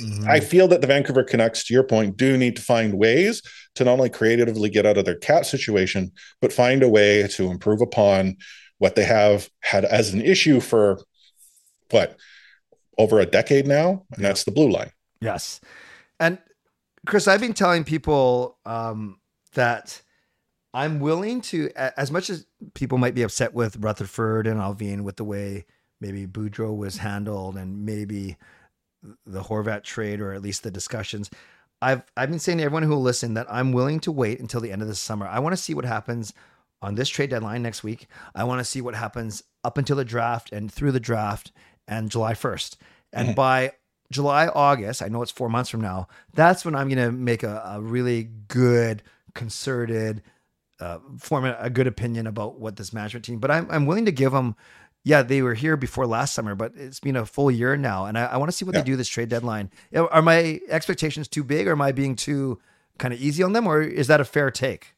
Mm-hmm. 0.00 0.28
I 0.28 0.40
feel 0.40 0.68
that 0.68 0.80
the 0.80 0.86
Vancouver 0.86 1.22
Canucks, 1.22 1.64
to 1.64 1.74
your 1.74 1.82
point, 1.82 2.16
do 2.16 2.36
need 2.36 2.56
to 2.56 2.62
find 2.62 2.94
ways 2.94 3.42
to 3.76 3.84
not 3.84 3.92
only 3.92 4.10
creatively 4.10 4.70
get 4.70 4.86
out 4.86 4.98
of 4.98 5.04
their 5.04 5.16
cap 5.16 5.44
situation, 5.44 6.12
but 6.40 6.52
find 6.52 6.82
a 6.82 6.88
way 6.88 7.26
to 7.28 7.50
improve 7.50 7.80
upon 7.80 8.36
what 8.78 8.94
they 8.94 9.04
have 9.04 9.48
had 9.60 9.84
as 9.84 10.14
an 10.14 10.20
issue 10.20 10.60
for 10.60 11.00
what 11.90 12.16
over 12.96 13.20
a 13.20 13.26
decade 13.26 13.66
now, 13.66 14.04
and 14.14 14.24
that's 14.24 14.44
the 14.44 14.50
blue 14.50 14.70
line. 14.70 14.90
Yes, 15.20 15.60
and 16.18 16.38
Chris, 17.06 17.28
I've 17.28 17.40
been 17.40 17.54
telling 17.54 17.84
people 17.84 18.58
um, 18.66 19.20
that 19.54 20.02
I'm 20.74 21.00
willing 21.00 21.40
to, 21.42 21.70
as 21.76 22.10
much 22.10 22.28
as 22.28 22.46
people 22.74 22.98
might 22.98 23.14
be 23.14 23.22
upset 23.22 23.54
with 23.54 23.76
Rutherford 23.76 24.46
and 24.46 24.60
Allvin 24.60 25.02
with 25.02 25.16
the 25.16 25.24
way 25.24 25.64
maybe 26.00 26.26
Boudreau 26.26 26.76
was 26.76 26.98
handled 26.98 27.56
and 27.56 27.84
maybe 27.84 28.36
the 29.26 29.42
Horvat 29.42 29.84
trade 29.84 30.20
or 30.20 30.32
at 30.32 30.42
least 30.42 30.62
the 30.62 30.70
discussions. 30.70 31.30
I've 31.80 32.02
I've 32.16 32.30
been 32.30 32.38
saying 32.38 32.58
to 32.58 32.64
everyone 32.64 32.82
who 32.82 32.90
will 32.90 33.02
listen 33.02 33.34
that 33.34 33.46
I'm 33.48 33.72
willing 33.72 34.00
to 34.00 34.12
wait 34.12 34.40
until 34.40 34.60
the 34.60 34.72
end 34.72 34.82
of 34.82 34.88
the 34.88 34.94
summer. 34.94 35.26
I 35.26 35.38
want 35.38 35.54
to 35.54 35.62
see 35.62 35.74
what 35.74 35.84
happens 35.84 36.32
on 36.82 36.94
this 36.94 37.08
trade 37.08 37.30
deadline 37.30 37.62
next 37.62 37.82
week. 37.82 38.06
I 38.34 38.44
want 38.44 38.60
to 38.60 38.64
see 38.64 38.80
what 38.80 38.94
happens 38.94 39.42
up 39.64 39.78
until 39.78 39.96
the 39.96 40.04
draft 40.04 40.52
and 40.52 40.72
through 40.72 40.92
the 40.92 41.00
draft 41.00 41.52
and 41.86 42.10
July 42.10 42.34
1st. 42.34 42.76
And 43.12 43.28
mm-hmm. 43.28 43.34
by 43.34 43.72
July, 44.10 44.48
August, 44.48 45.02
I 45.02 45.08
know 45.08 45.22
it's 45.22 45.30
four 45.30 45.48
months 45.48 45.70
from 45.70 45.80
now, 45.80 46.08
that's 46.34 46.64
when 46.64 46.74
I'm 46.74 46.88
going 46.88 47.04
to 47.04 47.12
make 47.12 47.42
a, 47.42 47.62
a 47.64 47.80
really 47.80 48.24
good, 48.48 49.02
concerted, 49.34 50.22
uh, 50.80 50.98
form 51.18 51.44
a, 51.44 51.70
good 51.70 51.86
opinion 51.86 52.26
about 52.26 52.60
what 52.60 52.76
this 52.76 52.92
management 52.92 53.24
team. 53.24 53.38
But 53.38 53.50
I'm 53.50 53.68
I'm 53.70 53.86
willing 53.86 54.06
to 54.06 54.12
give 54.12 54.32
them. 54.32 54.54
Yeah, 55.04 55.22
they 55.22 55.42
were 55.42 55.54
here 55.54 55.76
before 55.76 56.06
last 56.06 56.34
summer, 56.34 56.54
but 56.54 56.72
it's 56.76 57.00
been 57.00 57.16
a 57.16 57.24
full 57.24 57.50
year 57.50 57.76
now, 57.76 58.06
and 58.06 58.18
I, 58.18 58.26
I 58.26 58.36
want 58.36 58.50
to 58.50 58.56
see 58.56 58.64
what 58.64 58.74
yeah. 58.74 58.82
they 58.82 58.86
do 58.86 58.96
this 58.96 59.08
trade 59.08 59.28
deadline. 59.28 59.70
Are 59.94 60.22
my 60.22 60.60
expectations 60.68 61.28
too 61.28 61.44
big, 61.44 61.66
or 61.66 61.72
am 61.72 61.80
I 61.80 61.92
being 61.92 62.16
too 62.16 62.60
kind 62.98 63.14
of 63.14 63.20
easy 63.20 63.42
on 63.42 63.52
them, 63.52 63.66
or 63.66 63.80
is 63.80 64.08
that 64.08 64.20
a 64.20 64.24
fair 64.24 64.50
take? 64.50 64.94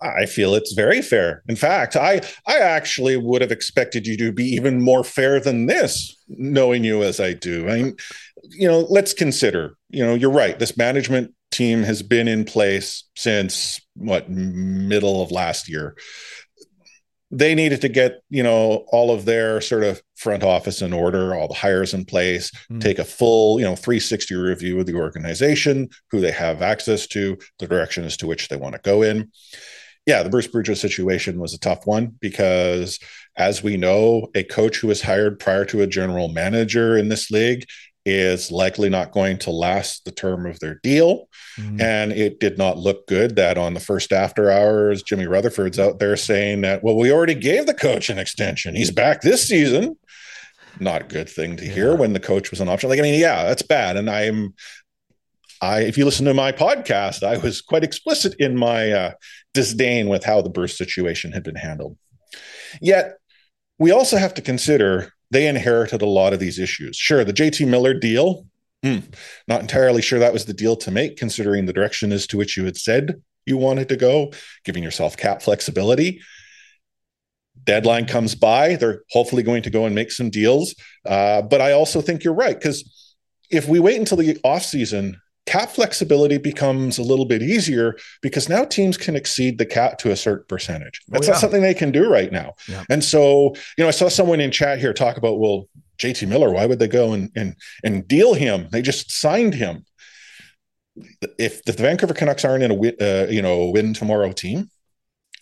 I 0.00 0.26
feel 0.26 0.54
it's 0.54 0.74
very 0.74 1.02
fair. 1.02 1.42
In 1.48 1.56
fact, 1.56 1.96
I 1.96 2.20
I 2.46 2.58
actually 2.58 3.16
would 3.16 3.42
have 3.42 3.50
expected 3.50 4.06
you 4.06 4.16
to 4.18 4.32
be 4.32 4.44
even 4.44 4.80
more 4.80 5.02
fair 5.02 5.40
than 5.40 5.66
this, 5.66 6.16
knowing 6.28 6.84
you 6.84 7.02
as 7.02 7.18
I 7.18 7.32
do. 7.32 7.68
I 7.68 7.82
mean, 7.82 7.96
you 8.50 8.68
know, 8.68 8.86
let's 8.90 9.12
consider. 9.12 9.76
You 9.88 10.04
know, 10.04 10.14
you're 10.14 10.30
right. 10.30 10.58
This 10.58 10.76
management 10.76 11.34
team 11.50 11.82
has 11.82 12.02
been 12.02 12.28
in 12.28 12.44
place 12.44 13.04
since 13.16 13.80
what 13.94 14.30
middle 14.30 15.20
of 15.20 15.32
last 15.32 15.68
year 15.68 15.96
they 17.32 17.54
needed 17.54 17.80
to 17.80 17.88
get 17.88 18.22
you 18.28 18.42
know 18.42 18.84
all 18.88 19.10
of 19.10 19.24
their 19.24 19.60
sort 19.60 19.82
of 19.82 20.00
front 20.16 20.44
office 20.44 20.82
in 20.82 20.92
order 20.92 21.34
all 21.34 21.48
the 21.48 21.54
hires 21.54 21.94
in 21.94 22.04
place 22.04 22.52
mm. 22.70 22.80
take 22.80 22.98
a 22.98 23.04
full 23.04 23.58
you 23.58 23.64
know 23.64 23.74
360 23.74 24.34
review 24.34 24.78
of 24.78 24.86
the 24.86 24.94
organization 24.94 25.88
who 26.10 26.20
they 26.20 26.30
have 26.30 26.62
access 26.62 27.06
to 27.06 27.36
the 27.58 27.66
direction 27.66 28.04
as 28.04 28.16
to 28.16 28.26
which 28.26 28.48
they 28.48 28.56
want 28.56 28.74
to 28.74 28.80
go 28.82 29.02
in 29.02 29.30
yeah 30.06 30.22
the 30.22 30.30
bruce 30.30 30.46
Boudreau 30.46 30.76
situation 30.76 31.40
was 31.40 31.54
a 31.54 31.58
tough 31.58 31.86
one 31.86 32.14
because 32.20 32.98
as 33.36 33.62
we 33.62 33.78
know 33.78 34.28
a 34.34 34.44
coach 34.44 34.76
who 34.76 34.88
was 34.88 35.00
hired 35.00 35.38
prior 35.40 35.64
to 35.64 35.80
a 35.80 35.86
general 35.86 36.28
manager 36.28 36.96
in 36.98 37.08
this 37.08 37.30
league 37.30 37.64
is 38.04 38.50
likely 38.50 38.88
not 38.88 39.12
going 39.12 39.38
to 39.38 39.50
last 39.50 40.04
the 40.04 40.10
term 40.10 40.46
of 40.46 40.58
their 40.58 40.80
deal. 40.82 41.28
Mm-hmm. 41.58 41.80
And 41.80 42.12
it 42.12 42.40
did 42.40 42.58
not 42.58 42.78
look 42.78 43.06
good 43.06 43.36
that 43.36 43.58
on 43.58 43.74
the 43.74 43.80
first 43.80 44.12
after 44.12 44.50
hours, 44.50 45.02
Jimmy 45.02 45.26
Rutherford's 45.26 45.78
out 45.78 45.98
there 45.98 46.16
saying 46.16 46.62
that, 46.62 46.82
well, 46.82 46.96
we 46.96 47.12
already 47.12 47.34
gave 47.34 47.66
the 47.66 47.74
coach 47.74 48.08
an 48.08 48.18
extension. 48.18 48.74
He's 48.74 48.90
back 48.90 49.20
this 49.20 49.46
season. 49.46 49.98
Not 50.80 51.02
a 51.02 51.04
good 51.04 51.28
thing 51.28 51.56
to 51.56 51.66
yeah. 51.66 51.72
hear 51.72 51.96
when 51.96 52.12
the 52.12 52.20
coach 52.20 52.50
was 52.50 52.60
an 52.60 52.68
option. 52.68 52.88
Like, 52.88 52.98
I 52.98 53.02
mean, 53.02 53.20
yeah, 53.20 53.44
that's 53.44 53.62
bad. 53.62 53.96
And 53.96 54.08
I'm, 54.08 54.54
I, 55.60 55.80
if 55.82 55.98
you 55.98 56.04
listen 56.04 56.26
to 56.26 56.34
my 56.34 56.52
podcast, 56.52 57.22
I 57.22 57.36
was 57.36 57.60
quite 57.60 57.84
explicit 57.84 58.34
in 58.38 58.56
my 58.56 58.90
uh, 58.90 59.12
disdain 59.54 60.08
with 60.08 60.24
how 60.24 60.40
the 60.42 60.50
Bruce 60.50 60.76
situation 60.76 61.32
had 61.32 61.44
been 61.44 61.56
handled. 61.56 61.96
Yet, 62.80 63.14
we 63.78 63.90
also 63.90 64.16
have 64.16 64.34
to 64.34 64.42
consider 64.42 65.12
they 65.30 65.46
inherited 65.46 66.02
a 66.02 66.06
lot 66.06 66.32
of 66.32 66.40
these 66.40 66.58
issues. 66.58 66.96
Sure, 66.96 67.24
the 67.24 67.32
JT 67.32 67.66
Miller 67.68 67.94
deal, 67.94 68.46
hmm, 68.82 68.98
not 69.48 69.60
entirely 69.60 70.02
sure 70.02 70.18
that 70.18 70.32
was 70.32 70.44
the 70.44 70.54
deal 70.54 70.76
to 70.76 70.90
make, 70.90 71.16
considering 71.16 71.66
the 71.66 71.72
direction 71.72 72.12
as 72.12 72.26
to 72.28 72.36
which 72.36 72.56
you 72.56 72.64
had 72.64 72.76
said 72.76 73.22
you 73.46 73.56
wanted 73.56 73.88
to 73.88 73.96
go, 73.96 74.32
giving 74.64 74.82
yourself 74.82 75.16
cap 75.16 75.42
flexibility. 75.42 76.20
Deadline 77.64 78.06
comes 78.06 78.34
by, 78.34 78.76
they're 78.76 79.02
hopefully 79.10 79.42
going 79.42 79.62
to 79.62 79.70
go 79.70 79.86
and 79.86 79.94
make 79.94 80.10
some 80.10 80.30
deals. 80.30 80.74
Uh, 81.06 81.42
but 81.42 81.60
I 81.60 81.72
also 81.72 82.00
think 82.00 82.24
you're 82.24 82.34
right 82.34 82.58
because 82.58 83.16
if 83.50 83.68
we 83.68 83.78
wait 83.78 83.98
until 83.98 84.18
the 84.18 84.34
offseason 84.44 85.14
cap 85.46 85.70
flexibility 85.70 86.38
becomes 86.38 86.98
a 86.98 87.02
little 87.02 87.24
bit 87.24 87.42
easier 87.42 87.96
because 88.20 88.48
now 88.48 88.64
teams 88.64 88.96
can 88.96 89.16
exceed 89.16 89.58
the 89.58 89.66
cap 89.66 89.98
to 89.98 90.10
a 90.10 90.16
certain 90.16 90.46
percentage. 90.48 91.02
Oh, 91.02 91.12
That's 91.12 91.26
oh, 91.26 91.30
yeah. 91.30 91.32
not 91.32 91.40
something 91.40 91.62
they 91.62 91.74
can 91.74 91.90
do 91.90 92.08
right 92.08 92.32
now. 92.32 92.54
Yeah. 92.68 92.84
And 92.88 93.02
so, 93.02 93.54
you 93.76 93.84
know, 93.84 93.88
I 93.88 93.92
saw 93.92 94.08
someone 94.08 94.40
in 94.40 94.50
chat 94.50 94.78
here 94.78 94.92
talk 94.92 95.16
about, 95.16 95.38
well, 95.38 95.68
JT 96.02 96.28
Miller, 96.28 96.50
why 96.50 96.66
would 96.66 96.78
they 96.78 96.88
go 96.88 97.12
and 97.12 97.30
and 97.36 97.54
and 97.84 98.06
deal 98.08 98.34
him? 98.34 98.68
They 98.70 98.82
just 98.82 99.12
signed 99.12 99.54
him. 99.54 99.84
If 101.38 101.64
the 101.64 101.72
Vancouver 101.72 102.14
Canucks 102.14 102.44
aren't 102.44 102.64
in 102.64 102.70
a 102.70 102.74
win, 102.74 102.96
uh, 103.00 103.26
you 103.30 103.40
know 103.40 103.70
win 103.70 103.94
tomorrow 103.94 104.32
team, 104.32 104.68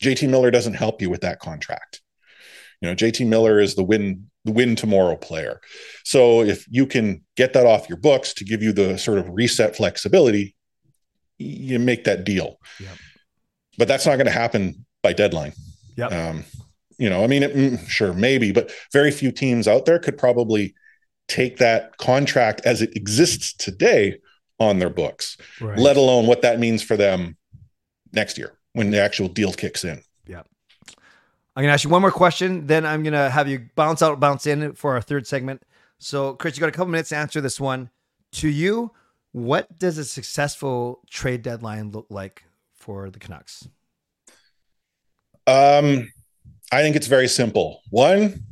JT 0.03 0.29
Miller 0.29 0.51
doesn't 0.51 0.75
help 0.75 1.01
you 1.01 1.09
with 1.09 1.23
that 1.23 1.41
contract. 1.41 2.03
You 2.81 2.89
know, 2.89 2.95
JT 2.95 3.27
Miller 3.27 3.59
is 3.59 3.75
the 3.75 3.83
win 3.83 4.31
win 4.45 4.77
tomorrow 4.77 5.17
player. 5.17 5.61
So 6.05 6.43
if 6.43 6.67
you 6.69 6.87
can 6.87 7.25
get 7.37 7.53
that 7.55 7.67
off 7.67 7.89
your 7.89 7.99
books 7.99 8.35
to 8.35 8.45
give 8.45 8.63
you 8.63 8.73
the 8.73 8.99
sort 8.99 9.19
of 9.19 9.29
reset 9.31 9.77
flexibility, 9.77 10.57
you 11.39 11.79
make 11.79 12.05
that 12.05 12.25
deal. 12.25 12.59
Yep. 12.79 12.97
But 13.79 13.89
that's 13.89 14.07
not 14.07 14.17
going 14.17 14.27
to 14.27 14.33
happen 14.33 14.87
by 15.03 15.13
deadline. 15.13 15.53
Yeah. 15.97 16.07
Um, 16.07 16.45
you 17.01 17.09
know, 17.09 17.25
I 17.25 17.27
mean, 17.27 17.43
it, 17.43 17.55
mm, 17.55 17.89
sure, 17.89 18.13
maybe, 18.13 18.53
but 18.53 18.71
very 18.93 19.11
few 19.11 19.33
teams 19.33 19.67
out 19.67 19.87
there 19.87 19.99
could 19.99 20.19
probably 20.19 20.75
take 21.27 21.57
that 21.57 21.97
contract 21.97 22.61
as 22.65 22.83
it 22.83 22.95
exists 22.95 23.55
today 23.55 24.19
on 24.59 24.79
their 24.79 24.91
books, 24.91 25.39
right. 25.61 25.79
let 25.79 25.97
alone 25.97 26.27
what 26.27 26.43
that 26.43 26.61
means 26.61 26.83
for 26.83 26.97
them 26.97 27.37
next 28.13 28.37
year 28.37 28.53
when 28.75 28.91
the 28.91 29.01
actual 29.01 29.29
deal 29.29 29.53
kicks 29.53 29.85
in. 29.85 30.03
Yeah. 30.27 30.43
I'm 31.57 31.63
gonna 31.63 31.73
ask 31.73 31.85
you 31.85 31.91
one 31.91 32.03
more 32.03 32.13
question, 32.13 32.67
then 32.67 32.85
I'm 32.85 33.03
gonna 33.03 33.31
have 33.31 33.49
you 33.49 33.67
bounce 33.75 34.03
out, 34.03 34.21
bounce 34.21 34.47
in 34.47 34.75
for 34.75 34.93
our 34.95 35.01
third 35.01 35.27
segment. 35.27 35.63
So, 35.99 36.35
Chris, 36.35 36.57
you 36.57 36.61
got 36.61 36.69
a 36.69 36.73
couple 36.73 36.91
minutes 36.91 37.09
to 37.11 37.17
answer 37.17 37.41
this 37.41 37.59
one. 37.59 37.91
To 38.33 38.49
you, 38.49 38.93
What 39.33 39.79
does 39.79 39.97
a 39.97 40.05
successful 40.05 41.03
trade 41.09 41.43
deadline 41.43 41.93
look 41.93 42.07
like 42.11 42.45
for 42.75 43.11
the 43.11 43.19
Canucks? 43.19 43.69
Um, 45.47 46.11
I 46.73 46.83
think 46.83 46.97
it's 46.97 47.07
very 47.07 47.29
simple. 47.29 47.83
One, 47.91 48.45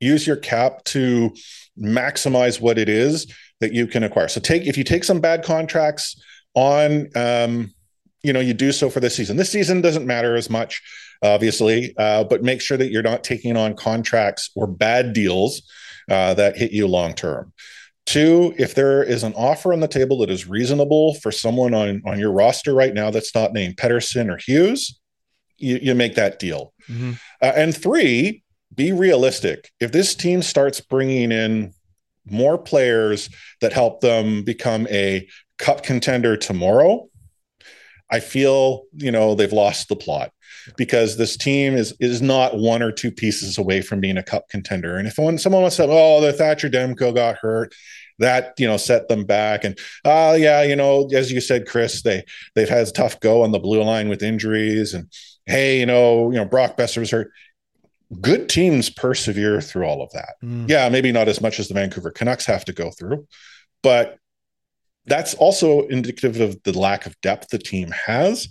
use 0.00 0.26
your 0.26 0.36
cap 0.36 0.84
to 0.84 1.34
maximize 1.78 2.60
what 2.60 2.78
it 2.78 2.88
is 2.88 3.32
that 3.60 3.72
you 3.72 3.86
can 3.86 4.02
acquire. 4.02 4.28
So 4.28 4.40
take 4.40 4.66
if 4.66 4.76
you 4.76 4.84
take 4.84 5.04
some 5.04 5.20
bad 5.20 5.44
contracts 5.44 6.20
on, 6.54 7.08
um, 7.16 7.72
you 8.22 8.32
know, 8.32 8.40
you 8.40 8.54
do 8.54 8.72
so 8.72 8.90
for 8.90 9.00
this 9.00 9.14
season. 9.14 9.36
This 9.36 9.50
season 9.50 9.80
doesn't 9.80 10.06
matter 10.06 10.36
as 10.36 10.50
much, 10.50 10.82
obviously, 11.22 11.94
uh, 11.96 12.24
but 12.24 12.42
make 12.42 12.60
sure 12.60 12.76
that 12.76 12.90
you're 12.90 13.02
not 13.02 13.24
taking 13.24 13.56
on 13.56 13.74
contracts 13.76 14.50
or 14.54 14.66
bad 14.66 15.12
deals 15.12 15.62
uh, 16.10 16.34
that 16.34 16.56
hit 16.56 16.72
you 16.72 16.86
long 16.86 17.14
term. 17.14 17.52
Two, 18.04 18.54
if 18.56 18.74
there 18.74 19.02
is 19.02 19.24
an 19.24 19.34
offer 19.34 19.72
on 19.72 19.80
the 19.80 19.88
table 19.88 20.18
that 20.18 20.30
is 20.30 20.46
reasonable 20.46 21.14
for 21.14 21.32
someone 21.32 21.74
on, 21.74 22.02
on 22.06 22.18
your 22.18 22.32
roster 22.32 22.72
right 22.72 22.94
now 22.94 23.10
that's 23.10 23.34
not 23.34 23.52
named 23.52 23.76
Pettersson 23.76 24.32
or 24.32 24.36
Hughes, 24.36 25.00
you, 25.58 25.78
you 25.82 25.94
make 25.94 26.14
that 26.14 26.38
deal. 26.38 26.72
Mm-hmm. 26.88 27.12
Uh, 27.42 27.52
and 27.54 27.76
three, 27.76 28.42
be 28.74 28.92
realistic. 28.92 29.70
If 29.80 29.92
this 29.92 30.14
team 30.14 30.42
starts 30.42 30.80
bringing 30.80 31.32
in 31.32 31.72
more 32.28 32.58
players 32.58 33.30
that 33.60 33.72
help 33.72 34.00
them 34.00 34.42
become 34.42 34.86
a 34.88 35.28
cup 35.58 35.82
contender 35.82 36.36
tomorrow, 36.36 37.08
I 38.10 38.20
feel, 38.20 38.84
you 38.92 39.10
know, 39.10 39.34
they've 39.34 39.52
lost 39.52 39.88
the 39.88 39.96
plot 39.96 40.32
because 40.76 41.16
this 41.16 41.36
team 41.36 41.74
is 41.74 41.94
is 42.00 42.22
not 42.22 42.56
one 42.56 42.82
or 42.82 42.92
two 42.92 43.10
pieces 43.10 43.58
away 43.58 43.80
from 43.80 44.00
being 44.00 44.16
a 44.16 44.22
cup 44.22 44.48
contender. 44.48 44.96
And 44.96 45.08
if 45.08 45.18
when 45.18 45.38
someone 45.38 45.62
wants 45.62 45.76
to 45.76 45.86
oh, 45.88 46.20
the 46.20 46.32
Thatcher 46.32 46.68
Demko 46.68 47.14
got 47.14 47.36
hurt, 47.36 47.74
that 48.18 48.54
you 48.58 48.66
know 48.66 48.76
set 48.76 49.08
them 49.08 49.24
back. 49.24 49.64
And 49.64 49.78
uh 50.04 50.36
yeah, 50.38 50.62
you 50.62 50.76
know, 50.76 51.08
as 51.12 51.32
you 51.32 51.40
said, 51.40 51.66
Chris, 51.66 52.02
they 52.02 52.24
they've 52.54 52.68
had 52.68 52.86
a 52.86 52.90
tough 52.90 53.18
go 53.20 53.42
on 53.42 53.52
the 53.52 53.58
blue 53.58 53.82
line 53.82 54.08
with 54.08 54.22
injuries. 54.22 54.94
And 54.94 55.10
hey, 55.46 55.80
you 55.80 55.86
know, 55.86 56.30
you 56.30 56.36
know, 56.36 56.44
Brock 56.44 56.76
Boeser 56.76 56.98
was 56.98 57.10
hurt. 57.10 57.30
Good 58.20 58.48
teams 58.48 58.90
persevere 58.90 59.60
through 59.60 59.84
all 59.84 60.02
of 60.02 60.12
that. 60.12 60.34
Mm. 60.42 60.68
Yeah, 60.68 60.88
maybe 60.88 61.10
not 61.10 61.28
as 61.28 61.40
much 61.40 61.58
as 61.58 61.68
the 61.68 61.74
Vancouver 61.74 62.10
Canucks 62.10 62.46
have 62.46 62.64
to 62.66 62.72
go 62.72 62.90
through, 62.90 63.26
but 63.82 64.18
that's 65.06 65.34
also 65.34 65.82
indicative 65.86 66.40
of 66.40 66.62
the 66.64 66.78
lack 66.78 67.06
of 67.06 67.20
depth 67.20 67.48
the 67.48 67.58
team 67.58 67.92
has. 68.06 68.48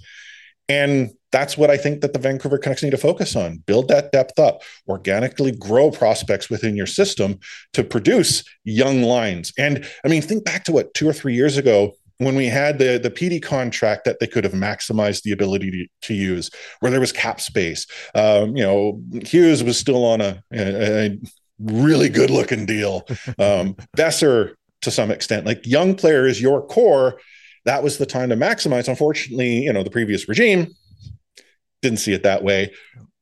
And 0.67 1.11
that's 1.31 1.57
what 1.57 1.69
I 1.69 1.77
think 1.77 2.01
that 2.01 2.13
the 2.13 2.19
Vancouver 2.19 2.57
Canucks 2.57 2.81
need 2.81 2.91
to 2.91 2.97
focus 2.97 3.35
on. 3.35 3.57
Build 3.57 3.89
that 3.89 4.11
depth 4.11 4.39
up, 4.39 4.61
organically 4.87 5.51
grow 5.51 5.91
prospects 5.91 6.49
within 6.49 6.75
your 6.75 6.87
system 6.87 7.39
to 7.73 7.83
produce 7.83 8.43
young 8.63 9.03
lines. 9.03 9.51
And 9.57 9.85
I 10.03 10.07
mean, 10.07 10.21
think 10.21 10.45
back 10.45 10.63
to 10.65 10.71
what 10.71 10.93
two 10.93 11.07
or 11.07 11.13
three 11.13 11.35
years 11.35 11.57
ago 11.57 11.93
when 12.17 12.35
we 12.35 12.47
had 12.47 12.79
the 12.79 12.97
the 12.97 13.09
Petey 13.09 13.39
contract 13.39 14.05
that 14.05 14.19
they 14.19 14.27
could 14.27 14.43
have 14.43 14.53
maximized 14.53 15.23
the 15.23 15.31
ability 15.31 15.71
to, 15.71 15.87
to 16.07 16.13
use, 16.13 16.49
where 16.79 16.91
there 16.91 16.99
was 16.99 17.11
cap 17.11 17.41
space. 17.41 17.87
Um, 18.13 18.55
you 18.55 18.63
know, 18.63 19.01
Hughes 19.23 19.63
was 19.63 19.77
still 19.77 20.05
on 20.05 20.21
a, 20.21 20.43
a, 20.53 21.05
a 21.05 21.17
really 21.59 22.09
good 22.09 22.29
looking 22.29 22.65
deal. 22.65 23.07
Um, 23.37 23.75
Boeser 23.97 24.53
to 24.81 24.91
some 24.91 25.11
extent, 25.11 25.45
like 25.45 25.65
young 25.65 25.95
players, 25.95 26.41
your 26.41 26.65
core. 26.65 27.19
That 27.65 27.83
was 27.83 27.97
the 27.97 28.05
time 28.05 28.29
to 28.29 28.35
maximize. 28.35 28.87
Unfortunately, 28.87 29.63
you 29.63 29.73
know, 29.73 29.83
the 29.83 29.89
previous 29.89 30.29
regime 30.29 30.67
didn't 31.81 31.99
see 31.99 32.13
it 32.13 32.23
that 32.23 32.43
way. 32.43 32.71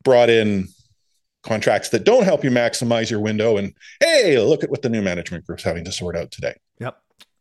Brought 0.04 0.30
in 0.30 0.68
contracts 1.42 1.90
that 1.90 2.04
don't 2.04 2.24
help 2.24 2.44
you 2.44 2.50
maximize 2.50 3.10
your 3.10 3.20
window. 3.20 3.56
And 3.56 3.72
hey, 4.00 4.38
look 4.38 4.64
at 4.64 4.70
what 4.70 4.82
the 4.82 4.88
new 4.88 5.02
management 5.02 5.46
group's 5.46 5.62
having 5.62 5.84
to 5.84 5.92
sort 5.92 6.16
out 6.16 6.30
today. 6.30 6.54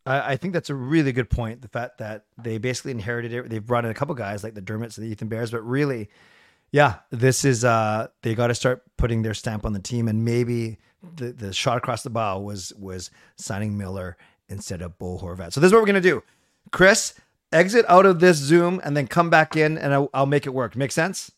Yep. 0.05 0.23
I, 0.25 0.35
think 0.35 0.53
that's 0.53 0.69
a 0.69 0.75
really 0.75 1.11
good 1.11 1.29
point. 1.29 1.61
The 1.61 1.67
fact 1.67 1.99
that 1.99 2.25
they 2.37 2.57
basically 2.57 2.91
inherited 2.91 3.33
it. 3.33 3.49
They've 3.49 3.65
brought 3.65 3.85
in 3.85 3.91
a 3.91 3.93
couple 3.93 4.15
guys 4.15 4.43
like 4.43 4.53
the 4.53 4.61
Dermotts 4.61 4.97
and 4.97 5.07
the 5.07 5.11
Ethan 5.11 5.29
Bears, 5.29 5.51
but 5.51 5.61
really, 5.61 6.09
yeah, 6.71 6.95
this 7.11 7.45
is 7.45 7.63
uh 7.63 8.07
they 8.21 8.35
got 8.35 8.47
to 8.47 8.55
start 8.55 8.83
putting 8.97 9.21
their 9.21 9.33
stamp 9.33 9.65
on 9.65 9.73
the 9.73 9.79
team. 9.79 10.07
And 10.07 10.25
maybe 10.25 10.79
the 11.15 11.31
the 11.31 11.53
shot 11.53 11.77
across 11.77 12.03
the 12.03 12.09
bow 12.09 12.39
was 12.39 12.73
was 12.77 13.11
signing 13.37 13.77
Miller 13.77 14.17
instead 14.49 14.81
of 14.81 14.97
Bo 14.97 15.17
Horvat. 15.17 15.53
So 15.53 15.61
this 15.61 15.67
is 15.67 15.73
what 15.73 15.81
we're 15.81 15.87
gonna 15.87 16.01
do. 16.01 16.21
Chris, 16.71 17.13
exit 17.53 17.85
out 17.87 18.05
of 18.05 18.19
this 18.19 18.37
Zoom 18.37 18.81
and 18.83 18.97
then 18.97 19.07
come 19.07 19.29
back 19.29 19.55
in, 19.55 19.77
and 19.77 19.93
I'll, 19.93 20.09
I'll 20.13 20.25
make 20.25 20.45
it 20.45 20.53
work. 20.53 20.75
Make 20.75 20.91
sense? 20.91 21.31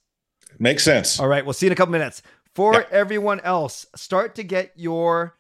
Makes 0.58 0.84
sense. 0.84 1.20
All 1.20 1.28
right, 1.28 1.46
we'll 1.46 1.54
see 1.54 1.66
you 1.66 1.70
in 1.70 1.74
a 1.74 1.76
couple 1.76 1.92
minutes. 1.92 2.22
For 2.54 2.74
yeah. 2.74 2.86
everyone 2.90 3.42
else, 3.42 3.86
start 3.96 4.36
to 4.36 4.44
get 4.44 4.72
your 4.76 5.36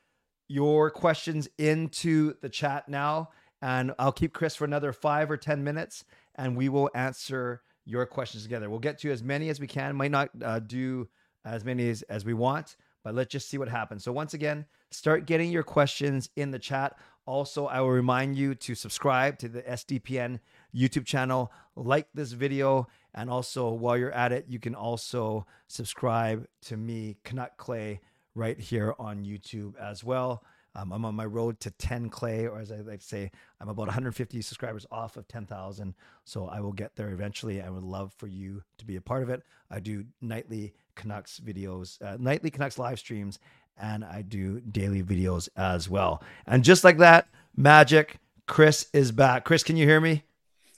your 0.47 0.89
questions 0.91 1.47
into 1.57 2.35
the 2.41 2.49
chat 2.49 2.87
now, 2.87 3.29
and 3.61 3.93
I'll 3.97 4.11
keep 4.11 4.33
Chris 4.33 4.55
for 4.55 4.65
another 4.65 4.93
five 4.93 5.31
or 5.31 5.37
10 5.37 5.63
minutes, 5.63 6.05
and 6.35 6.55
we 6.55 6.69
will 6.69 6.89
answer 6.93 7.61
your 7.85 8.05
questions 8.05 8.43
together. 8.43 8.69
We'll 8.69 8.79
get 8.79 8.99
to 8.99 9.11
as 9.11 9.23
many 9.23 9.49
as 9.49 9.59
we 9.59 9.67
can. 9.67 9.95
Might 9.95 10.11
not 10.11 10.29
uh, 10.43 10.59
do 10.59 11.07
as 11.45 11.63
many 11.63 11.89
as, 11.89 12.01
as 12.03 12.25
we 12.25 12.33
want, 12.33 12.75
but 13.03 13.15
let's 13.15 13.31
just 13.31 13.49
see 13.49 13.57
what 13.57 13.69
happens. 13.69 14.03
So, 14.03 14.11
once 14.11 14.33
again, 14.33 14.65
start 14.91 15.25
getting 15.25 15.51
your 15.51 15.63
questions 15.63 16.29
in 16.35 16.51
the 16.51 16.59
chat. 16.59 16.97
Also, 17.27 17.65
I 17.65 17.81
will 17.81 17.89
remind 17.89 18.35
you 18.35 18.53
to 18.55 18.75
subscribe 18.75 19.39
to 19.39 19.49
the 19.49 19.61
SDPN 19.63 20.39
YouTube 20.75 21.05
channel, 21.05 21.51
like 21.75 22.07
this 22.13 22.33
video, 22.33 22.87
and 23.13 23.29
also 23.29 23.71
while 23.71 23.97
you're 23.97 24.11
at 24.11 24.31
it, 24.31 24.45
you 24.47 24.59
can 24.59 24.75
also 24.75 25.47
subscribe 25.67 26.47
to 26.63 26.77
me, 26.77 27.17
Canuck 27.23 27.57
Clay 27.57 27.99
right 28.35 28.59
here 28.59 28.93
on 28.99 29.23
YouTube 29.23 29.75
as 29.77 30.03
well. 30.03 30.43
Um, 30.75 30.91
I'm 30.91 31.05
on 31.05 31.15
my 31.15 31.25
road 31.25 31.61
to 31.61 31.71
10 31.71 32.09
clay, 32.09 32.47
or 32.47 32.59
as 32.59 32.69
I 32.69 32.77
like 32.81 32.99
to 32.99 33.05
say, 33.05 33.31
I'm 33.61 33.69
about 33.69 33.87
150 33.87 34.41
subscribers 34.41 34.85
off 34.91 35.15
of 35.15 35.25
10,000. 35.27 35.95
So 36.25 36.47
I 36.47 36.59
will 36.59 36.73
get 36.73 36.97
there 36.97 37.09
eventually. 37.11 37.61
I 37.61 37.69
would 37.69 37.83
love 37.83 38.13
for 38.17 38.27
you 38.27 38.61
to 38.77 38.85
be 38.85 38.97
a 38.97 39.01
part 39.01 39.23
of 39.23 39.29
it. 39.29 39.41
I 39.71 39.79
do 39.79 40.03
nightly 40.21 40.73
Canucks 40.95 41.39
videos, 41.43 42.01
uh, 42.01 42.17
nightly 42.19 42.49
Canucks 42.49 42.77
live 42.77 42.99
streams, 42.99 43.39
and 43.77 44.03
I 44.03 44.21
do 44.21 44.59
daily 44.59 45.01
videos 45.01 45.47
as 45.55 45.89
well. 45.89 46.21
And 46.45 46.63
just 46.63 46.83
like 46.83 46.97
that, 46.97 47.29
magic, 47.55 48.17
Chris 48.45 48.87
is 48.93 49.13
back. 49.13 49.45
Chris, 49.45 49.63
can 49.63 49.77
you 49.77 49.87
hear 49.87 50.01
me? 50.01 50.23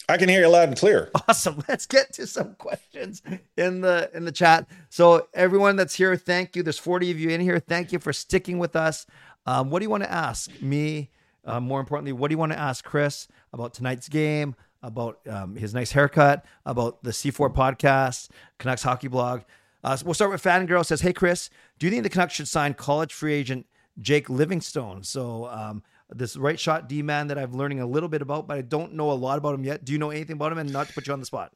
I 0.09 0.17
can 0.17 0.29
hear 0.29 0.41
you 0.41 0.47
loud 0.47 0.69
and 0.69 0.77
clear. 0.77 1.11
Awesome. 1.27 1.61
Let's 1.67 1.85
get 1.85 2.13
to 2.13 2.25
some 2.25 2.55
questions 2.55 3.21
in 3.57 3.81
the 3.81 4.09
in 4.13 4.23
the 4.23 4.31
chat. 4.31 4.65
So 4.89 5.27
everyone 5.33 5.75
that's 5.75 5.95
here, 5.95 6.15
thank 6.15 6.55
you. 6.55 6.63
There's 6.63 6.79
40 6.79 7.11
of 7.11 7.19
you 7.19 7.29
in 7.29 7.41
here. 7.41 7.59
Thank 7.59 7.91
you 7.91 7.99
for 7.99 8.13
sticking 8.13 8.59
with 8.59 8.77
us. 8.77 9.05
Um, 9.45 9.69
what 9.69 9.79
do 9.79 9.83
you 9.85 9.89
want 9.89 10.03
to 10.03 10.11
ask 10.11 10.49
me? 10.61 11.09
Uh, 11.43 11.59
more 11.59 11.79
importantly, 11.81 12.13
what 12.13 12.29
do 12.29 12.33
you 12.33 12.37
want 12.37 12.53
to 12.53 12.59
ask 12.59 12.83
Chris 12.85 13.27
about 13.51 13.73
tonight's 13.73 14.07
game? 14.09 14.55
About 14.83 15.19
um, 15.27 15.55
his 15.55 15.73
nice 15.73 15.91
haircut? 15.91 16.45
About 16.65 17.03
the 17.03 17.11
C4 17.11 17.53
podcast? 17.53 18.29
Canucks 18.57 18.83
hockey 18.83 19.07
blog? 19.09 19.41
Uh, 19.83 19.95
so 19.95 20.05
we'll 20.05 20.13
start 20.13 20.31
with 20.31 20.43
Fangirl 20.43 20.85
says, 20.85 21.01
"Hey 21.01 21.13
Chris, 21.13 21.49
do 21.79 21.85
you 21.85 21.91
think 21.91 22.03
the 22.03 22.09
Canucks 22.09 22.33
should 22.33 22.47
sign 22.47 22.73
college 22.73 23.13
free 23.13 23.33
agent 23.33 23.65
Jake 23.99 24.29
Livingstone?" 24.29 25.03
So 25.03 25.47
um, 25.47 25.83
this 26.09 26.37
right 26.37 26.59
shot 26.59 26.87
D 26.87 27.01
man 27.01 27.27
that 27.27 27.37
I'm 27.37 27.53
learning 27.53 27.79
a 27.79 27.85
little 27.85 28.09
bit 28.09 28.21
about, 28.21 28.47
but 28.47 28.57
I 28.57 28.61
don't 28.61 28.93
know 28.93 29.11
a 29.11 29.13
lot 29.13 29.37
about 29.37 29.55
him 29.55 29.63
yet. 29.63 29.85
Do 29.85 29.91
you 29.93 29.99
know 29.99 30.09
anything 30.09 30.35
about 30.35 30.51
him? 30.51 30.57
And 30.57 30.71
not 30.71 30.87
to 30.87 30.93
put 30.93 31.07
you 31.07 31.13
on 31.13 31.19
the 31.19 31.25
spot. 31.25 31.51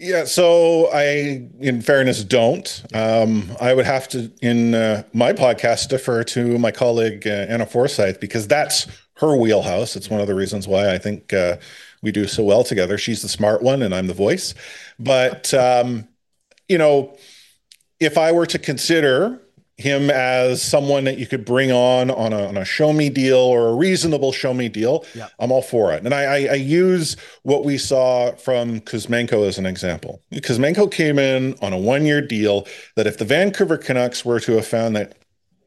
Yeah, 0.00 0.26
so 0.26 0.88
I, 0.92 1.48
in 1.58 1.82
fairness, 1.82 2.22
don't. 2.22 2.84
Um, 2.94 3.50
I 3.60 3.74
would 3.74 3.84
have 3.84 4.06
to, 4.10 4.30
in 4.40 4.72
uh, 4.72 5.02
my 5.12 5.32
podcast, 5.32 5.88
defer 5.88 6.22
to 6.22 6.56
my 6.56 6.70
colleague 6.70 7.26
uh, 7.26 7.46
Anna 7.48 7.66
Forsyth 7.66 8.20
because 8.20 8.46
that's 8.46 8.86
her 9.14 9.36
wheelhouse. 9.36 9.96
It's 9.96 10.08
one 10.08 10.20
of 10.20 10.28
the 10.28 10.36
reasons 10.36 10.68
why 10.68 10.94
I 10.94 10.98
think 10.98 11.32
uh, 11.32 11.56
we 12.00 12.12
do 12.12 12.28
so 12.28 12.44
well 12.44 12.62
together. 12.62 12.96
She's 12.96 13.22
the 13.22 13.28
smart 13.28 13.60
one, 13.60 13.82
and 13.82 13.92
I'm 13.92 14.06
the 14.06 14.14
voice. 14.14 14.54
But 15.00 15.52
um, 15.52 16.06
you 16.68 16.78
know, 16.78 17.16
if 17.98 18.16
I 18.16 18.30
were 18.30 18.46
to 18.46 18.58
consider 18.60 19.40
him 19.78 20.10
as 20.10 20.60
someone 20.60 21.04
that 21.04 21.18
you 21.18 21.26
could 21.26 21.44
bring 21.44 21.70
on 21.70 22.10
on 22.10 22.32
a, 22.32 22.48
on 22.48 22.56
a 22.56 22.64
show 22.64 22.92
me 22.92 23.08
deal 23.08 23.38
or 23.38 23.68
a 23.68 23.74
reasonable 23.74 24.32
show 24.32 24.52
me 24.52 24.68
deal, 24.68 25.04
yeah. 25.14 25.28
I'm 25.38 25.52
all 25.52 25.62
for 25.62 25.92
it. 25.92 26.04
And 26.04 26.12
I, 26.12 26.24
I, 26.24 26.36
I, 26.50 26.54
use 26.54 27.16
what 27.44 27.64
we 27.64 27.78
saw 27.78 28.32
from 28.32 28.80
Kuzmenko 28.80 29.46
as 29.46 29.56
an 29.56 29.66
example. 29.66 30.20
Kuzmenko 30.34 30.90
came 30.90 31.16
in 31.16 31.56
on 31.62 31.72
a 31.72 31.78
one 31.78 32.04
year 32.04 32.20
deal 32.20 32.66
that 32.96 33.06
if 33.06 33.18
the 33.18 33.24
Vancouver 33.24 33.78
Canucks 33.78 34.24
were 34.24 34.40
to 34.40 34.52
have 34.56 34.66
found 34.66 34.96
that 34.96 35.16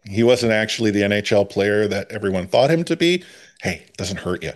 he 0.04 0.24
wasn't 0.24 0.52
actually 0.52 0.92
the 0.92 1.04
NHL 1.04 1.50
player 1.50 1.88
that 1.88 2.12
everyone 2.12 2.48
thought 2.48 2.70
him 2.70 2.84
to 2.86 2.98
be, 2.98 3.24
hey, 3.62 3.86
it 3.88 3.96
doesn't 3.96 4.20
hurt 4.20 4.44
you. 4.44 4.52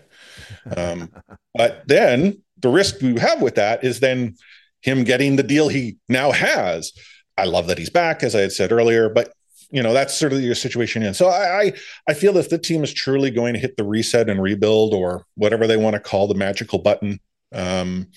Um, 0.76 1.10
but 1.54 1.88
then 1.88 2.42
the 2.62 2.70
risk 2.70 3.02
you 3.02 3.16
have 3.18 3.42
with 3.42 3.56
that 3.56 3.86
is 3.86 4.02
then 4.02 4.36
him 4.82 5.06
getting 5.06 5.38
the 5.38 5.44
deal 5.44 5.70
he 5.70 5.96
now 6.10 6.32
has. 6.32 6.92
I 7.38 7.46
love 7.46 7.68
that 7.68 7.78
he's 7.78 7.90
back, 7.90 8.22
as 8.22 8.36
I 8.36 8.42
had 8.42 8.52
said 8.52 8.72
earlier, 8.74 9.08
but 9.08 9.32
you 9.76 9.84
know 9.84 9.94
that's 9.94 10.14
sort 10.14 10.32
of 10.32 10.42
your 10.42 10.56
situation 10.56 11.04
in. 11.04 11.14
So 11.14 11.28
I, 11.28 11.62
I 11.62 11.74
I 12.08 12.14
feel 12.14 12.38
if 12.38 12.50
the 12.50 12.58
team 12.58 12.84
is 12.84 12.94
truly 12.94 13.30
going 13.30 13.54
to 13.54 13.60
hit 13.60 13.76
the 13.76 13.84
reset 13.84 14.30
and 14.30 14.42
rebuild 14.42 14.94
or 14.94 15.26
whatever 15.36 15.68
they 15.68 15.76
want 15.76 15.96
to 15.96 16.00
call 16.00 16.28
the 16.28 16.34
magical 16.34 16.80
button, 16.80 17.20
um, 17.54 18.08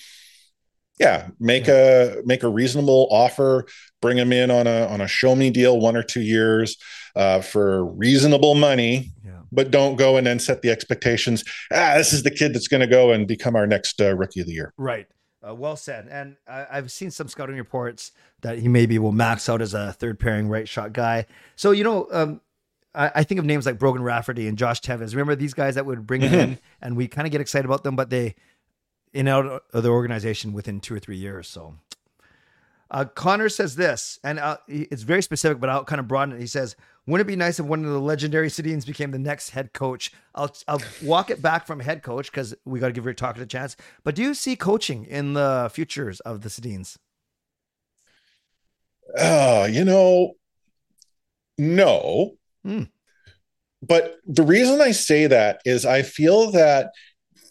yeah, 1.00 1.28
make 1.40 1.66
a 1.66 2.22
make 2.24 2.44
a 2.44 2.48
reasonable 2.48 3.08
offer, 3.10 3.66
bring 4.00 4.16
them 4.16 4.32
in 4.32 4.52
on 4.52 4.68
a 4.68 4.86
on 4.86 5.00
a 5.00 5.08
show 5.08 5.34
me 5.34 5.50
deal, 5.50 5.80
one 5.80 5.96
or 5.96 6.04
two 6.04 6.20
years 6.22 6.76
uh, 7.16 7.40
for 7.40 7.84
reasonable 7.84 8.54
money. 8.54 9.10
Yeah. 9.24 9.40
but 9.50 9.70
don't 9.70 9.96
go 9.96 10.16
and 10.16 10.26
then 10.26 10.38
set 10.38 10.62
the 10.62 10.70
expectations. 10.70 11.42
Ah, 11.72 11.94
this 11.96 12.12
is 12.12 12.22
the 12.22 12.30
kid 12.30 12.54
that's 12.54 12.68
going 12.68 12.82
to 12.82 12.86
go 12.86 13.12
and 13.12 13.26
become 13.26 13.56
our 13.56 13.66
next 13.66 14.00
uh, 14.00 14.14
rookie 14.14 14.40
of 14.40 14.46
the 14.46 14.52
year. 14.52 14.72
Right. 14.76 15.06
Uh, 15.48 15.54
well 15.54 15.76
said. 15.76 16.08
And 16.10 16.36
I, 16.46 16.66
I've 16.70 16.90
seen 16.90 17.10
some 17.10 17.28
scouting 17.28 17.56
reports 17.56 18.12
that 18.42 18.58
he 18.58 18.68
maybe 18.68 18.98
will 18.98 19.12
max 19.12 19.48
out 19.48 19.62
as 19.62 19.74
a 19.74 19.92
third 19.92 20.18
pairing 20.18 20.48
right 20.48 20.68
shot 20.68 20.92
guy. 20.92 21.26
So 21.56 21.70
you 21.70 21.84
know, 21.84 22.08
um, 22.10 22.40
I, 22.94 23.10
I 23.16 23.24
think 23.24 23.38
of 23.38 23.44
names 23.44 23.66
like 23.66 23.78
Brogan 23.78 24.02
Rafferty 24.02 24.48
and 24.48 24.58
Josh 24.58 24.80
Teves. 24.80 25.12
Remember 25.12 25.34
these 25.34 25.54
guys 25.54 25.76
that 25.76 25.86
would 25.86 26.06
bring 26.06 26.22
in, 26.22 26.58
and 26.82 26.96
we 26.96 27.08
kind 27.08 27.26
of 27.26 27.32
get 27.32 27.40
excited 27.40 27.64
about 27.64 27.84
them, 27.84 27.96
but 27.96 28.10
they 28.10 28.34
in 29.12 29.28
out 29.28 29.62
of 29.72 29.82
the 29.82 29.88
organization 29.88 30.52
within 30.52 30.80
two 30.80 30.94
or 30.94 30.98
three 30.98 31.16
years. 31.16 31.48
So 31.48 31.74
uh, 32.90 33.04
Connor 33.04 33.48
says 33.48 33.76
this, 33.76 34.18
and 34.24 34.38
uh, 34.38 34.56
it's 34.66 35.02
very 35.02 35.22
specific, 35.22 35.60
but 35.60 35.68
I'll 35.68 35.84
kind 35.84 36.00
of 36.00 36.08
broaden 36.08 36.36
it. 36.36 36.40
He 36.40 36.46
says, 36.46 36.74
"Wouldn't 37.06 37.28
it 37.28 37.30
be 37.30 37.36
nice 37.36 37.60
if 37.60 37.66
one 37.66 37.84
of 37.84 37.90
the 37.90 38.00
legendary 38.00 38.48
Sedins 38.48 38.86
became 38.86 39.10
the 39.10 39.18
next 39.18 39.50
head 39.50 39.74
coach?" 39.74 40.10
I'll 40.34 40.54
I'll 40.66 40.80
walk 41.02 41.28
it 41.28 41.42
back 41.42 41.66
from 41.66 41.80
head 41.80 42.02
coach 42.02 42.30
because 42.30 42.54
we 42.64 42.80
got 42.80 42.86
to 42.86 42.92
give 42.92 43.04
Tocchet 43.16 43.42
a 43.42 43.46
chance. 43.46 43.76
But 44.04 44.14
do 44.14 44.22
you 44.22 44.32
see 44.32 44.56
coaching 44.56 45.04
in 45.04 45.34
the 45.34 45.70
futures 45.72 46.20
of 46.20 46.40
the 46.40 46.48
Sedins? 46.48 46.96
Oh, 49.18 49.64
you 49.66 49.84
know, 49.84 50.34
no. 51.58 52.36
Hmm. 52.64 52.84
But 53.82 54.16
the 54.26 54.42
reason 54.42 54.80
I 54.80 54.92
say 54.92 55.26
that 55.26 55.60
is 55.64 55.84
I 55.84 56.02
feel 56.02 56.50
that 56.52 56.90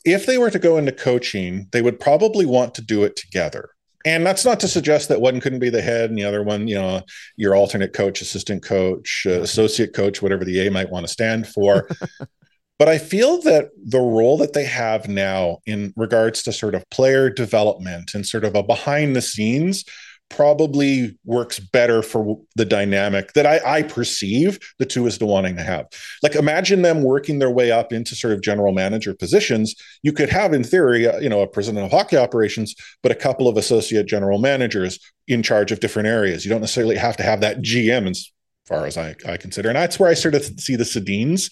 if 0.04 0.26
they 0.26 0.38
were 0.38 0.52
to 0.52 0.60
go 0.60 0.78
into 0.78 0.92
coaching, 0.92 1.68
they 1.72 1.82
would 1.82 2.00
probably 2.00 2.46
want 2.46 2.74
to 2.76 2.82
do 2.82 3.04
it 3.04 3.16
together. 3.16 3.70
And 4.06 4.26
that's 4.26 4.46
not 4.46 4.60
to 4.62 4.68
suggest 4.68 5.10
that 5.10 5.22
one 5.22 5.40
couldn't 5.40 5.60
be 5.60 5.70
the 5.70 5.82
head 5.82 6.10
and 6.10 6.18
the 6.18 6.24
other 6.24 6.44
one, 6.44 6.68
you 6.68 6.76
know, 6.76 7.02
your 7.36 7.56
alternate 7.56 7.94
coach, 7.94 8.22
assistant 8.22 8.64
coach, 8.64 9.26
uh, 9.28 9.42
associate 9.42 9.94
coach, 9.94 10.22
whatever 10.22 10.46
the 10.46 10.66
A 10.68 10.72
might 10.72 10.90
want 10.90 11.06
to 11.06 11.12
stand 11.12 11.48
for. 11.48 11.90
but 12.80 12.88
I 12.88 13.00
feel 13.00 13.42
that 13.42 13.70
the 13.84 14.00
role 14.00 14.38
that 14.38 14.54
they 14.54 14.66
have 14.66 15.08
now 15.08 15.58
in 15.66 15.94
regards 15.96 16.44
to 16.44 16.54
sort 16.54 16.76
of 16.76 16.88
player 16.90 17.30
development 17.30 18.14
and 18.14 18.26
sort 18.26 18.46
of 18.46 18.56
a 18.56 18.64
behind 18.64 19.16
the 19.16 19.22
scenes 19.22 19.84
probably 20.30 21.18
works 21.26 21.60
better 21.60 22.02
for 22.02 22.40
the 22.56 22.66
dynamic 22.66 23.34
that 23.34 23.46
I, 23.46 23.78
I, 23.78 23.82
perceive 23.84 24.60
the 24.78 24.86
two 24.86 25.08
is 25.08 25.18
the 25.18 25.26
wanting 25.26 25.56
to 25.56 25.64
have. 25.64 25.88
Like 26.22 26.36
imagine 26.36 26.82
them 26.82 27.04
working 27.04 27.40
their 27.40 27.50
way 27.50 27.72
up 27.72 27.94
into 27.94 28.16
sort 28.16 28.34
of 28.34 28.42
general 28.42 28.74
manager 28.74 29.14
positions. 29.14 29.76
You 30.04 30.12
could 30.12 30.30
have, 30.30 30.54
in 30.54 30.64
theory, 30.64 31.08
uh, 31.08 31.20
you 31.20 31.30
know, 31.30 31.42
a 31.42 31.48
president 31.48 31.86
of 31.86 31.92
hockey 31.92 32.18
operations, 32.18 32.76
but 33.02 33.12
a 33.12 33.16
couple 33.16 33.48
of 33.48 33.58
associate 33.58 34.06
general 34.06 34.38
managers 34.38 35.00
in 35.28 35.44
charge 35.44 35.72
of 35.72 35.80
different 35.80 36.08
areas. 36.08 36.46
You 36.46 36.50
don't 36.50 36.62
necessarily 36.62 36.98
have 36.98 37.18
to 37.18 37.24
have 37.24 37.42
that 37.42 37.62
GM 37.62 38.10
as 38.10 38.32
far 38.66 38.86
as 38.86 38.98
I, 38.98 39.16
I 39.26 39.38
consider. 39.38 39.70
And 39.70 39.78
that's 39.78 40.00
where 40.00 40.10
I 40.10 40.14
sort 40.14 40.36
of 40.36 40.44
see 40.44 40.76
the 40.76 40.84
Sedins, 40.84 41.52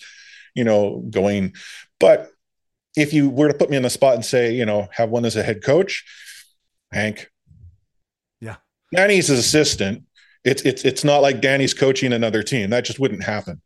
you 0.53 0.63
know, 0.63 1.03
going. 1.09 1.53
But 1.99 2.30
if 2.97 3.13
you 3.13 3.30
were 3.30 3.47
to 3.47 3.57
put 3.57 3.69
me 3.69 3.78
in 3.78 3.84
the 3.84 3.89
spot 3.89 4.15
and 4.15 4.26
say, 4.26 4.53
you 4.53 4.65
know, 4.65 4.88
have 4.91 5.09
one 5.09 5.26
as 5.26 5.36
a 5.36 5.43
head 5.43 5.63
coach, 5.63 6.03
Hank, 6.91 7.30
Danny's 8.93 9.27
his 9.27 9.39
assistant. 9.39 10.03
It's 10.43 10.61
it's 10.61 10.86
it's 10.86 11.03
not 11.03 11.21
like 11.21 11.41
Danny's 11.41 11.73
coaching 11.73 12.13
another 12.13 12.43
team. 12.43 12.69
That 12.69 12.86
just 12.86 12.99
wouldn't 12.99 13.23
happen. 13.23 13.61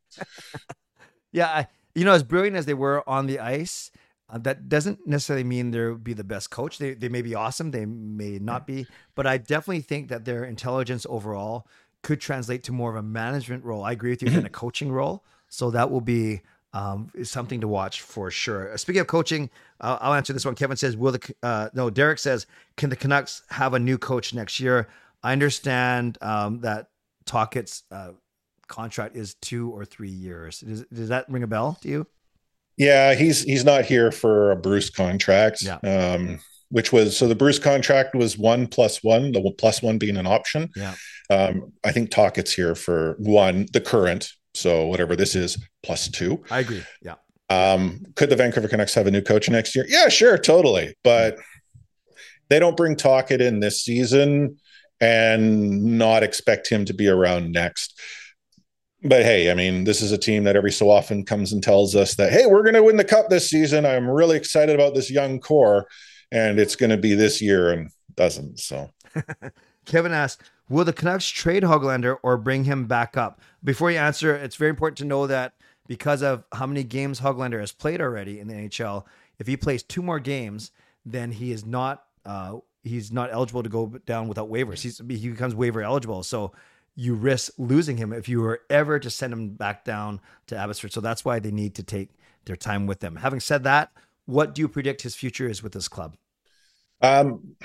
yeah, 1.32 1.48
I, 1.48 1.68
you 1.94 2.06
know, 2.06 2.14
as 2.14 2.24
brilliant 2.24 2.56
as 2.56 2.66
they 2.66 2.74
were 2.74 3.08
on 3.08 3.28
the 3.28 3.40
ice, 3.40 3.92
uh, 4.30 4.38
that 4.40 4.70
doesn't 4.70 5.06
necessarily 5.06 5.44
mean 5.44 5.72
they'll 5.72 5.96
be 5.96 6.14
the 6.14 6.24
best 6.24 6.52
coach. 6.52 6.78
They 6.78 6.94
they 6.94 7.10
may 7.10 7.22
be 7.22 7.36
awesome, 7.36 7.72
they 7.72 7.86
may 7.86 8.40
not 8.40 8.66
be, 8.66 8.88
but 9.16 9.28
I 9.28 9.38
definitely 9.38 9.82
think 9.82 10.08
that 10.10 10.26
their 10.26 10.46
intelligence 10.46 11.06
overall 11.10 11.68
could 12.02 12.22
translate 12.22 12.64
to 12.64 12.72
more 12.72 12.90
of 12.90 12.96
a 12.96 13.04
management 13.04 13.66
role. 13.66 13.84
I 13.84 13.92
agree 13.92 14.12
with 14.12 14.24
you 14.24 14.30
than 14.30 14.46
a 14.46 14.50
coaching 14.64 14.92
role. 14.92 15.24
So 15.50 15.72
that 15.72 15.92
will 15.92 16.02
be 16.02 16.42
um, 16.74 17.12
something 17.24 17.62
to 17.62 17.68
watch 17.68 18.02
for 18.02 18.30
sure. 18.30 18.74
Uh, 18.74 18.78
speaking 18.78 19.02
of 19.02 19.08
coaching, 19.08 19.50
uh, 19.82 19.98
I'll 20.00 20.14
answer 20.14 20.34
this 20.34 20.46
one. 20.46 20.56
Kevin 20.56 20.78
says, 20.78 20.96
"Will 20.96 21.12
the 21.12 21.34
uh, 21.42 21.70
no?" 21.74 21.90
Derek 21.90 22.20
says, 22.20 22.46
"Can 22.78 22.90
the 22.90 22.96
Canucks 22.96 23.42
have 23.50 23.74
a 23.74 23.80
new 23.80 23.98
coach 23.98 24.34
next 24.34 24.60
year?" 24.60 24.88
I 25.24 25.34
understand 25.34 26.18
um, 26.22 26.62
that 26.62 26.88
Tocchet's 27.26 27.84
uh, 27.92 28.12
contract 28.68 29.16
is 29.16 29.36
two 29.36 29.72
or 29.72 29.86
three 29.86 30.10
years. 30.10 30.60
Does, 30.60 30.86
does 30.86 31.10
that 31.10 31.30
ring 31.30 31.44
a 31.44 31.48
bell 31.48 31.78
to 31.82 31.90
you? 31.90 32.08
Yeah, 32.78 33.14
he's 33.14 33.44
he's 33.44 33.66
not 33.66 33.84
here 33.84 34.12
for 34.12 34.52
a 34.52 34.56
Bruce 34.56 34.90
contract. 34.90 35.62
Yeah. 35.62 35.80
Um, 35.84 36.40
which 36.72 36.94
was 36.94 37.18
so 37.18 37.28
the 37.28 37.36
Bruce 37.36 37.60
contract 37.60 38.16
was 38.16 38.38
one 38.38 38.68
plus 38.68 39.04
one, 39.04 39.32
the 39.32 39.54
plus 39.58 39.82
one 39.82 39.98
being 39.98 40.18
an 40.18 40.28
option. 40.28 40.70
Yeah. 40.76 40.94
Um, 41.30 41.74
I 41.84 41.92
think 41.92 42.12
Tocchet's 42.12 42.54
here 42.54 42.76
for 42.76 43.16
one, 43.20 43.66
the 43.74 43.82
current. 43.82 44.32
So 44.54 44.88
whatever 44.88 45.16
this 45.16 45.36
is, 45.36 45.58
plus 45.84 46.10
two. 46.10 46.44
I 46.50 46.60
agree. 46.60 46.84
Yeah. 47.02 47.16
Um, 47.50 48.04
could 48.16 48.30
the 48.30 48.36
Vancouver 48.36 48.68
Canucks 48.68 48.94
have 48.94 49.08
a 49.08 49.12
new 49.12 49.22
coach 49.22 49.50
next 49.50 49.76
year? 49.76 49.86
Yeah, 49.88 50.08
sure, 50.08 50.38
totally. 50.38 50.96
But 51.04 51.38
they 52.50 52.60
don't 52.60 52.78
bring 52.78 52.96
Tocchet 52.96 53.42
in 53.42 53.60
this 53.60 53.82
season 53.82 54.58
and 55.02 55.98
not 55.98 56.24
expect 56.24 56.70
him 56.70 56.86
to 56.86 56.94
be 56.94 57.08
around 57.08 57.52
next. 57.52 58.00
But 59.02 59.24
hey, 59.24 59.50
I 59.50 59.54
mean, 59.54 59.86
this 59.86 60.02
is 60.02 60.12
a 60.12 60.18
team 60.18 60.44
that 60.44 60.58
every 60.58 60.72
so 60.72 60.90
often 60.90 61.24
comes 61.24 61.54
and 61.54 61.64
tells 61.64 61.96
us 61.96 62.16
that, 62.16 62.34
hey, 62.34 62.46
we're 62.46 62.64
going 62.64 62.76
to 62.76 62.84
win 62.84 62.98
the 62.98 63.06
cup 63.06 63.30
this 63.30 63.50
season. 63.50 63.86
I'm 63.86 64.10
really 64.10 64.36
excited 64.36 64.76
about 64.76 64.94
this 64.94 65.10
young 65.10 65.40
core, 65.40 65.88
and 66.32 66.60
it's 66.60 66.76
going 66.76 66.90
to 66.90 66.98
be 66.98 67.14
this 67.14 67.42
year 67.42 67.72
and 67.72 67.90
doesn't. 68.16 68.60
So, 68.60 68.90
Kevin 69.86 70.12
asked, 70.12 70.44
will 70.68 70.84
the 70.84 70.92
Canucks 70.92 71.30
trade 71.30 71.64
Hoglander 71.64 72.18
or 72.24 72.36
bring 72.38 72.66
him 72.66 72.88
back 72.88 73.16
up? 73.16 73.40
Before 73.64 73.90
you 73.90 73.98
answer, 73.98 74.36
it's 74.36 74.58
very 74.58 74.70
important 74.70 74.98
to 74.98 75.06
know 75.06 75.28
that 75.28 75.54
because 75.88 76.22
of 76.22 76.44
how 76.52 76.68
many 76.68 76.84
games 76.84 77.22
Hoglander 77.22 77.62
has 77.62 77.72
played 77.72 78.02
already 78.02 78.42
in 78.42 78.50
the 78.50 78.54
NHL, 78.54 79.06
if 79.40 79.48
he 79.48 79.56
plays 79.56 79.82
two 79.82 80.02
more 80.02 80.20
games, 80.20 80.72
then 81.06 81.32
he 81.32 81.54
is 81.54 81.66
not 81.66 82.04
uh, 82.26 82.58
he's 82.84 83.12
not 83.12 83.32
eligible 83.32 83.64
to 83.64 83.70
go 83.70 83.88
down 84.06 84.28
without 84.28 84.50
waivers. 84.50 84.82
He's, 84.82 85.00
he 85.00 85.30
becomes 85.30 85.56
waiver 85.56 85.82
eligible. 85.82 86.24
So 86.24 86.54
you 86.96 87.16
risk 87.16 87.52
losing 87.58 87.98
him 87.98 88.12
if 88.12 88.28
you 88.28 88.42
were 88.42 88.62
ever 88.70 89.00
to 89.00 89.10
send 89.10 89.32
him 89.32 89.50
back 89.50 89.86
down 89.86 90.20
to 90.48 90.58
Abbotsford. 90.58 90.92
So 90.92 91.02
that's 91.02 91.24
why 91.24 91.40
they 91.40 91.52
need 91.52 91.76
to 91.76 91.84
take 91.84 92.10
their 92.46 92.56
time 92.56 92.88
with 92.88 93.00
them. 93.00 93.16
Having 93.18 93.40
said 93.42 93.64
that, 93.64 93.92
what 94.26 94.54
do 94.54 94.62
you 94.62 94.68
predict 94.68 95.02
his 95.02 95.16
future 95.16 95.48
is 95.48 95.64
with 95.64 95.72
this 95.72 95.88
club? 95.88 96.16
Um, 97.02 97.56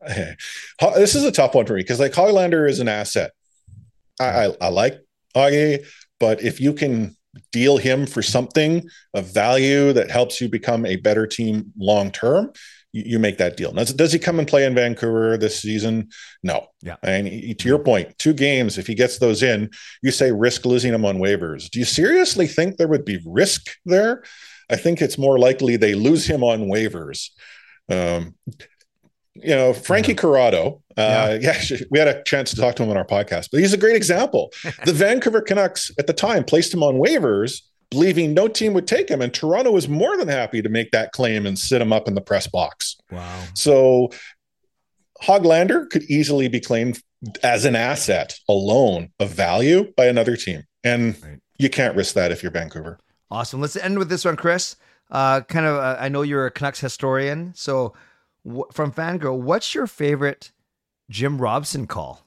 this 0.06 1.14
is 1.14 1.24
a 1.24 1.32
tough 1.32 1.54
one 1.54 1.66
for 1.66 1.74
me 1.74 1.80
because 1.80 2.00
like 2.00 2.12
Hoglander 2.12 2.68
is 2.68 2.80
an 2.80 2.88
asset. 2.88 3.32
I, 4.20 4.46
I, 4.46 4.56
I 4.62 4.68
like 4.68 4.98
Augie, 5.34 5.84
but 6.18 6.42
if 6.42 6.60
you 6.60 6.72
can 6.72 7.16
deal 7.52 7.76
him 7.76 8.06
for 8.06 8.22
something 8.22 8.88
of 9.12 9.32
value 9.32 9.92
that 9.92 10.10
helps 10.10 10.40
you 10.40 10.48
become 10.48 10.86
a 10.86 10.96
better 10.96 11.26
team 11.26 11.72
long 11.78 12.10
term, 12.10 12.52
you, 13.04 13.18
make 13.18 13.38
that 13.38 13.56
deal. 13.56 13.72
Now, 13.72 13.84
does 13.84 14.12
he 14.12 14.18
come 14.18 14.38
and 14.38 14.48
play 14.48 14.64
in 14.64 14.74
Vancouver 14.74 15.36
this 15.36 15.60
season? 15.60 16.08
No. 16.42 16.66
Yeah. 16.82 16.96
And 17.02 17.26
he, 17.26 17.54
to 17.54 17.68
your 17.68 17.78
point, 17.78 18.16
two 18.18 18.32
games, 18.32 18.78
if 18.78 18.86
he 18.86 18.94
gets 18.94 19.18
those 19.18 19.42
in, 19.42 19.70
you 20.02 20.10
say 20.10 20.32
risk 20.32 20.64
losing 20.64 20.94
him 20.94 21.04
on 21.04 21.18
waivers. 21.18 21.68
Do 21.70 21.78
you 21.78 21.84
seriously 21.84 22.46
think 22.46 22.76
there 22.76 22.88
would 22.88 23.04
be 23.04 23.20
risk 23.26 23.76
there? 23.84 24.22
I 24.70 24.76
think 24.76 25.00
it's 25.00 25.18
more 25.18 25.38
likely 25.38 25.76
they 25.76 25.94
lose 25.94 26.26
him 26.26 26.42
on 26.42 26.66
waivers. 26.66 27.30
Um, 27.90 28.34
you 29.34 29.54
know, 29.54 29.72
Frankie 29.72 30.12
yeah. 30.12 30.18
Corrado, 30.18 30.82
uh, 30.96 31.38
yeah. 31.40 31.60
yeah, 31.70 31.78
we 31.90 31.98
had 31.98 32.08
a 32.08 32.22
chance 32.24 32.50
to 32.50 32.56
talk 32.56 32.74
to 32.76 32.82
him 32.82 32.90
on 32.90 32.96
our 32.96 33.06
podcast, 33.06 33.48
but 33.52 33.60
he's 33.60 33.72
a 33.72 33.78
great 33.78 33.96
example. 33.96 34.52
the 34.84 34.92
Vancouver 34.92 35.40
Canucks 35.40 35.90
at 35.98 36.06
the 36.06 36.12
time 36.12 36.44
placed 36.44 36.72
him 36.72 36.82
on 36.82 36.94
waivers 36.94 37.60
believing 37.90 38.34
no 38.34 38.48
team 38.48 38.72
would 38.74 38.86
take 38.86 39.08
him. 39.08 39.22
And 39.22 39.32
Toronto 39.32 39.70
was 39.70 39.88
more 39.88 40.16
than 40.16 40.28
happy 40.28 40.62
to 40.62 40.68
make 40.68 40.90
that 40.90 41.12
claim 41.12 41.46
and 41.46 41.58
sit 41.58 41.80
him 41.80 41.92
up 41.92 42.08
in 42.08 42.14
the 42.14 42.20
press 42.20 42.46
box. 42.46 42.96
Wow. 43.10 43.44
So 43.54 44.10
Hoglander 45.22 45.88
could 45.88 46.02
easily 46.04 46.48
be 46.48 46.60
claimed 46.60 47.00
as 47.42 47.64
an 47.64 47.76
asset 47.76 48.38
alone 48.48 49.10
of 49.18 49.30
value 49.30 49.92
by 49.96 50.06
another 50.06 50.36
team. 50.36 50.64
And 50.84 51.20
right. 51.22 51.38
you 51.58 51.70
can't 51.70 51.96
risk 51.96 52.14
that 52.14 52.32
if 52.32 52.42
you're 52.42 52.52
Vancouver. 52.52 52.98
Awesome. 53.30 53.60
Let's 53.60 53.76
end 53.76 53.98
with 53.98 54.08
this 54.08 54.24
one, 54.24 54.36
Chris. 54.36 54.76
Uh, 55.10 55.40
kind 55.42 55.66
of, 55.66 55.76
uh, 55.76 55.96
I 55.98 56.08
know 56.08 56.22
you're 56.22 56.46
a 56.46 56.50
Canucks 56.50 56.80
historian. 56.80 57.52
So 57.54 57.94
w- 58.44 58.66
from 58.72 58.92
Fangirl, 58.92 59.38
what's 59.38 59.74
your 59.74 59.86
favorite 59.86 60.52
Jim 61.08 61.38
Robson 61.38 61.86
call? 61.86 62.25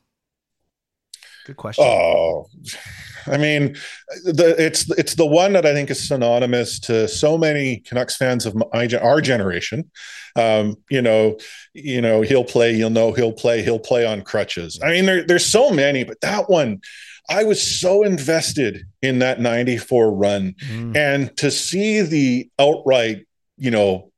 Good 1.49 1.57
question. 1.57 1.83
Oh, 1.83 2.47
I 3.25 3.37
mean, 3.37 3.75
the 4.23 4.53
it's 4.59 4.87
it's 4.99 5.15
the 5.15 5.25
one 5.25 5.53
that 5.53 5.65
I 5.65 5.73
think 5.73 5.89
is 5.89 6.07
synonymous 6.07 6.79
to 6.81 7.07
so 7.07 7.39
many 7.39 7.77
Canucks 7.77 8.15
fans 8.15 8.45
of 8.45 8.53
my, 8.53 8.87
our 9.01 9.19
generation. 9.19 9.89
Um, 10.35 10.75
you 10.91 11.01
know, 11.01 11.39
you 11.73 12.01
know, 12.01 12.21
he'll 12.21 12.43
play. 12.43 12.75
You'll 12.75 12.91
know 12.91 13.13
he'll 13.13 13.33
play. 13.33 13.63
He'll 13.63 13.79
play 13.79 14.05
on 14.05 14.21
crutches. 14.21 14.79
I 14.83 14.91
mean, 14.91 15.07
there, 15.07 15.25
there's 15.25 15.45
so 15.45 15.71
many, 15.71 16.03
but 16.03 16.21
that 16.21 16.51
one, 16.51 16.81
I 17.27 17.45
was 17.45 17.59
so 17.59 18.03
invested 18.03 18.83
in 19.01 19.17
that 19.19 19.41
'94 19.41 20.13
run, 20.13 20.53
mm. 20.67 20.95
and 20.95 21.35
to 21.37 21.49
see 21.49 22.01
the 22.01 22.47
outright, 22.59 23.25
you 23.57 23.71
know, 23.71 24.11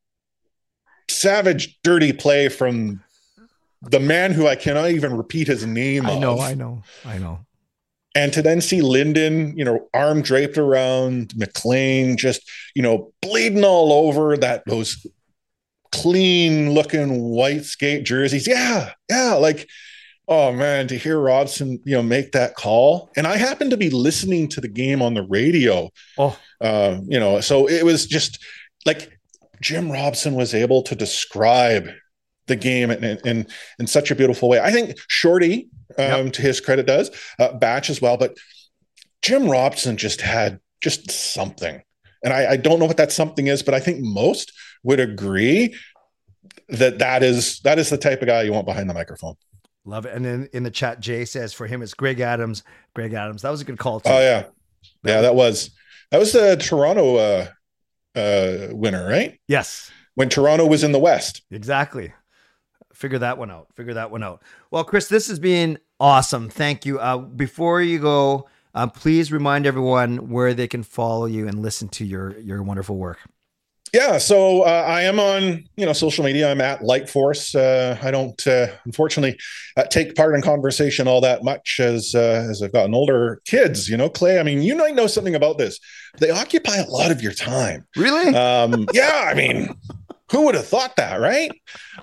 savage, 1.09 1.79
dirty 1.81 2.11
play 2.11 2.49
from 2.49 3.01
the 3.81 3.99
man 3.99 4.31
who 4.31 4.47
I 4.47 4.55
cannot 4.55 4.91
even 4.91 5.15
repeat 5.15 5.47
his 5.47 5.65
name. 5.65 6.05
I 6.05 6.19
know, 6.19 6.33
of. 6.33 6.39
I 6.39 6.53
know, 6.53 6.83
I 7.05 7.17
know. 7.17 7.45
And 8.13 8.33
to 8.33 8.41
then 8.41 8.59
see 8.59 8.81
Linden, 8.81 9.57
you 9.57 9.63
know, 9.63 9.87
arm 9.93 10.21
draped 10.21 10.57
around 10.57 11.33
McLean, 11.35 12.17
just, 12.17 12.41
you 12.75 12.81
know, 12.81 13.13
bleeding 13.21 13.63
all 13.63 13.93
over 13.93 14.35
that 14.37 14.63
those 14.65 15.05
clean 15.91 16.71
looking 16.71 17.21
white 17.21 17.63
skate 17.63 18.03
jerseys. 18.03 18.47
Yeah, 18.47 18.91
yeah. 19.09 19.33
Like, 19.35 19.69
oh 20.27 20.51
man, 20.51 20.87
to 20.87 20.97
hear 20.97 21.19
Robson, 21.19 21.79
you 21.85 21.95
know, 21.95 22.03
make 22.03 22.33
that 22.33 22.55
call. 22.55 23.09
And 23.15 23.25
I 23.25 23.37
happened 23.37 23.71
to 23.71 23.77
be 23.77 23.89
listening 23.89 24.49
to 24.49 24.61
the 24.61 24.67
game 24.67 25.01
on 25.01 25.13
the 25.13 25.23
radio. 25.23 25.89
Oh, 26.17 26.37
uh, 26.59 26.99
you 27.07 27.19
know, 27.19 27.39
so 27.39 27.67
it 27.67 27.83
was 27.83 28.05
just 28.05 28.43
like 28.85 29.17
Jim 29.61 29.89
Robson 29.89 30.35
was 30.35 30.53
able 30.53 30.81
to 30.83 30.95
describe 30.95 31.89
the 32.51 32.55
game 32.55 32.91
in, 32.91 33.17
in, 33.25 33.47
in 33.79 33.87
such 33.87 34.11
a 34.11 34.15
beautiful 34.15 34.49
way. 34.49 34.59
I 34.59 34.71
think 34.71 34.97
Shorty, 35.07 35.69
um, 35.97 36.25
yep. 36.25 36.33
to 36.33 36.41
his 36.41 36.61
credit, 36.61 36.85
does 36.85 37.09
uh, 37.39 37.53
Batch 37.53 37.89
as 37.89 38.01
well, 38.01 38.17
but 38.17 38.37
Jim 39.21 39.49
Robson 39.49 39.97
just 39.97 40.21
had 40.21 40.59
just 40.81 41.09
something, 41.09 41.81
and 42.23 42.33
I, 42.33 42.51
I 42.51 42.57
don't 42.57 42.79
know 42.79 42.85
what 42.85 42.97
that 42.97 43.11
something 43.11 43.47
is, 43.47 43.63
but 43.63 43.73
I 43.73 43.79
think 43.79 43.99
most 44.01 44.51
would 44.83 44.99
agree 44.99 45.75
that 46.69 46.99
that 46.99 47.23
is 47.23 47.59
that 47.61 47.79
is 47.79 47.89
the 47.89 47.97
type 47.97 48.21
of 48.21 48.27
guy 48.27 48.43
you 48.43 48.53
want 48.53 48.65
behind 48.65 48.89
the 48.89 48.93
microphone. 48.93 49.35
Love 49.85 50.05
it. 50.05 50.13
And 50.13 50.23
then 50.23 50.49
in 50.53 50.63
the 50.63 50.71
chat, 50.71 50.99
Jay 50.99 51.25
says 51.25 51.53
for 51.53 51.65
him 51.65 51.81
it's 51.81 51.93
Greg 51.93 52.19
Adams. 52.19 52.63
Greg 52.93 53.13
Adams. 53.13 53.41
That 53.41 53.49
was 53.49 53.61
a 53.61 53.65
good 53.65 53.79
call 53.79 53.99
too. 53.99 54.09
Oh 54.09 54.19
yeah, 54.19 54.45
yeah. 55.03 55.21
That 55.21 55.35
was 55.35 55.71
that 56.11 56.19
was 56.19 56.33
the 56.33 56.55
Toronto 56.57 57.15
uh, 57.15 57.47
uh, 58.15 58.67
winner, 58.71 59.07
right? 59.07 59.39
Yes. 59.47 59.91
When 60.15 60.29
Toronto 60.29 60.65
was 60.65 60.83
in 60.83 60.91
the 60.91 60.99
West. 60.99 61.41
Exactly. 61.51 62.13
Figure 63.01 63.17
that 63.17 63.39
one 63.39 63.49
out. 63.49 63.67
Figure 63.73 63.95
that 63.95 64.11
one 64.11 64.21
out. 64.21 64.43
Well, 64.69 64.83
Chris, 64.83 65.07
this 65.07 65.27
has 65.27 65.39
been 65.39 65.79
awesome. 65.99 66.49
Thank 66.49 66.85
you. 66.85 66.99
Uh, 66.99 67.17
before 67.17 67.81
you 67.81 67.97
go, 67.97 68.47
uh, 68.75 68.85
please 68.85 69.31
remind 69.31 69.65
everyone 69.65 70.29
where 70.29 70.53
they 70.53 70.67
can 70.67 70.83
follow 70.83 71.25
you 71.25 71.47
and 71.47 71.63
listen 71.63 71.89
to 71.89 72.05
your 72.05 72.37
your 72.39 72.61
wonderful 72.61 72.97
work. 72.97 73.17
Yeah, 73.93 74.19
so 74.19 74.61
uh, 74.61 74.85
I 74.87 75.01
am 75.01 75.19
on 75.19 75.67
you 75.75 75.85
know 75.85 75.91
social 75.91 76.23
media. 76.23 76.49
I'm 76.49 76.61
at 76.61 76.81
Lightforce. 76.81 77.55
Uh, 77.55 77.97
I 78.01 78.11
don't 78.11 78.47
uh, 78.47 78.67
unfortunately 78.85 79.37
uh, 79.75 79.83
take 79.83 80.15
part 80.15 80.33
in 80.33 80.41
conversation 80.41 81.09
all 81.09 81.19
that 81.21 81.43
much 81.43 81.79
as 81.79 82.15
uh, 82.15 82.47
as 82.49 82.61
I've 82.61 82.71
gotten 82.71 82.93
older. 82.93 83.41
Kids, 83.45 83.89
you 83.89 83.97
know, 83.97 84.09
Clay. 84.09 84.39
I 84.39 84.43
mean, 84.43 84.61
you 84.61 84.75
might 84.77 84.95
know 84.95 85.07
something 85.07 85.35
about 85.35 85.57
this. 85.57 85.77
They 86.19 86.29
occupy 86.29 86.77
a 86.77 86.87
lot 86.87 87.11
of 87.11 87.21
your 87.21 87.33
time. 87.33 87.85
Really? 87.97 88.33
Um, 88.33 88.87
yeah. 88.93 89.27
I 89.29 89.33
mean, 89.33 89.75
who 90.31 90.45
would 90.45 90.55
have 90.55 90.67
thought 90.67 90.95
that, 90.95 91.19
right? 91.19 91.51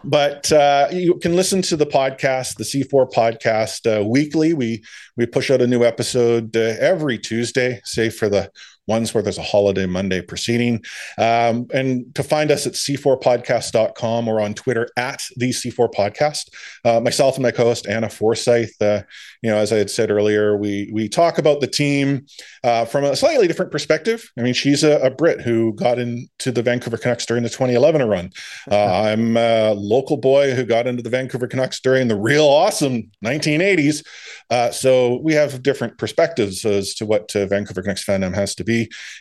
But 0.04 0.52
uh, 0.52 0.88
you 0.92 1.18
can 1.18 1.34
listen 1.34 1.62
to 1.62 1.76
the 1.76 1.86
podcast, 1.86 2.56
the 2.56 2.64
C4 2.64 3.10
podcast, 3.10 4.06
weekly. 4.06 4.52
We 4.52 4.84
we 5.16 5.26
push 5.26 5.50
out 5.50 5.62
a 5.62 5.66
new 5.66 5.82
episode 5.82 6.54
every 6.56 7.18
Tuesday, 7.18 7.80
save 7.84 8.14
for 8.14 8.28
the 8.28 8.50
ones 8.88 9.14
where 9.14 9.22
there's 9.22 9.38
a 9.38 9.42
holiday 9.42 9.86
Monday 9.86 10.22
proceeding. 10.22 10.82
Um, 11.18 11.66
and 11.72 12.12
to 12.14 12.22
find 12.22 12.50
us 12.50 12.66
at 12.66 12.72
c4podcast.com 12.72 14.26
or 14.26 14.40
on 14.40 14.54
Twitter 14.54 14.88
at 14.96 15.22
the 15.36 15.50
C4 15.50 15.92
Podcast. 15.92 16.50
Uh, 16.84 17.00
myself 17.00 17.36
and 17.36 17.42
my 17.42 17.50
co-host 17.50 17.86
Anna 17.86 18.08
Forsyth, 18.08 18.80
uh, 18.80 19.02
you 19.42 19.50
know, 19.50 19.58
as 19.58 19.72
I 19.72 19.76
had 19.76 19.90
said 19.90 20.10
earlier, 20.10 20.56
we 20.56 20.90
we 20.92 21.08
talk 21.08 21.38
about 21.38 21.60
the 21.60 21.66
team 21.66 22.26
uh, 22.64 22.84
from 22.84 23.04
a 23.04 23.14
slightly 23.14 23.46
different 23.46 23.70
perspective. 23.70 24.30
I 24.38 24.42
mean, 24.42 24.54
she's 24.54 24.82
a, 24.82 24.98
a, 25.00 25.10
Brit 25.10 25.40
who 25.40 25.74
got 25.74 25.98
into 25.98 26.52
the 26.52 26.62
Vancouver 26.62 26.96
Canucks 26.96 27.26
during 27.26 27.42
the 27.42 27.48
2011 27.48 28.08
run. 28.08 28.30
Uh, 28.70 28.84
I'm 29.08 29.36
a 29.36 29.72
local 29.72 30.16
boy 30.16 30.54
who 30.54 30.64
got 30.64 30.86
into 30.86 31.02
the 31.02 31.10
Vancouver 31.10 31.46
Canucks 31.46 31.80
during 31.80 32.08
the 32.08 32.16
real 32.16 32.46
awesome 32.46 33.10
1980s. 33.24 34.04
Uh, 34.50 34.70
so 34.70 35.20
we 35.22 35.34
have 35.34 35.62
different 35.62 35.98
perspectives 35.98 36.64
as 36.64 36.94
to 36.94 37.06
what 37.06 37.34
uh, 37.36 37.46
Vancouver 37.46 37.82
Canucks 37.82 38.04
fandom 38.04 38.34
has 38.34 38.54
to 38.56 38.64
be. 38.64 38.77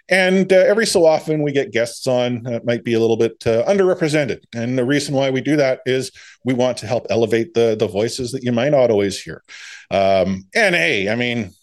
And 0.09 0.51
uh, 0.51 0.57
every 0.57 0.85
so 0.85 1.05
often 1.05 1.41
we 1.41 1.51
get 1.51 1.71
guests 1.71 2.05
on 2.07 2.43
that 2.43 2.65
might 2.65 2.83
be 2.83 2.93
a 2.93 2.99
little 2.99 3.17
bit 3.17 3.45
uh, 3.45 3.63
underrepresented. 3.65 4.43
And 4.53 4.77
the 4.77 4.85
reason 4.85 5.15
why 5.15 5.29
we 5.29 5.41
do 5.41 5.55
that 5.55 5.79
is 5.85 6.11
we 6.43 6.53
want 6.53 6.77
to 6.79 6.87
help 6.87 7.07
elevate 7.09 7.53
the, 7.53 7.75
the 7.77 7.87
voices 7.87 8.31
that 8.31 8.43
you 8.43 8.51
might 8.51 8.71
not 8.71 8.91
always 8.91 9.19
hear. 9.19 9.43
Um, 9.89 10.45
and 10.53 10.75
hey, 10.75 11.09
I 11.09 11.15
mean, 11.15 11.53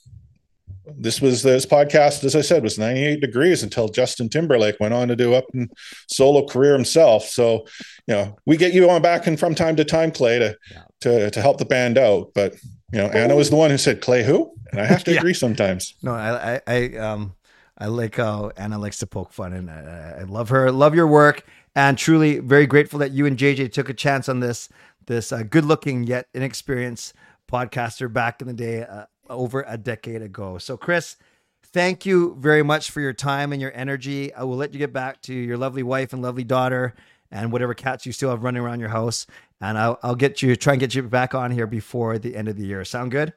this 0.96 1.20
was 1.20 1.42
this 1.42 1.64
podcast, 1.64 2.24
as 2.24 2.36
I 2.36 2.42
said, 2.42 2.62
was 2.62 2.78
98 2.78 3.20
degrees 3.20 3.62
until 3.62 3.88
Justin 3.88 4.28
Timberlake 4.28 4.78
went 4.80 4.94
on 4.94 5.08
to 5.08 5.16
do 5.16 5.34
up 5.34 5.46
and 5.54 5.70
solo 6.08 6.46
career 6.46 6.74
himself. 6.74 7.24
So, 7.24 7.66
you 8.06 8.14
know, 8.14 8.36
we 8.44 8.56
get 8.56 8.74
you 8.74 8.90
on 8.90 9.00
back 9.00 9.26
and 9.26 9.38
from 9.38 9.54
time 9.54 9.76
to 9.76 9.84
time, 9.84 10.10
Clay, 10.10 10.38
to 10.38 10.56
yeah. 10.70 10.82
to 11.00 11.30
to 11.30 11.40
help 11.40 11.58
the 11.58 11.64
band 11.64 11.96
out. 11.96 12.32
But 12.34 12.54
you 12.92 12.98
know, 12.98 13.06
Anna 13.06 13.34
was 13.34 13.50
the 13.50 13.56
one 13.56 13.70
who 13.70 13.78
said, 13.78 14.00
Clay 14.00 14.22
who? 14.22 14.52
And 14.70 14.80
I 14.80 14.84
have 14.84 15.04
to 15.04 15.12
yeah. 15.14 15.18
agree 15.18 15.34
sometimes. 15.34 15.94
No, 16.02 16.12
I, 16.12 16.56
I, 16.56 16.60
I 16.66 16.96
um 16.96 17.34
I 17.78 17.86
like 17.86 18.16
how 18.16 18.52
Anna 18.56 18.78
likes 18.78 18.98
to 18.98 19.06
poke 19.06 19.32
fun, 19.32 19.52
and 19.52 19.70
I, 19.70 20.18
I 20.20 20.22
love 20.22 20.48
her. 20.50 20.70
Love 20.70 20.94
your 20.94 21.08
work, 21.08 21.44
and 21.74 21.98
truly 21.98 22.38
very 22.38 22.66
grateful 22.66 22.98
that 23.00 23.12
you 23.12 23.26
and 23.26 23.36
JJ 23.36 23.72
took 23.72 23.88
a 23.88 23.94
chance 23.94 24.28
on 24.28 24.40
this 24.40 24.68
this 25.06 25.32
uh, 25.32 25.42
good-looking 25.42 26.04
yet 26.04 26.28
inexperienced 26.32 27.14
podcaster 27.50 28.10
back 28.10 28.40
in 28.40 28.46
the 28.46 28.54
day, 28.54 28.82
uh, 28.82 29.04
over 29.28 29.64
a 29.66 29.76
decade 29.76 30.22
ago. 30.22 30.58
So, 30.58 30.76
Chris, 30.76 31.16
thank 31.62 32.06
you 32.06 32.36
very 32.38 32.62
much 32.62 32.90
for 32.90 33.00
your 33.00 33.12
time 33.12 33.52
and 33.52 33.60
your 33.60 33.72
energy. 33.74 34.32
I 34.34 34.44
will 34.44 34.56
let 34.56 34.72
you 34.72 34.78
get 34.78 34.92
back 34.92 35.20
to 35.22 35.34
your 35.34 35.56
lovely 35.56 35.82
wife 35.82 36.12
and 36.12 36.22
lovely 36.22 36.44
daughter 36.44 36.94
and 37.30 37.52
whatever 37.52 37.74
cats 37.74 38.06
you 38.06 38.12
still 38.12 38.30
have 38.30 38.42
running 38.42 38.62
around 38.62 38.80
your 38.80 38.90
house. 38.90 39.26
And 39.60 39.78
I'll, 39.78 39.98
I'll 40.02 40.14
get 40.14 40.42
you, 40.42 40.56
try 40.56 40.74
and 40.74 40.80
get 40.80 40.94
you 40.94 41.02
back 41.02 41.34
on 41.34 41.50
here 41.50 41.66
before 41.66 42.18
the 42.18 42.36
end 42.36 42.48
of 42.48 42.56
the 42.56 42.66
year. 42.66 42.84
Sound 42.84 43.10
good? 43.10 43.32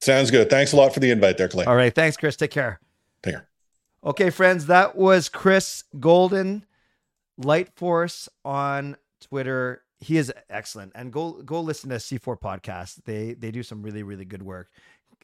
Sounds 0.00 0.30
good. 0.30 0.48
Thanks 0.50 0.72
a 0.72 0.76
lot 0.76 0.94
for 0.94 1.00
the 1.00 1.10
invite 1.10 1.38
there, 1.38 1.48
Clay. 1.48 1.64
All 1.64 1.76
right. 1.76 1.94
Thanks, 1.94 2.16
Chris. 2.16 2.36
Take 2.36 2.50
care. 2.50 2.80
Take 3.22 3.34
care. 3.34 3.47
Okay, 4.08 4.30
friends, 4.30 4.64
that 4.68 4.96
was 4.96 5.28
Chris 5.28 5.84
Golden, 6.00 6.64
Light 7.36 7.68
Force 7.76 8.26
on 8.42 8.96
Twitter. 9.20 9.82
He 10.00 10.16
is 10.16 10.32
excellent, 10.48 10.92
and 10.94 11.12
go 11.12 11.42
go 11.42 11.60
listen 11.60 11.90
to 11.90 11.96
C4 11.96 12.40
podcast. 12.40 13.04
They 13.04 13.34
they 13.34 13.50
do 13.50 13.62
some 13.62 13.82
really 13.82 14.02
really 14.02 14.24
good 14.24 14.42
work. 14.42 14.70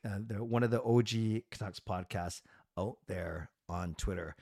Uh, 0.05 0.18
they're 0.26 0.45
one 0.45 0.62
of 0.62 0.70
the 0.70 0.82
OG 0.82 1.45
Canucks 1.51 1.80
podcasts 1.80 2.43
out 2.76 2.99
there 3.07 3.49
on 3.70 3.95
Twitter. 3.95 4.37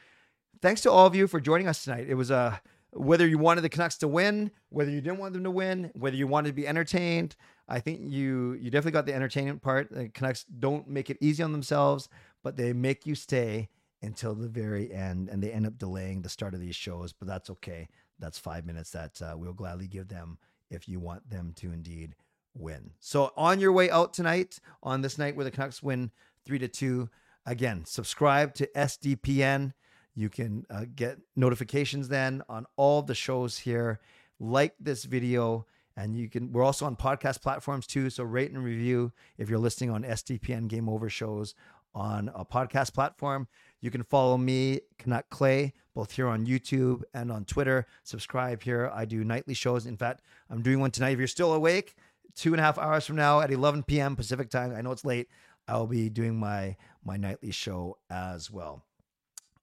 Thanks 0.60 0.80
to 0.80 0.90
all 0.90 1.06
of 1.06 1.14
you 1.14 1.28
for 1.28 1.38
joining 1.38 1.68
us 1.68 1.84
tonight. 1.84 2.06
It 2.08 2.14
was 2.14 2.32
a 2.32 2.36
uh, 2.36 2.56
whether 2.94 3.28
you 3.28 3.38
wanted 3.38 3.60
the 3.60 3.68
Canucks 3.68 3.98
to 3.98 4.08
win, 4.08 4.50
whether 4.70 4.90
you 4.90 5.00
didn't 5.00 5.20
want 5.20 5.34
them 5.34 5.44
to 5.44 5.52
win, 5.52 5.92
whether 5.94 6.16
you 6.16 6.26
wanted 6.26 6.48
to 6.48 6.54
be 6.54 6.66
entertained. 6.66 7.36
I 7.68 7.78
think 7.78 8.00
you 8.02 8.54
you 8.54 8.72
definitely 8.72 8.90
got 8.90 9.06
the 9.06 9.14
entertainment 9.14 9.62
part. 9.62 9.92
The 9.92 10.08
Canucks 10.08 10.42
don't 10.42 10.88
make 10.88 11.10
it 11.10 11.18
easy 11.20 11.44
on 11.44 11.52
themselves, 11.52 12.08
but 12.42 12.56
they 12.56 12.72
make 12.72 13.06
you 13.06 13.14
stay 13.14 13.68
until 14.02 14.34
the 14.34 14.48
very 14.48 14.92
end, 14.92 15.28
and 15.28 15.42
they 15.42 15.52
end 15.52 15.66
up 15.66 15.78
delaying 15.78 16.22
the 16.22 16.28
start 16.28 16.54
of 16.54 16.60
these 16.60 16.76
shows, 16.76 17.12
but 17.12 17.28
that's 17.28 17.50
okay. 17.50 17.88
That's 18.18 18.38
five 18.38 18.66
minutes 18.66 18.90
that 18.90 19.20
uh, 19.22 19.34
we'll 19.36 19.52
gladly 19.52 19.86
give 19.86 20.08
them 20.08 20.38
if 20.70 20.88
you 20.88 21.00
want 21.00 21.28
them 21.30 21.52
to 21.56 21.72
indeed 21.72 22.14
win. 22.54 22.90
So 23.00 23.32
on 23.36 23.60
your 23.60 23.72
way 23.72 23.90
out 23.90 24.12
tonight, 24.12 24.58
on 24.82 25.02
this 25.02 25.18
night 25.18 25.36
where 25.36 25.44
the 25.44 25.50
Canucks 25.50 25.82
win 25.82 26.10
three 26.44 26.58
to 26.58 26.68
two, 26.68 27.08
again, 27.46 27.84
subscribe 27.84 28.54
to 28.54 28.68
SDPN. 28.76 29.72
You 30.14 30.28
can 30.28 30.66
uh, 30.68 30.84
get 30.94 31.18
notifications 31.36 32.08
then 32.08 32.42
on 32.48 32.66
all 32.76 33.02
the 33.02 33.14
shows 33.14 33.58
here. 33.58 34.00
Like 34.38 34.74
this 34.80 35.04
video, 35.04 35.66
and 35.96 36.16
you 36.16 36.28
can. 36.28 36.52
We're 36.52 36.64
also 36.64 36.84
on 36.84 36.96
podcast 36.96 37.42
platforms 37.42 37.86
too. 37.86 38.10
So 38.10 38.24
rate 38.24 38.50
and 38.50 38.64
review 38.64 39.12
if 39.38 39.48
you're 39.48 39.60
listening 39.60 39.90
on 39.90 40.02
SDPN 40.02 40.66
Game 40.66 40.88
Over 40.88 41.08
shows 41.08 41.54
on 41.94 42.30
a 42.34 42.44
podcast 42.44 42.92
platform. 42.92 43.46
You 43.82 43.90
can 43.90 44.04
follow 44.04 44.38
me, 44.38 44.80
Canuck 44.98 45.28
Clay, 45.28 45.74
both 45.92 46.12
here 46.12 46.28
on 46.28 46.46
YouTube 46.46 47.02
and 47.12 47.32
on 47.32 47.44
Twitter. 47.44 47.86
Subscribe 48.04 48.62
here. 48.62 48.90
I 48.94 49.04
do 49.04 49.24
nightly 49.24 49.54
shows. 49.54 49.86
In 49.86 49.96
fact, 49.96 50.22
I'm 50.48 50.62
doing 50.62 50.78
one 50.78 50.92
tonight. 50.92 51.10
If 51.10 51.18
you're 51.18 51.26
still 51.26 51.52
awake, 51.52 51.96
two 52.36 52.52
and 52.52 52.60
a 52.60 52.62
half 52.62 52.78
hours 52.78 53.04
from 53.04 53.16
now 53.16 53.40
at 53.40 53.50
11 53.50 53.82
p.m. 53.82 54.14
Pacific 54.14 54.50
time, 54.50 54.72
I 54.74 54.82
know 54.82 54.92
it's 54.92 55.04
late. 55.04 55.28
I'll 55.66 55.88
be 55.88 56.08
doing 56.08 56.38
my 56.38 56.76
my 57.04 57.16
nightly 57.16 57.50
show 57.50 57.98
as 58.08 58.50
well. 58.50 58.84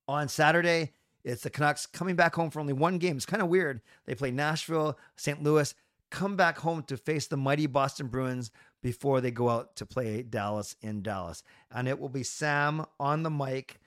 On 0.09 0.27
Saturday, 0.27 0.91
it's 1.23 1.43
the 1.43 1.49
Canucks 1.49 1.85
coming 1.85 2.15
back 2.15 2.35
home 2.35 2.49
for 2.49 2.59
only 2.59 2.73
one 2.73 2.97
game. 2.97 3.15
It's 3.15 3.25
kind 3.25 3.41
of 3.41 3.47
weird. 3.47 3.79
They 4.05 4.15
play 4.15 4.31
Nashville, 4.31 4.97
St. 5.15 5.41
Louis, 5.41 5.73
come 6.09 6.35
back 6.35 6.57
home 6.57 6.83
to 6.83 6.97
face 6.97 7.27
the 7.27 7.37
mighty 7.37 7.67
Boston 7.67 8.07
Bruins 8.07 8.51
before 8.81 9.21
they 9.21 9.31
go 9.31 9.49
out 9.49 9.75
to 9.77 9.85
play 9.85 10.23
Dallas 10.23 10.75
in 10.81 11.01
Dallas. 11.01 11.43
And 11.71 11.87
it 11.87 11.99
will 11.99 12.09
be 12.09 12.23
Sam 12.23 12.85
on 12.99 13.23
the 13.23 13.29
mic 13.29 13.79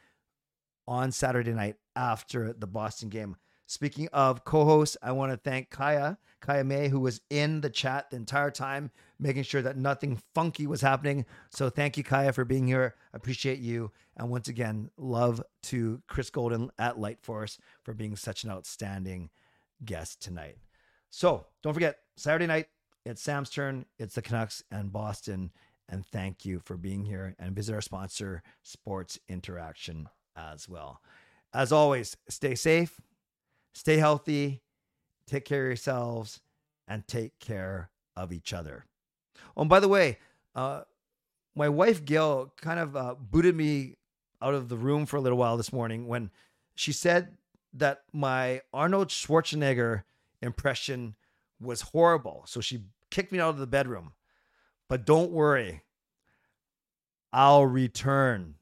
on 0.87 1.13
Saturday 1.13 1.53
night 1.53 1.77
after 1.97 2.53
the 2.53 2.67
Boston 2.67 3.09
game. 3.09 3.37
Speaking 3.67 4.09
of 4.13 4.45
co-hosts, 4.45 4.99
I 5.03 5.13
want 5.13 5.33
to 5.33 5.39
thank 5.39 5.71
Kaya, 5.71 6.19
Kaya 6.41 6.63
May, 6.63 6.89
who 6.89 7.01
was 7.01 7.23
in 7.31 7.63
the 7.63 7.71
chat 7.71 8.11
the 8.11 8.17
entire 8.17 8.51
time, 8.51 8.91
making 9.19 9.45
sure 9.45 9.63
that 9.63 9.79
nothing 9.79 10.21
funky 10.35 10.67
was 10.67 10.83
happening. 10.83 11.25
So 11.51 11.71
thank 11.71 11.97
you, 11.97 12.05
Kaya, 12.05 12.35
for 12.35 12.45
being 12.45 12.67
here. 12.67 12.97
Appreciate 13.15 13.61
you. 13.61 13.91
And 14.17 14.29
once 14.29 14.49
again, 14.49 14.91
love 14.99 15.43
to 15.65 16.03
Chris 16.07 16.29
Golden 16.29 16.71
at 16.79 16.99
Light 16.99 17.23
Force 17.23 17.57
for 17.83 17.95
being 17.95 18.15
such 18.15 18.45
an 18.45 18.51
outstanding 18.51 19.31
guest 19.85 20.21
tonight. 20.21 20.59
So 21.09 21.47
don't 21.63 21.73
forget, 21.73 21.97
Saturday 22.17 22.47
night, 22.47 22.67
it's 23.07 23.23
Sam's 23.23 23.49
turn. 23.49 23.87
It's 23.99 24.15
the 24.15 24.23
Canucks 24.23 24.63
and 24.71 24.93
Boston 24.93 25.51
And 25.93 26.07
thank 26.07 26.45
you 26.45 26.61
for 26.65 26.77
being 26.77 27.05
here 27.05 27.35
and 27.39 27.55
visit 27.55 27.75
our 27.75 27.81
sponsor, 27.81 28.43
Sports 28.63 29.19
Interaction, 29.29 30.09
as 30.37 30.69
well. 30.69 31.01
As 31.55 31.73
always, 31.73 32.17
stay 32.29 32.55
safe, 32.55 33.01
stay 33.75 33.99
healthy, 33.99 34.63
take 35.27 35.45
care 35.45 35.65
of 35.65 35.69
yourselves, 35.69 36.41
and 36.89 37.07
take 37.07 37.39
care 37.39 37.91
of 38.17 38.33
each 38.33 38.53
other. 38.53 38.87
Oh, 39.57 39.63
and 39.63 39.71
by 39.71 39.81
the 39.81 39.89
way, 39.89 40.19
uh, 40.55 40.83
my 41.55 41.69
wife 41.69 42.05
Gail 42.05 42.53
kind 42.61 42.81
of 42.81 42.97
uh, 42.97 43.15
booted 43.19 43.55
me 43.55 43.97
out 44.41 44.55
of 44.55 44.69
the 44.69 44.77
room 44.77 45.07
for 45.07 45.17
a 45.17 45.21
little 45.21 45.39
while 45.39 45.57
this 45.57 45.73
morning 45.73 46.07
when 46.07 46.31
she 46.75 46.93
said 46.93 47.37
that 47.75 48.03
my 48.13 48.61
Arnold 48.73 49.09
Schwarzenegger 49.09 50.03
impression 50.41 51.15
was 51.61 51.83
horrible. 51.83 52.43
So 52.47 52.61
she 52.61 52.85
kicked 53.11 53.33
me 53.33 53.39
out 53.39 53.51
of 53.51 53.59
the 53.59 53.67
bedroom. 53.67 54.13
But 54.89 55.07
don't 55.07 55.31
worry, 55.31 55.83
I'll 57.33 57.65
return. 57.65 58.57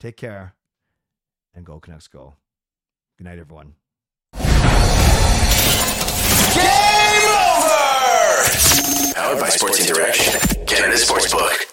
Take 0.00 0.16
care 0.16 0.54
and 1.54 1.64
go 1.64 1.78
Canucks 1.78 2.08
go. 2.08 2.34
Good 3.18 3.24
night, 3.24 3.38
everyone. 3.38 3.74
Game 4.32 4.42
over! 7.36 7.84
Powered 9.14 9.40
by 9.40 9.50
Sports 9.50 9.86
Interaction, 9.86 10.66
Canada 10.66 10.96
Sportsbook. 10.96 11.69